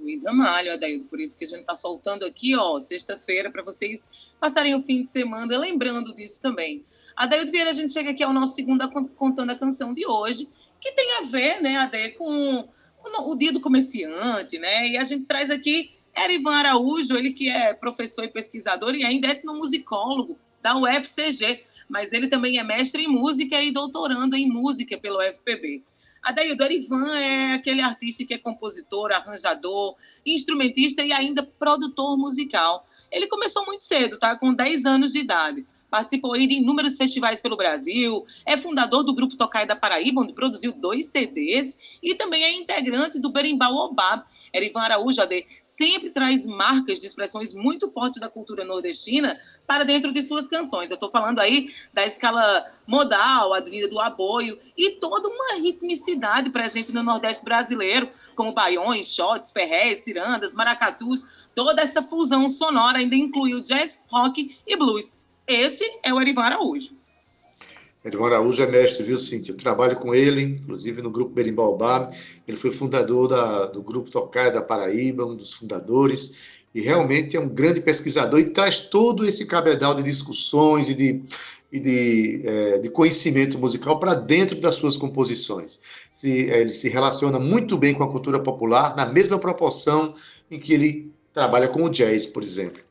Luiz 0.00 0.26
Amalho, 0.26 0.72
Adaildo, 0.72 1.06
por 1.06 1.18
isso 1.18 1.36
que 1.38 1.44
a 1.44 1.48
gente 1.48 1.60
está 1.60 1.74
soltando 1.74 2.24
aqui, 2.26 2.54
ó, 2.56 2.78
sexta-feira, 2.78 3.50
para 3.50 3.62
vocês 3.62 4.10
passarem 4.38 4.74
o 4.74 4.82
fim 4.82 5.04
de 5.04 5.10
semana 5.10 5.58
lembrando 5.58 6.14
disso 6.14 6.42
também. 6.42 6.84
Adaildo 7.16 7.50
Vieira, 7.50 7.70
a 7.70 7.72
gente 7.72 7.92
chega 7.92 8.10
aqui 8.10 8.22
ao 8.22 8.32
nosso 8.32 8.54
segunda 8.54 8.86
con- 8.88 9.08
contando 9.08 9.50
a 9.50 9.54
canção 9.54 9.94
de 9.94 10.06
hoje, 10.06 10.48
que 10.80 10.92
tem 10.92 11.18
a 11.18 11.22
ver, 11.22 11.62
né, 11.62 11.76
Ade, 11.76 12.10
com 12.10 12.68
o 13.04 13.34
dia 13.36 13.52
do 13.52 13.60
comerciante, 13.60 14.58
né? 14.58 14.88
E 14.88 14.98
a 14.98 15.04
gente 15.04 15.24
traz 15.24 15.50
aqui 15.50 15.90
Erivan 16.16 16.54
Araújo, 16.54 17.16
ele 17.16 17.32
que 17.32 17.48
é 17.48 17.72
professor 17.72 18.24
e 18.24 18.28
pesquisador 18.28 18.94
e 18.94 19.04
ainda 19.04 19.28
é 19.28 19.30
etnomusicólogo 19.32 20.38
da 20.60 20.76
UFCG, 20.76 21.62
mas 21.88 22.12
ele 22.12 22.28
também 22.28 22.58
é 22.58 22.64
mestre 22.64 23.04
em 23.04 23.08
música 23.08 23.60
e 23.62 23.70
doutorando 23.70 24.36
em 24.36 24.48
música 24.48 24.98
pelo 24.98 25.18
UFPB. 25.18 25.82
Adaildo 26.22 26.64
Erivan 26.64 27.14
é 27.18 27.52
aquele 27.52 27.82
artista 27.82 28.24
que 28.24 28.32
é 28.32 28.38
compositor, 28.38 29.12
arranjador, 29.12 29.94
instrumentista 30.24 31.02
e 31.02 31.12
ainda 31.12 31.42
produtor 31.42 32.16
musical. 32.16 32.86
Ele 33.12 33.26
começou 33.26 33.66
muito 33.66 33.84
cedo, 33.84 34.18
tá? 34.18 34.34
Com 34.34 34.54
10 34.54 34.86
anos 34.86 35.12
de 35.12 35.18
idade. 35.18 35.66
Participou 35.94 36.32
de 36.32 36.54
inúmeros 36.54 36.96
festivais 36.96 37.40
pelo 37.40 37.56
Brasil, 37.56 38.26
é 38.44 38.56
fundador 38.56 39.04
do 39.04 39.14
grupo 39.14 39.36
Tocai 39.36 39.64
da 39.64 39.76
Paraíba, 39.76 40.22
onde 40.22 40.32
produziu 40.32 40.72
dois 40.72 41.06
CDs, 41.06 41.78
e 42.02 42.16
também 42.16 42.42
é 42.42 42.52
integrante 42.52 43.20
do 43.20 43.30
Berimbau 43.30 43.76
Obab. 43.76 44.24
Erivan 44.52 44.80
Araújo, 44.80 45.22
AD, 45.22 45.46
sempre 45.62 46.10
traz 46.10 46.46
marcas 46.46 46.98
de 46.98 47.06
expressões 47.06 47.54
muito 47.54 47.88
fortes 47.92 48.20
da 48.20 48.28
cultura 48.28 48.64
nordestina 48.64 49.36
para 49.68 49.84
dentro 49.84 50.12
de 50.12 50.20
suas 50.20 50.48
canções. 50.48 50.90
Eu 50.90 50.94
estou 50.94 51.12
falando 51.12 51.38
aí 51.38 51.72
da 51.92 52.04
escala 52.04 52.66
modal, 52.88 53.54
a 53.54 53.62
trilha 53.62 53.88
do 53.88 54.00
aboio 54.00 54.58
e 54.76 54.96
toda 54.96 55.28
uma 55.28 55.60
ritmicidade 55.60 56.50
presente 56.50 56.92
no 56.92 57.04
Nordeste 57.04 57.44
brasileiro, 57.44 58.10
como 58.34 58.52
baiões, 58.52 59.14
shots, 59.14 59.52
perrés, 59.52 59.98
cirandas, 59.98 60.54
maracatus. 60.54 61.24
Toda 61.54 61.82
essa 61.82 62.02
fusão 62.02 62.48
sonora 62.48 62.98
ainda 62.98 63.14
incluiu 63.14 63.60
jazz, 63.60 64.02
rock 64.08 64.58
e 64.66 64.76
blues. 64.76 65.22
Esse 65.46 65.84
é 66.02 66.12
o 66.12 66.20
Erivan 66.20 66.42
Araújo. 66.42 66.90
Edmar 68.04 68.32
Araújo 68.32 68.62
é 68.62 68.66
mestre, 68.66 69.04
viu, 69.04 69.18
Cíntia? 69.18 69.52
Eu 69.52 69.56
trabalho 69.56 69.96
com 69.96 70.14
ele, 70.14 70.42
inclusive 70.42 71.00
no 71.00 71.10
grupo 71.10 71.32
Berimbau 71.32 71.76
Bab. 71.76 72.14
Ele 72.46 72.56
foi 72.56 72.70
fundador 72.70 73.28
da- 73.28 73.66
do 73.66 73.82
grupo 73.82 74.10
Tocaia 74.10 74.50
da 74.50 74.60
Paraíba, 74.60 75.24
um 75.24 75.34
dos 75.34 75.54
fundadores, 75.54 76.34
e 76.74 76.80
realmente 76.82 77.34
é 77.34 77.40
um 77.40 77.48
grande 77.48 77.80
pesquisador 77.80 78.40
e 78.40 78.50
traz 78.50 78.80
todo 78.80 79.24
esse 79.26 79.46
cabedal 79.46 79.94
de 79.94 80.02
discussões 80.02 80.90
e 80.90 80.94
de, 80.94 81.22
e 81.72 81.80
de, 81.80 82.42
eh, 82.44 82.78
de 82.78 82.90
conhecimento 82.90 83.58
musical 83.58 83.98
para 83.98 84.12
dentro 84.14 84.60
das 84.60 84.74
suas 84.74 84.98
composições. 84.98 85.80
Se, 86.12 86.50
eh, 86.50 86.60
ele 86.60 86.70
se 86.70 86.90
relaciona 86.90 87.38
muito 87.38 87.78
bem 87.78 87.94
com 87.94 88.02
a 88.04 88.10
cultura 88.10 88.38
popular, 88.38 88.94
na 88.96 89.06
mesma 89.06 89.38
proporção 89.38 90.14
em 90.50 90.58
que 90.60 90.74
ele 90.74 91.10
trabalha 91.32 91.68
com 91.68 91.84
o 91.84 91.88
jazz, 91.88 92.26
por 92.26 92.42
exemplo. 92.42 92.83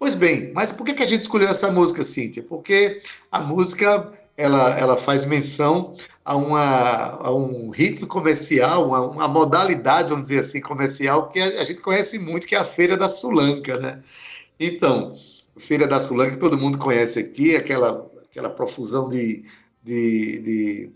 Pois 0.00 0.14
bem, 0.14 0.50
mas 0.54 0.72
por 0.72 0.86
que, 0.86 1.02
a 1.02 1.06
gente 1.06 1.20
escolheu 1.20 1.50
essa 1.50 1.70
música, 1.70 2.02
Cíntia? 2.02 2.42
Porque 2.42 3.02
a 3.30 3.38
música 3.38 4.10
ela, 4.34 4.70
ela 4.78 4.96
faz 4.96 5.26
menção 5.26 5.94
a, 6.24 6.34
uma, 6.34 7.16
a 7.16 7.34
um 7.34 7.68
rito 7.68 8.06
comercial, 8.06 8.88
uma, 8.88 9.02
uma 9.02 9.28
modalidade, 9.28 10.08
vamos 10.08 10.28
dizer 10.28 10.40
assim, 10.40 10.58
comercial, 10.58 11.28
que 11.28 11.38
a, 11.38 11.60
a 11.60 11.64
gente 11.64 11.82
conhece 11.82 12.18
muito, 12.18 12.46
que 12.46 12.54
é 12.54 12.58
a 12.58 12.64
Feira 12.64 12.96
da 12.96 13.10
Sulanca, 13.10 13.76
né? 13.76 14.00
Então, 14.58 15.14
Feira 15.58 15.86
da 15.86 16.00
Sulanca, 16.00 16.38
todo 16.38 16.56
mundo 16.56 16.78
conhece 16.78 17.18
aqui, 17.18 17.54
aquela, 17.54 18.10
aquela 18.30 18.48
profusão 18.48 19.06
de, 19.06 19.44
de, 19.84 20.38
de, 20.38 20.92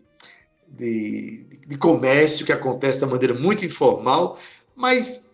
de, 0.66 1.46
de 1.68 1.76
comércio 1.76 2.46
que 2.46 2.52
acontece 2.52 3.00
de 3.00 3.12
maneira 3.12 3.34
muito 3.34 3.66
informal, 3.66 4.38
mas 4.74 5.33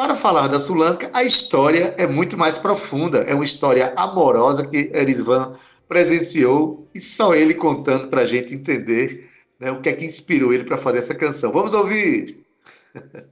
para 0.00 0.14
falar 0.14 0.48
da 0.48 0.58
Sulanca, 0.58 1.10
a 1.12 1.22
história 1.22 1.94
é 1.98 2.06
muito 2.06 2.34
mais 2.34 2.56
profunda, 2.56 3.18
é 3.18 3.34
uma 3.34 3.44
história 3.44 3.92
amorosa 3.94 4.66
que 4.66 4.90
Erisvan 4.94 5.54
presenciou 5.86 6.88
e 6.94 7.02
só 7.02 7.34
ele 7.34 7.52
contando 7.52 8.08
para 8.08 8.22
a 8.22 8.24
gente 8.24 8.54
entender 8.54 9.28
né, 9.58 9.70
o 9.70 9.82
que 9.82 9.90
é 9.90 9.92
que 9.92 10.06
inspirou 10.06 10.54
ele 10.54 10.64
para 10.64 10.78
fazer 10.78 10.96
essa 10.96 11.14
canção. 11.14 11.52
Vamos 11.52 11.74
ouvir! 11.74 12.42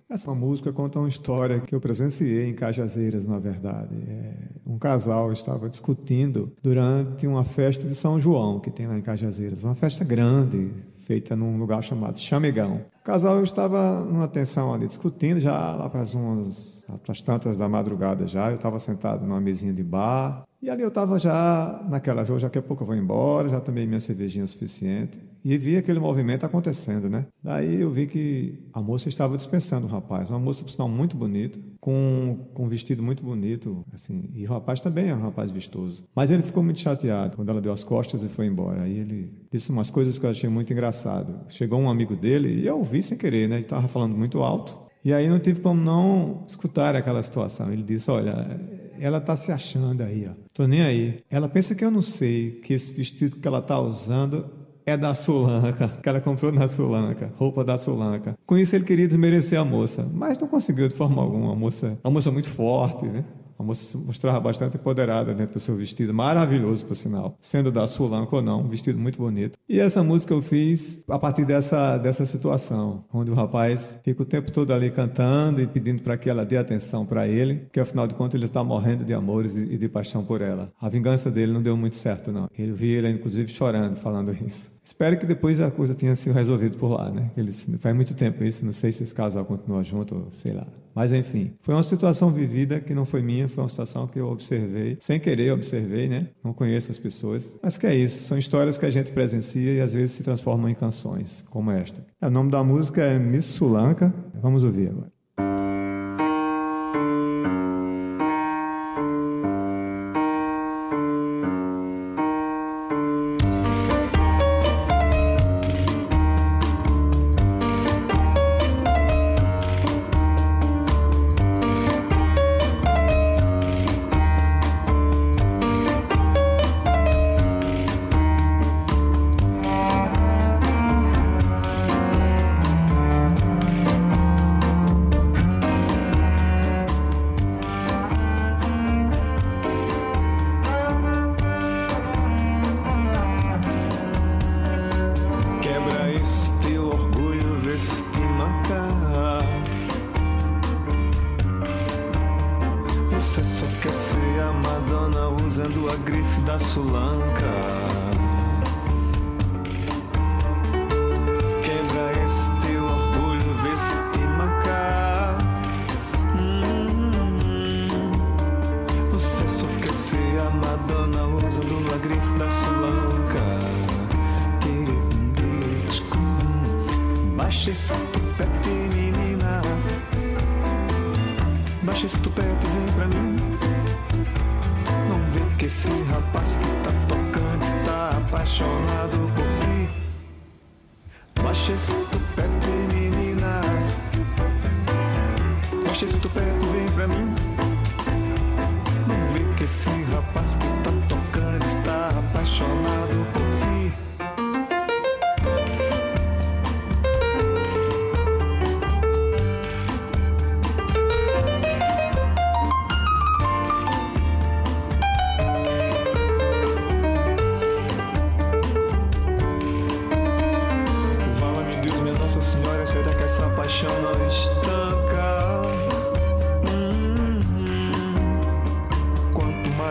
Essa 0.09 0.35
música 0.35 0.73
conta 0.73 0.99
uma 0.99 1.09
história 1.09 1.61
que 1.61 1.75
eu 1.75 1.81
presenciei 1.81 2.49
em 2.49 2.55
Cajazeiras, 2.55 3.27
na 3.27 3.39
verdade. 3.39 3.95
É, 4.09 4.35
um 4.67 4.79
casal 4.79 5.33
estava 5.33 5.69
discutindo 5.69 6.53
durante 6.63 7.27
uma 7.27 7.45
festa 7.45 7.87
de 7.87 7.95
São 7.95 8.19
João, 8.19 8.61
que 8.61 8.71
tem 8.71 8.87
lá 8.87 8.97
em 8.97 9.03
Cajazeiras. 9.03 9.65
Uma 9.65 9.75
festa 9.75 10.05
grande, 10.05 10.71
feita 10.99 11.35
num 11.37 11.59
lugar 11.59 11.83
chamado 11.83 12.19
Chamegão. 12.19 12.85
O 13.01 13.05
casal 13.05 13.43
estava 13.43 14.01
numa 14.01 14.29
tensão 14.29 14.73
ali 14.73 14.87
discutindo, 14.87 15.41
já 15.41 15.75
lá 15.75 15.89
para 15.89 16.03
as 16.03 16.15
umas 16.15 16.79
às 17.07 17.21
tantas 17.21 17.59
da 17.59 17.69
madrugada 17.69 18.27
já, 18.27 18.51
eu 18.51 18.57
estava 18.57 18.79
sentado 18.79 19.27
numa 19.27 19.41
mesinha 19.41 19.73
de 19.73 19.83
bar, 19.83 20.48
e 20.61 20.69
ali 20.69 20.83
eu 20.83 20.89
estava 20.89 21.19
já 21.19 21.85
naquela, 21.89 22.25
já 22.25 22.37
daqui 22.39 22.59
a 22.59 22.63
pouco 22.63 22.83
eu 22.83 22.87
vou 22.87 22.97
embora, 22.97 23.49
já 23.49 23.61
tomei 23.61 23.87
minha 23.87 24.01
cervejinha 24.01 24.47
suficiente, 24.47 25.19
e 25.45 25.57
vi 25.57 25.77
aquele 25.77 26.01
movimento 26.01 26.45
acontecendo, 26.45 27.09
né? 27.09 27.27
Daí 27.43 27.81
eu 27.81 27.91
vi 27.91 28.07
que 28.07 28.69
a 28.73 28.81
moça 28.81 29.09
estava 29.09 29.37
dispensando 29.37 29.87
o 29.87 29.89
rapaz, 29.89 30.29
uma 30.31 30.39
moça, 30.39 30.65
por 30.65 30.71
sinal, 30.71 30.89
muito 30.89 31.17
bonita, 31.17 31.59
com, 31.81 32.49
com 32.53 32.65
um 32.65 32.69
vestido 32.69 33.03
muito 33.03 33.23
bonito, 33.23 33.85
assim, 33.93 34.31
e 34.35 34.45
o 34.45 34.49
rapaz 34.49 34.81
também 34.81 35.11
é 35.11 35.15
um 35.15 35.21
rapaz 35.21 35.53
vistoso. 35.53 36.05
Mas 36.15 36.31
ele 36.31 36.43
ficou 36.43 36.63
muito 36.63 36.81
chateado 36.81 37.37
quando 37.37 37.49
ela 37.51 37.61
deu 37.61 37.73
as 37.73 37.85
costas 37.85 38.25
e 38.25 38.29
foi 38.29 38.47
embora. 38.47 38.83
Aí 38.83 38.99
ele 38.99 39.31
disse 39.51 39.71
umas 39.71 39.91
coisas 39.91 40.19
que 40.19 40.27
eu 40.27 40.31
achei 40.31 40.51
muito 40.51 40.73
engraçado. 40.73 41.47
Chegou 41.49 41.79
um 41.79 41.89
amigo 41.89 42.17
dele, 42.17 42.63
e 42.63 42.67
eu 42.67 42.79
ouvi 42.79 43.03
sem 43.03 43.17
querer, 43.17 43.49
né? 43.49 43.57
Ele 43.57 43.65
estava 43.65 43.87
falando 43.87 44.17
muito 44.17 44.43
alto, 44.43 44.77
e 45.05 45.13
aí 45.13 45.29
não 45.29 45.39
tive 45.39 45.61
como 45.61 45.81
não 45.81 46.45
escutar 46.47 46.97
aquela 46.97 47.23
situação. 47.23 47.73
Ele 47.73 47.83
disse: 47.83 48.11
Olha, 48.11 48.61
ela 49.01 49.19
está 49.19 49.37
se 49.37 49.53
achando 49.53 50.03
aí, 50.03 50.29
ó. 50.29 50.33
Tô 50.53 50.67
nem 50.67 50.83
aí. 50.83 51.21
Ela 51.31 51.49
pensa 51.49 51.75
que 51.75 51.85
eu 51.85 51.91
não 51.91 52.03
sei 52.03 52.61
que 52.63 52.75
esse 52.75 52.93
vestido 52.93 53.37
que 53.37 53.47
ela 53.47 53.59
está 53.59 53.79
usando 53.81 54.51
é 54.85 54.97
da 54.97 55.15
Sulanca, 55.15 55.89
que 56.03 56.09
ela 56.09 56.21
comprou 56.21 56.51
na 56.51 56.67
Sulanca, 56.67 57.31
roupa 57.37 57.63
da 57.63 57.77
Sulanca. 57.77 58.35
Com 58.47 58.57
isso 58.57 58.75
ele 58.75 58.85
queria 58.85 59.07
desmerecer 59.07 59.61
a 59.61 59.65
moça, 59.65 60.09
mas 60.13 60.39
não 60.39 60.49
conseguiu 60.49 60.89
de 60.89 60.95
forma 60.95 61.21
alguma. 61.21 61.53
A 61.53 61.57
moça, 61.57 61.99
a 62.03 62.11
moça 62.11 62.31
muito 62.31 62.49
forte, 62.49 63.05
né? 63.05 63.25
A 63.59 63.63
moça 63.63 63.85
se 63.85 63.97
mostrava 63.97 64.39
bastante 64.39 64.77
empoderada 64.77 65.35
dentro 65.35 65.55
do 65.55 65.61
seu 65.61 65.75
vestido, 65.77 66.15
maravilhoso 66.15 66.87
por 66.87 66.95
sinal, 66.95 67.37
sendo 67.41 67.73
da 67.73 67.87
Sulanca 67.87 68.37
ou 68.37 68.43
não, 68.43 68.61
um 68.61 68.69
vestido 68.69 68.99
muito 68.99 69.19
bonito. 69.19 69.59
E 69.69 69.81
essa 69.81 70.03
música 70.03 70.33
eu 70.33 70.41
fiz 70.41 71.03
a 71.09 71.19
partir 71.19 71.45
dessa, 71.45 71.99
dessa 71.99 72.25
situação, 72.25 73.05
onde 73.13 73.31
o 73.31 73.35
rapaz 73.35 73.99
fica 74.05 74.23
o 74.23 74.27
tempo 74.27 74.53
todo 74.53 74.73
ali 74.73 74.91
cantando 74.91 75.61
e 75.61 75.67
pedindo 75.67 76.03
para 76.03 76.17
que 76.17 76.31
ela 76.31 76.45
dê 76.45 76.57
atenção 76.57 77.05
para 77.05 77.27
ele, 77.27 77.57
porque 77.57 77.81
afinal 77.81 78.07
de 78.07 78.15
contas 78.15 78.35
ele 78.35 78.45
está 78.45 78.63
morrendo 78.63 79.05
de 79.05 79.13
amores 79.13 79.57
e 79.57 79.77
de 79.77 79.89
paixão 79.89 80.25
por 80.25 80.41
ela. 80.41 80.71
A 80.81 80.89
vingança 80.89 81.31
dele 81.31 81.53
não 81.53 81.63
deu 81.63 81.77
muito 81.77 81.97
certo, 81.97 82.31
não. 82.31 82.49
Eu 82.57 82.75
vi 82.75 82.91
ele, 82.91 83.11
inclusive, 83.11 83.51
chorando, 83.51 83.97
falando 83.97 84.33
isso. 84.47 84.78
Espero 84.89 85.19
que 85.19 85.27
depois 85.27 85.61
a 85.61 85.71
coisa 85.71 85.95
tenha 85.95 86.15
sido 86.17 86.33
resolvida 86.33 86.75
por 86.79 86.89
lá, 86.89 87.11
né? 87.11 87.31
Eles, 87.37 87.69
faz 87.79 87.95
muito 87.95 88.15
tempo 88.15 88.43
isso, 88.43 88.65
não 88.65 88.73
sei 88.73 88.91
se 88.91 89.03
esse 89.03 89.15
casal 89.15 89.45
continua 89.45 89.85
junto, 89.85 90.29
sei 90.31 90.55
lá. 90.55 90.67
Mas 90.95 91.13
enfim, 91.13 91.53
foi 91.61 91.75
uma 91.75 91.83
situação 91.83 92.31
vivida 92.31 92.81
que 92.81 92.95
não 92.95 93.05
foi 93.05 93.21
minha, 93.21 93.47
foi 93.49 93.65
uma 93.65 93.69
situação 93.69 94.07
que 94.07 94.19
eu 94.19 94.27
observei, 94.27 94.97
sem 94.99 95.21
querer 95.21 95.53
observei, 95.53 96.09
né? 96.09 96.29
Não 96.43 96.55
conheço 96.55 96.91
as 96.91 96.99
pessoas, 96.99 97.55
mas 97.63 97.77
que 97.77 97.87
é 97.87 97.95
isso, 97.95 98.25
são 98.25 98.39
histórias 98.39 98.79
que 98.79 98.87
a 98.87 98.91
gente 98.91 99.13
presencia 99.13 99.75
e 99.75 99.81
às 99.83 99.93
vezes 99.93 100.13
se 100.13 100.25
transformam 100.25 100.71
em 100.71 100.75
canções, 100.75 101.45
como 101.51 101.71
esta. 101.71 102.03
O 102.23 102.31
nome 102.31 102.51
da 102.51 102.65
música 102.65 103.03
é 103.03 103.19
Miss 103.19 103.45
Sulanca, 103.45 104.11
vamos 104.41 104.65
ouvir 104.65 104.89
agora. 104.89 105.18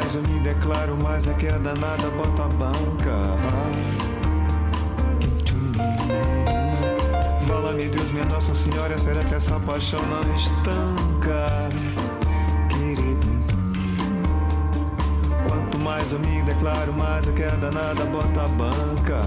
mas 0.08 0.16
eu 0.16 0.22
me 0.22 0.40
declaro 0.40 0.96
mais 1.04 1.28
é 1.28 1.32
aquela 1.32 1.58
é 1.58 1.60
danada 1.60 2.10
bota 2.12 2.46
a 2.46 2.48
banca. 2.48 3.24
Fala-me 7.46 7.90
Deus, 7.90 8.12
minha 8.12 8.24
Nossa 8.24 8.56
Senhora, 8.56 8.98
será 8.98 9.22
que 9.26 9.36
essa 9.36 9.60
paixão 9.60 10.00
não 10.04 10.34
estanca? 10.34 11.70
Quanto 15.46 15.78
mais 15.80 16.14
eu 16.14 16.20
me 16.20 16.42
declaro, 16.44 16.94
mais 16.94 17.28
é 17.28 17.32
aquela 17.32 17.52
é 17.52 17.58
danada 17.58 18.06
bota 18.06 18.46
a 18.46 18.48
banca. 18.48 19.22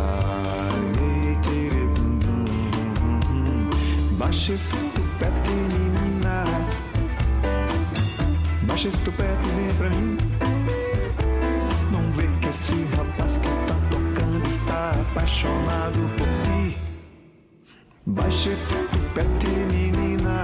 Baixa 4.12 4.54
esse 4.54 4.76
tupete, 4.76 5.50
menina. 5.50 6.44
Baixa 8.62 8.88
esse 8.88 8.98
tupete, 9.00 9.48
vem 9.54 9.74
pra 9.74 9.90
mim. 9.90 10.29
Esse 12.50 12.72
rapaz 12.96 13.36
que 13.36 13.48
tá 13.48 13.76
tocando 13.90 14.44
está 14.44 14.90
apaixonado 14.90 16.10
por 16.18 16.26
ti. 16.42 16.76
Baixa 18.04 18.50
esse 18.50 18.74
tupete, 18.74 19.46
menina. 19.70 20.42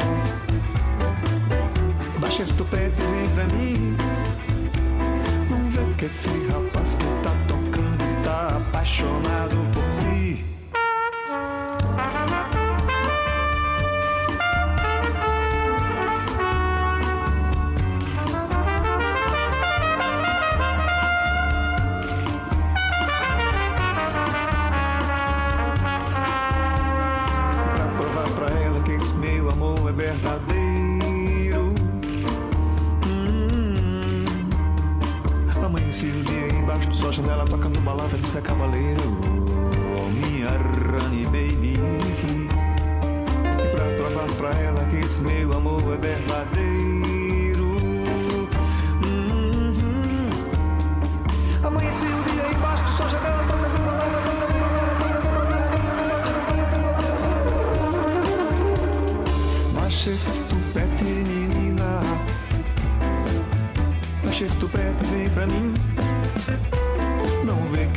Baixa 2.20 2.44
esse 2.44 2.52
tupete, 2.52 3.02
vem 3.02 3.28
pra 3.34 3.44
mim. 3.46 3.96
Não 5.50 5.68
vê 5.68 5.94
que 5.98 6.04
esse 6.04 6.28
rapaz 6.46 6.94
que 6.94 7.06
tá 7.24 7.34
tocando 7.48 8.04
está 8.04 8.56
apaixonado 8.56 9.56
por 9.74 9.82
ti. 9.82 9.85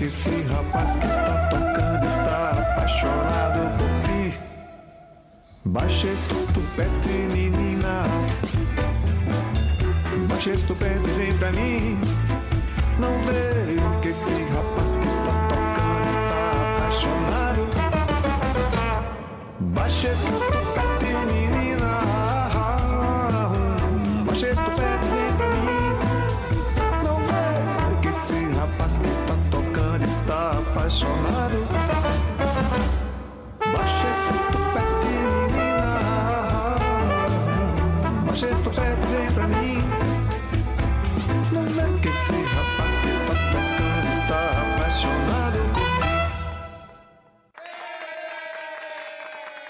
Esse 0.10 0.41
rapaz 0.51 0.95
que 0.95 1.07
tá 1.07 1.49
tocando 1.51 2.05
está 2.07 2.49
apaixonado 2.49 3.60
por 3.78 3.91
ti. 4.05 4.39
Baixa 5.66 6.07
esse 6.07 6.34
tupete, 6.47 7.10
menina. 7.32 8.05
Baixa 10.28 10.49
esse 10.49 10.66
tupete, 10.66 11.12
vem 11.16 11.38
pra 11.38 11.51
mim. 11.51 11.99
Não 12.97 13.20
vê 13.20 13.78
que 14.01 14.07
esse 14.07 14.34
rapaz 14.55 14.95
que 14.95 15.07
tá 15.26 15.36
tocando 15.53 16.05
está 16.16 16.41
apaixonado. 16.78 17.64
Baixa 19.60 20.07
esse 20.07 20.32
tupete, 20.32 21.14
menina. 21.28 21.68
Apaixonado. 31.00 31.58
Baixa 33.60 34.10
esse 34.12 34.34
tupete, 34.52 35.14
menina. 35.47 35.97
Baixa 38.26 38.50
esse 38.50 38.62
tupete, 38.62 39.06
vem 39.08 39.32
pra 39.34 39.47
mim. 39.47 39.78
Não 41.54 41.64
vê 41.66 42.00
que 42.02 42.10
esse 42.10 42.32
rapaz 42.32 42.97
que 42.97 43.08
tá 43.28 43.34
tocando 43.56 44.08
está 44.10 44.41
apaixonado. 44.74 45.60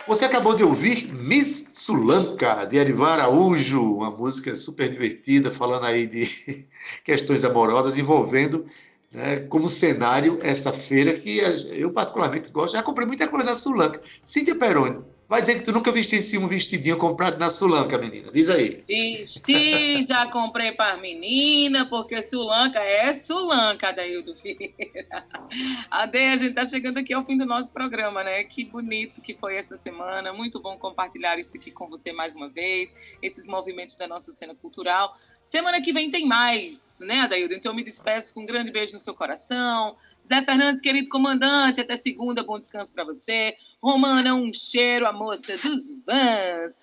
Você 0.07 0.25
acabou 0.25 0.55
de 0.55 0.63
ouvir 0.63 1.13
Miss 1.13 1.67
Sulanka, 1.69 2.65
de 2.65 2.79
Arivar 2.79 3.19
Araújo, 3.19 3.97
uma 3.97 4.09
música 4.09 4.55
super 4.55 4.89
divertida, 4.89 5.51
falando 5.51 5.85
aí 5.85 6.07
de 6.07 6.65
questões 7.05 7.43
amorosas, 7.43 7.95
envolvendo 7.97 8.65
né, 9.11 9.41
como 9.47 9.69
cenário 9.69 10.39
essa 10.41 10.71
feira 10.71 11.13
que 11.13 11.39
eu 11.71 11.91
particularmente 11.91 12.51
gosto. 12.51 12.73
Já 12.73 12.83
comprei 12.83 13.07
muita 13.07 13.27
coisa 13.27 13.45
na 13.45 13.55
Sulanka. 13.55 14.01
Cíntia 14.21 14.55
Peroni, 14.55 14.99
vai 15.29 15.41
dizer 15.41 15.59
que 15.59 15.63
tu 15.63 15.71
nunca 15.71 15.91
vestisse 15.91 16.39
um 16.39 16.47
vestidinho 16.47 16.97
comprado 16.97 17.37
na 17.37 17.51
Sulanka, 17.51 17.99
menina. 17.99 18.31
Diz 18.31 18.49
aí. 18.49 18.83
Vesti, 18.87 20.01
já 20.03 20.25
comprei 20.25 20.71
para 20.71 20.97
menina, 20.97 21.85
porque 21.85 22.19
Sulanca 22.23 22.79
é 22.79 23.13
Sulanca, 23.13 23.89
Adaildo 23.89 24.33
Vieira. 24.33 25.23
Ade, 25.91 26.17
a 26.17 26.35
gente 26.35 26.55
tá 26.55 26.65
chegando 26.65 26.97
aqui 26.97 27.13
ao 27.13 27.23
fim 27.23 27.37
do 27.37 27.45
nosso 27.45 27.71
programa, 27.71 28.23
né? 28.23 28.43
Que 28.43 28.65
bonito 28.65 29.21
que 29.21 29.35
foi 29.35 29.55
essa 29.55 29.77
semana. 29.77 30.33
Muito 30.33 30.59
bom 30.59 30.75
compartilhar 30.79 31.37
isso 31.37 31.55
aqui 31.55 31.69
com 31.69 31.87
você 31.87 32.11
mais 32.11 32.35
uma 32.35 32.49
vez, 32.49 32.91
esses 33.21 33.45
movimentos 33.45 33.97
da 33.97 34.07
nossa 34.07 34.31
cena 34.31 34.55
cultural. 34.55 35.13
Semana 35.43 35.79
que 35.79 35.93
vem 35.93 36.09
tem 36.09 36.27
mais, 36.27 37.01
né, 37.01 37.19
Adaildo? 37.19 37.53
Então 37.53 37.71
eu 37.71 37.75
me 37.75 37.83
despeço 37.83 38.33
com 38.33 38.41
um 38.41 38.45
grande 38.47 38.71
beijo 38.71 38.93
no 38.93 38.99
seu 38.99 39.13
coração. 39.13 39.95
Zé 40.29 40.43
Fernandes, 40.43 40.83
querido 40.83 41.09
comandante, 41.09 41.81
até 41.81 41.95
segunda, 41.95 42.43
bom 42.43 42.59
descanso 42.59 42.93
para 42.93 43.03
você. 43.03 43.57
Romana, 43.81 44.35
um 44.35 44.53
cheiro, 44.53 45.07
a 45.07 45.11
moça 45.11 45.57
dos 45.57 45.89
vans. 46.05 46.77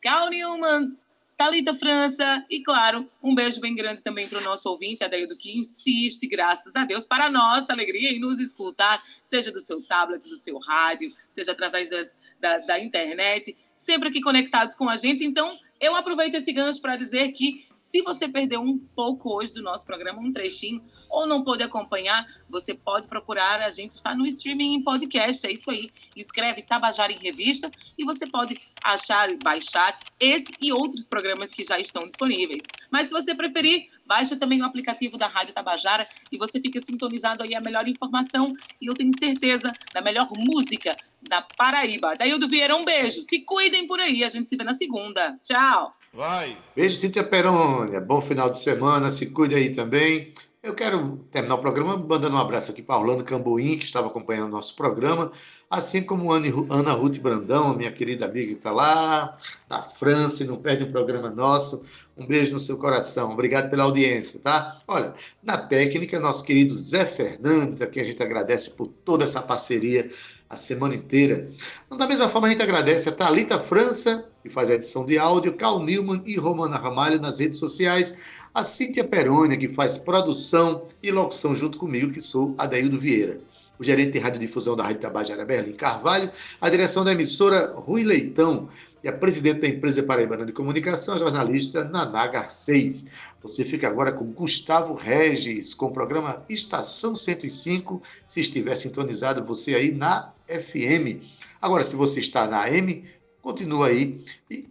Cal 0.00 0.30
Newman, 0.30 0.96
Thalita 1.36 1.74
França 1.74 2.46
e, 2.48 2.62
claro, 2.62 3.10
um 3.20 3.34
beijo 3.34 3.60
bem 3.60 3.74
grande 3.74 4.00
também 4.00 4.28
para 4.28 4.38
o 4.38 4.42
nosso 4.44 4.70
ouvinte, 4.70 5.02
Adaildo, 5.02 5.36
que 5.36 5.58
insiste, 5.58 6.28
graças 6.28 6.76
a 6.76 6.84
Deus, 6.84 7.04
para 7.04 7.24
a 7.24 7.30
nossa 7.30 7.72
alegria 7.72 8.12
em 8.12 8.20
nos 8.20 8.38
escutar, 8.38 9.02
seja 9.24 9.50
do 9.50 9.58
seu 9.58 9.82
tablet, 9.82 10.28
do 10.28 10.36
seu 10.36 10.56
rádio, 10.58 11.12
seja 11.32 11.50
através 11.50 11.90
das, 11.90 12.16
da, 12.38 12.58
da 12.58 12.78
internet, 12.78 13.56
sempre 13.74 14.10
aqui 14.10 14.20
conectados 14.20 14.76
com 14.76 14.88
a 14.88 14.94
gente. 14.94 15.24
Então, 15.24 15.58
eu 15.84 15.94
aproveito 15.94 16.34
esse 16.34 16.50
gancho 16.52 16.80
para 16.80 16.96
dizer 16.96 17.32
que 17.32 17.66
se 17.74 18.00
você 18.02 18.26
perdeu 18.26 18.60
um 18.60 18.78
pouco 18.78 19.36
hoje 19.36 19.54
do 19.54 19.62
nosso 19.62 19.84
programa, 19.84 20.18
um 20.18 20.32
trechinho, 20.32 20.82
ou 21.10 21.26
não 21.26 21.44
pôde 21.44 21.62
acompanhar, 21.62 22.26
você 22.48 22.74
pode 22.74 23.06
procurar. 23.06 23.60
A 23.60 23.70
gente 23.70 23.92
está 23.92 24.14
no 24.14 24.26
streaming 24.26 24.74
em 24.74 24.82
podcast, 24.82 25.46
é 25.46 25.52
isso 25.52 25.70
aí. 25.70 25.90
Escreve 26.16 26.62
Tabajara 26.62 27.12
em 27.12 27.18
Revista 27.18 27.70
e 27.96 28.04
você 28.04 28.26
pode 28.26 28.58
achar 28.82 29.28
baixar 29.42 29.98
esse 30.18 30.52
e 30.60 30.72
outros 30.72 31.06
programas 31.06 31.50
que 31.50 31.62
já 31.62 31.78
estão 31.78 32.06
disponíveis. 32.06 32.64
Mas 32.90 33.08
se 33.08 33.12
você 33.12 33.34
preferir, 33.34 33.90
baixa 34.06 34.36
também 34.36 34.62
o 34.62 34.64
aplicativo 34.64 35.16
da 35.16 35.26
Rádio 35.26 35.54
Tabajara 35.54 36.06
e 36.30 36.38
você 36.38 36.60
fica 36.60 36.82
sintonizado 36.82 37.42
aí 37.42 37.54
a 37.54 37.60
melhor 37.60 37.88
informação 37.88 38.54
e 38.80 38.86
eu 38.86 38.94
tenho 38.94 39.16
certeza 39.18 39.72
da 39.92 40.00
melhor 40.00 40.28
música 40.36 40.96
da 41.22 41.42
Paraíba. 41.42 42.16
Daildo 42.16 42.48
Vieira, 42.48 42.76
um 42.76 42.84
beijo. 42.84 43.22
Se 43.22 43.40
cuidem 43.40 43.86
por 43.86 44.00
aí, 44.00 44.22
a 44.24 44.28
gente 44.28 44.48
se 44.48 44.56
vê 44.56 44.64
na 44.64 44.74
segunda. 44.74 45.38
Tchau. 45.42 45.94
Vai. 46.12 46.56
Beijo, 46.76 46.96
Cíntia 46.96 47.24
Perônia. 47.24 48.00
Bom 48.00 48.20
final 48.20 48.50
de 48.50 48.58
semana. 48.58 49.10
Se 49.10 49.26
cuide 49.26 49.54
aí 49.54 49.74
também. 49.74 50.32
Eu 50.64 50.74
quero 50.74 51.18
terminar 51.30 51.56
o 51.56 51.60
programa 51.60 51.94
mandando 51.98 52.36
um 52.36 52.40
abraço 52.40 52.70
aqui 52.70 52.82
para 52.82 52.98
Orlando 52.98 53.22
Cambuim, 53.22 53.76
que 53.76 53.84
estava 53.84 54.06
acompanhando 54.06 54.46
o 54.46 54.50
nosso 54.50 54.74
programa, 54.74 55.30
assim 55.68 56.02
como 56.02 56.32
Ana 56.32 56.92
Ruth 56.92 57.18
Brandão, 57.18 57.76
minha 57.76 57.92
querida 57.92 58.24
amiga 58.24 58.46
que 58.46 58.54
está 58.54 58.70
lá, 58.70 59.36
da 59.68 59.82
França, 59.82 60.42
e 60.42 60.46
não 60.46 60.56
perde 60.56 60.84
um 60.84 60.90
programa 60.90 61.28
nosso. 61.28 61.84
Um 62.16 62.26
beijo 62.26 62.52
no 62.52 62.60
seu 62.60 62.78
coração. 62.78 63.32
Obrigado 63.32 63.70
pela 63.70 63.84
audiência, 63.84 64.38
tá? 64.38 64.80
Olha, 64.86 65.14
na 65.42 65.58
técnica, 65.58 66.20
nosso 66.20 66.44
querido 66.44 66.76
Zé 66.76 67.04
Fernandes, 67.06 67.82
a 67.82 67.88
quem 67.88 68.02
a 68.02 68.04
gente 68.04 68.22
agradece 68.22 68.70
por 68.70 68.86
toda 68.86 69.24
essa 69.24 69.42
parceria 69.42 70.08
a 70.48 70.56
semana 70.56 70.94
inteira. 70.94 71.50
Então, 71.84 71.98
da 71.98 72.06
mesma 72.06 72.28
forma, 72.28 72.46
a 72.46 72.50
gente 72.50 72.62
agradece 72.62 73.08
a 73.08 73.12
Thalita 73.12 73.58
França, 73.58 74.28
que 74.42 74.48
faz 74.48 74.70
a 74.70 74.74
edição 74.74 75.04
de 75.04 75.18
áudio, 75.18 75.54
Cal 75.54 75.82
Newman 75.82 76.22
e 76.24 76.36
Romana 76.36 76.76
Ramalho 76.76 77.20
nas 77.20 77.40
redes 77.40 77.58
sociais, 77.58 78.16
a 78.54 78.62
Cíntia 78.62 79.02
Perônia, 79.02 79.58
que 79.58 79.68
faz 79.68 79.98
produção 79.98 80.86
e 81.02 81.10
locução 81.10 81.52
junto 81.52 81.78
comigo, 81.78 82.12
que 82.12 82.20
sou 82.20 82.54
Adaildo 82.56 82.96
Vieira. 82.96 83.40
O 83.76 83.82
gerente 83.82 84.12
de 84.12 84.20
radiodifusão 84.20 84.76
da 84.76 84.84
Rádio 84.84 85.00
Tabajara, 85.00 85.44
Berlim 85.44 85.72
Carvalho, 85.72 86.30
a 86.60 86.70
direção 86.70 87.04
da 87.04 87.10
emissora 87.10 87.74
Rui 87.74 88.04
Leitão 88.04 88.68
e 89.04 89.08
a 89.08 89.12
presidente 89.12 89.60
da 89.60 89.68
empresa 89.68 90.02
Paraibana 90.02 90.46
de 90.46 90.52
Comunicação, 90.52 91.14
a 91.14 91.18
jornalista 91.18 91.84
Naná 91.84 92.26
Garcês. 92.26 93.04
Você 93.42 93.62
fica 93.62 93.86
agora 93.86 94.10
com 94.10 94.32
Gustavo 94.32 94.94
Regis, 94.94 95.74
com 95.74 95.86
o 95.86 95.92
programa 95.92 96.42
Estação 96.48 97.14
105, 97.14 98.02
se 98.26 98.40
estiver 98.40 98.74
sintonizado 98.74 99.44
você 99.44 99.74
aí 99.74 99.92
na 99.92 100.32
FM. 100.48 101.22
Agora, 101.60 101.84
se 101.84 101.94
você 101.94 102.20
está 102.20 102.46
na 102.48 102.62
AM, 102.64 103.04
continua 103.42 103.88
aí 103.88 104.24
e 104.50 104.66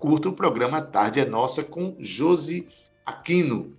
curta 0.00 0.30
o 0.30 0.32
programa 0.32 0.82
Tarde 0.82 1.20
é 1.20 1.24
Nossa 1.24 1.62
com 1.62 1.94
Josi 2.00 2.68
Aquino. 3.04 3.72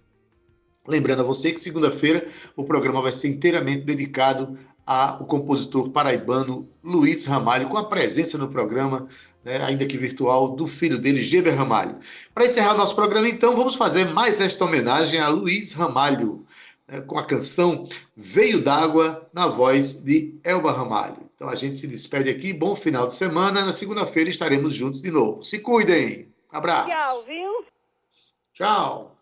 Lembrando 0.88 1.20
a 1.20 1.26
você 1.26 1.52
que 1.52 1.60
segunda-feira 1.60 2.26
o 2.56 2.64
programa 2.64 3.02
vai 3.02 3.12
ser 3.12 3.28
inteiramente 3.28 3.84
dedicado 3.84 4.58
ao 4.88 5.26
compositor 5.26 5.90
paraibano 5.90 6.68
Luiz 6.82 7.26
Ramalho, 7.26 7.68
com 7.68 7.78
a 7.78 7.84
presença 7.84 8.38
no 8.38 8.48
programa, 8.48 9.08
né, 9.44 9.62
ainda 9.62 9.86
que 9.86 9.98
virtual, 9.98 10.56
do 10.56 10.66
filho 10.66 10.98
dele, 10.98 11.22
Geber 11.22 11.54
Ramalho. 11.54 11.98
Para 12.34 12.46
encerrar 12.46 12.74
o 12.74 12.78
nosso 12.78 12.96
programa, 12.96 13.28
então, 13.28 13.56
vamos 13.56 13.76
fazer 13.76 14.06
mais 14.06 14.40
esta 14.40 14.64
homenagem 14.64 15.20
a 15.20 15.28
Luiz 15.28 15.74
Ramalho, 15.74 16.46
né, 16.88 17.02
com 17.02 17.18
a 17.18 17.26
canção 17.26 17.88
Veio 18.16 18.64
d'Água, 18.64 19.28
na 19.34 19.48
voz 19.48 19.92
de 19.92 20.34
Elba 20.42 20.72
Ramalho. 20.72 21.28
Então 21.36 21.50
a 21.50 21.56
gente 21.56 21.76
se 21.76 21.86
despede 21.86 22.30
aqui, 22.30 22.52
bom 22.52 22.76
final 22.76 23.06
de 23.06 23.14
semana. 23.14 23.64
Na 23.64 23.74
segunda-feira 23.74 24.30
estaremos 24.30 24.74
juntos 24.74 25.02
de 25.04 25.12
novo. 25.12 25.44
Se 25.44 25.60
cuidem. 25.60 26.34
Abraço. 26.52 26.90
Tchau, 26.90 27.26
viu? 27.26 27.66
Tchau. 28.56 29.17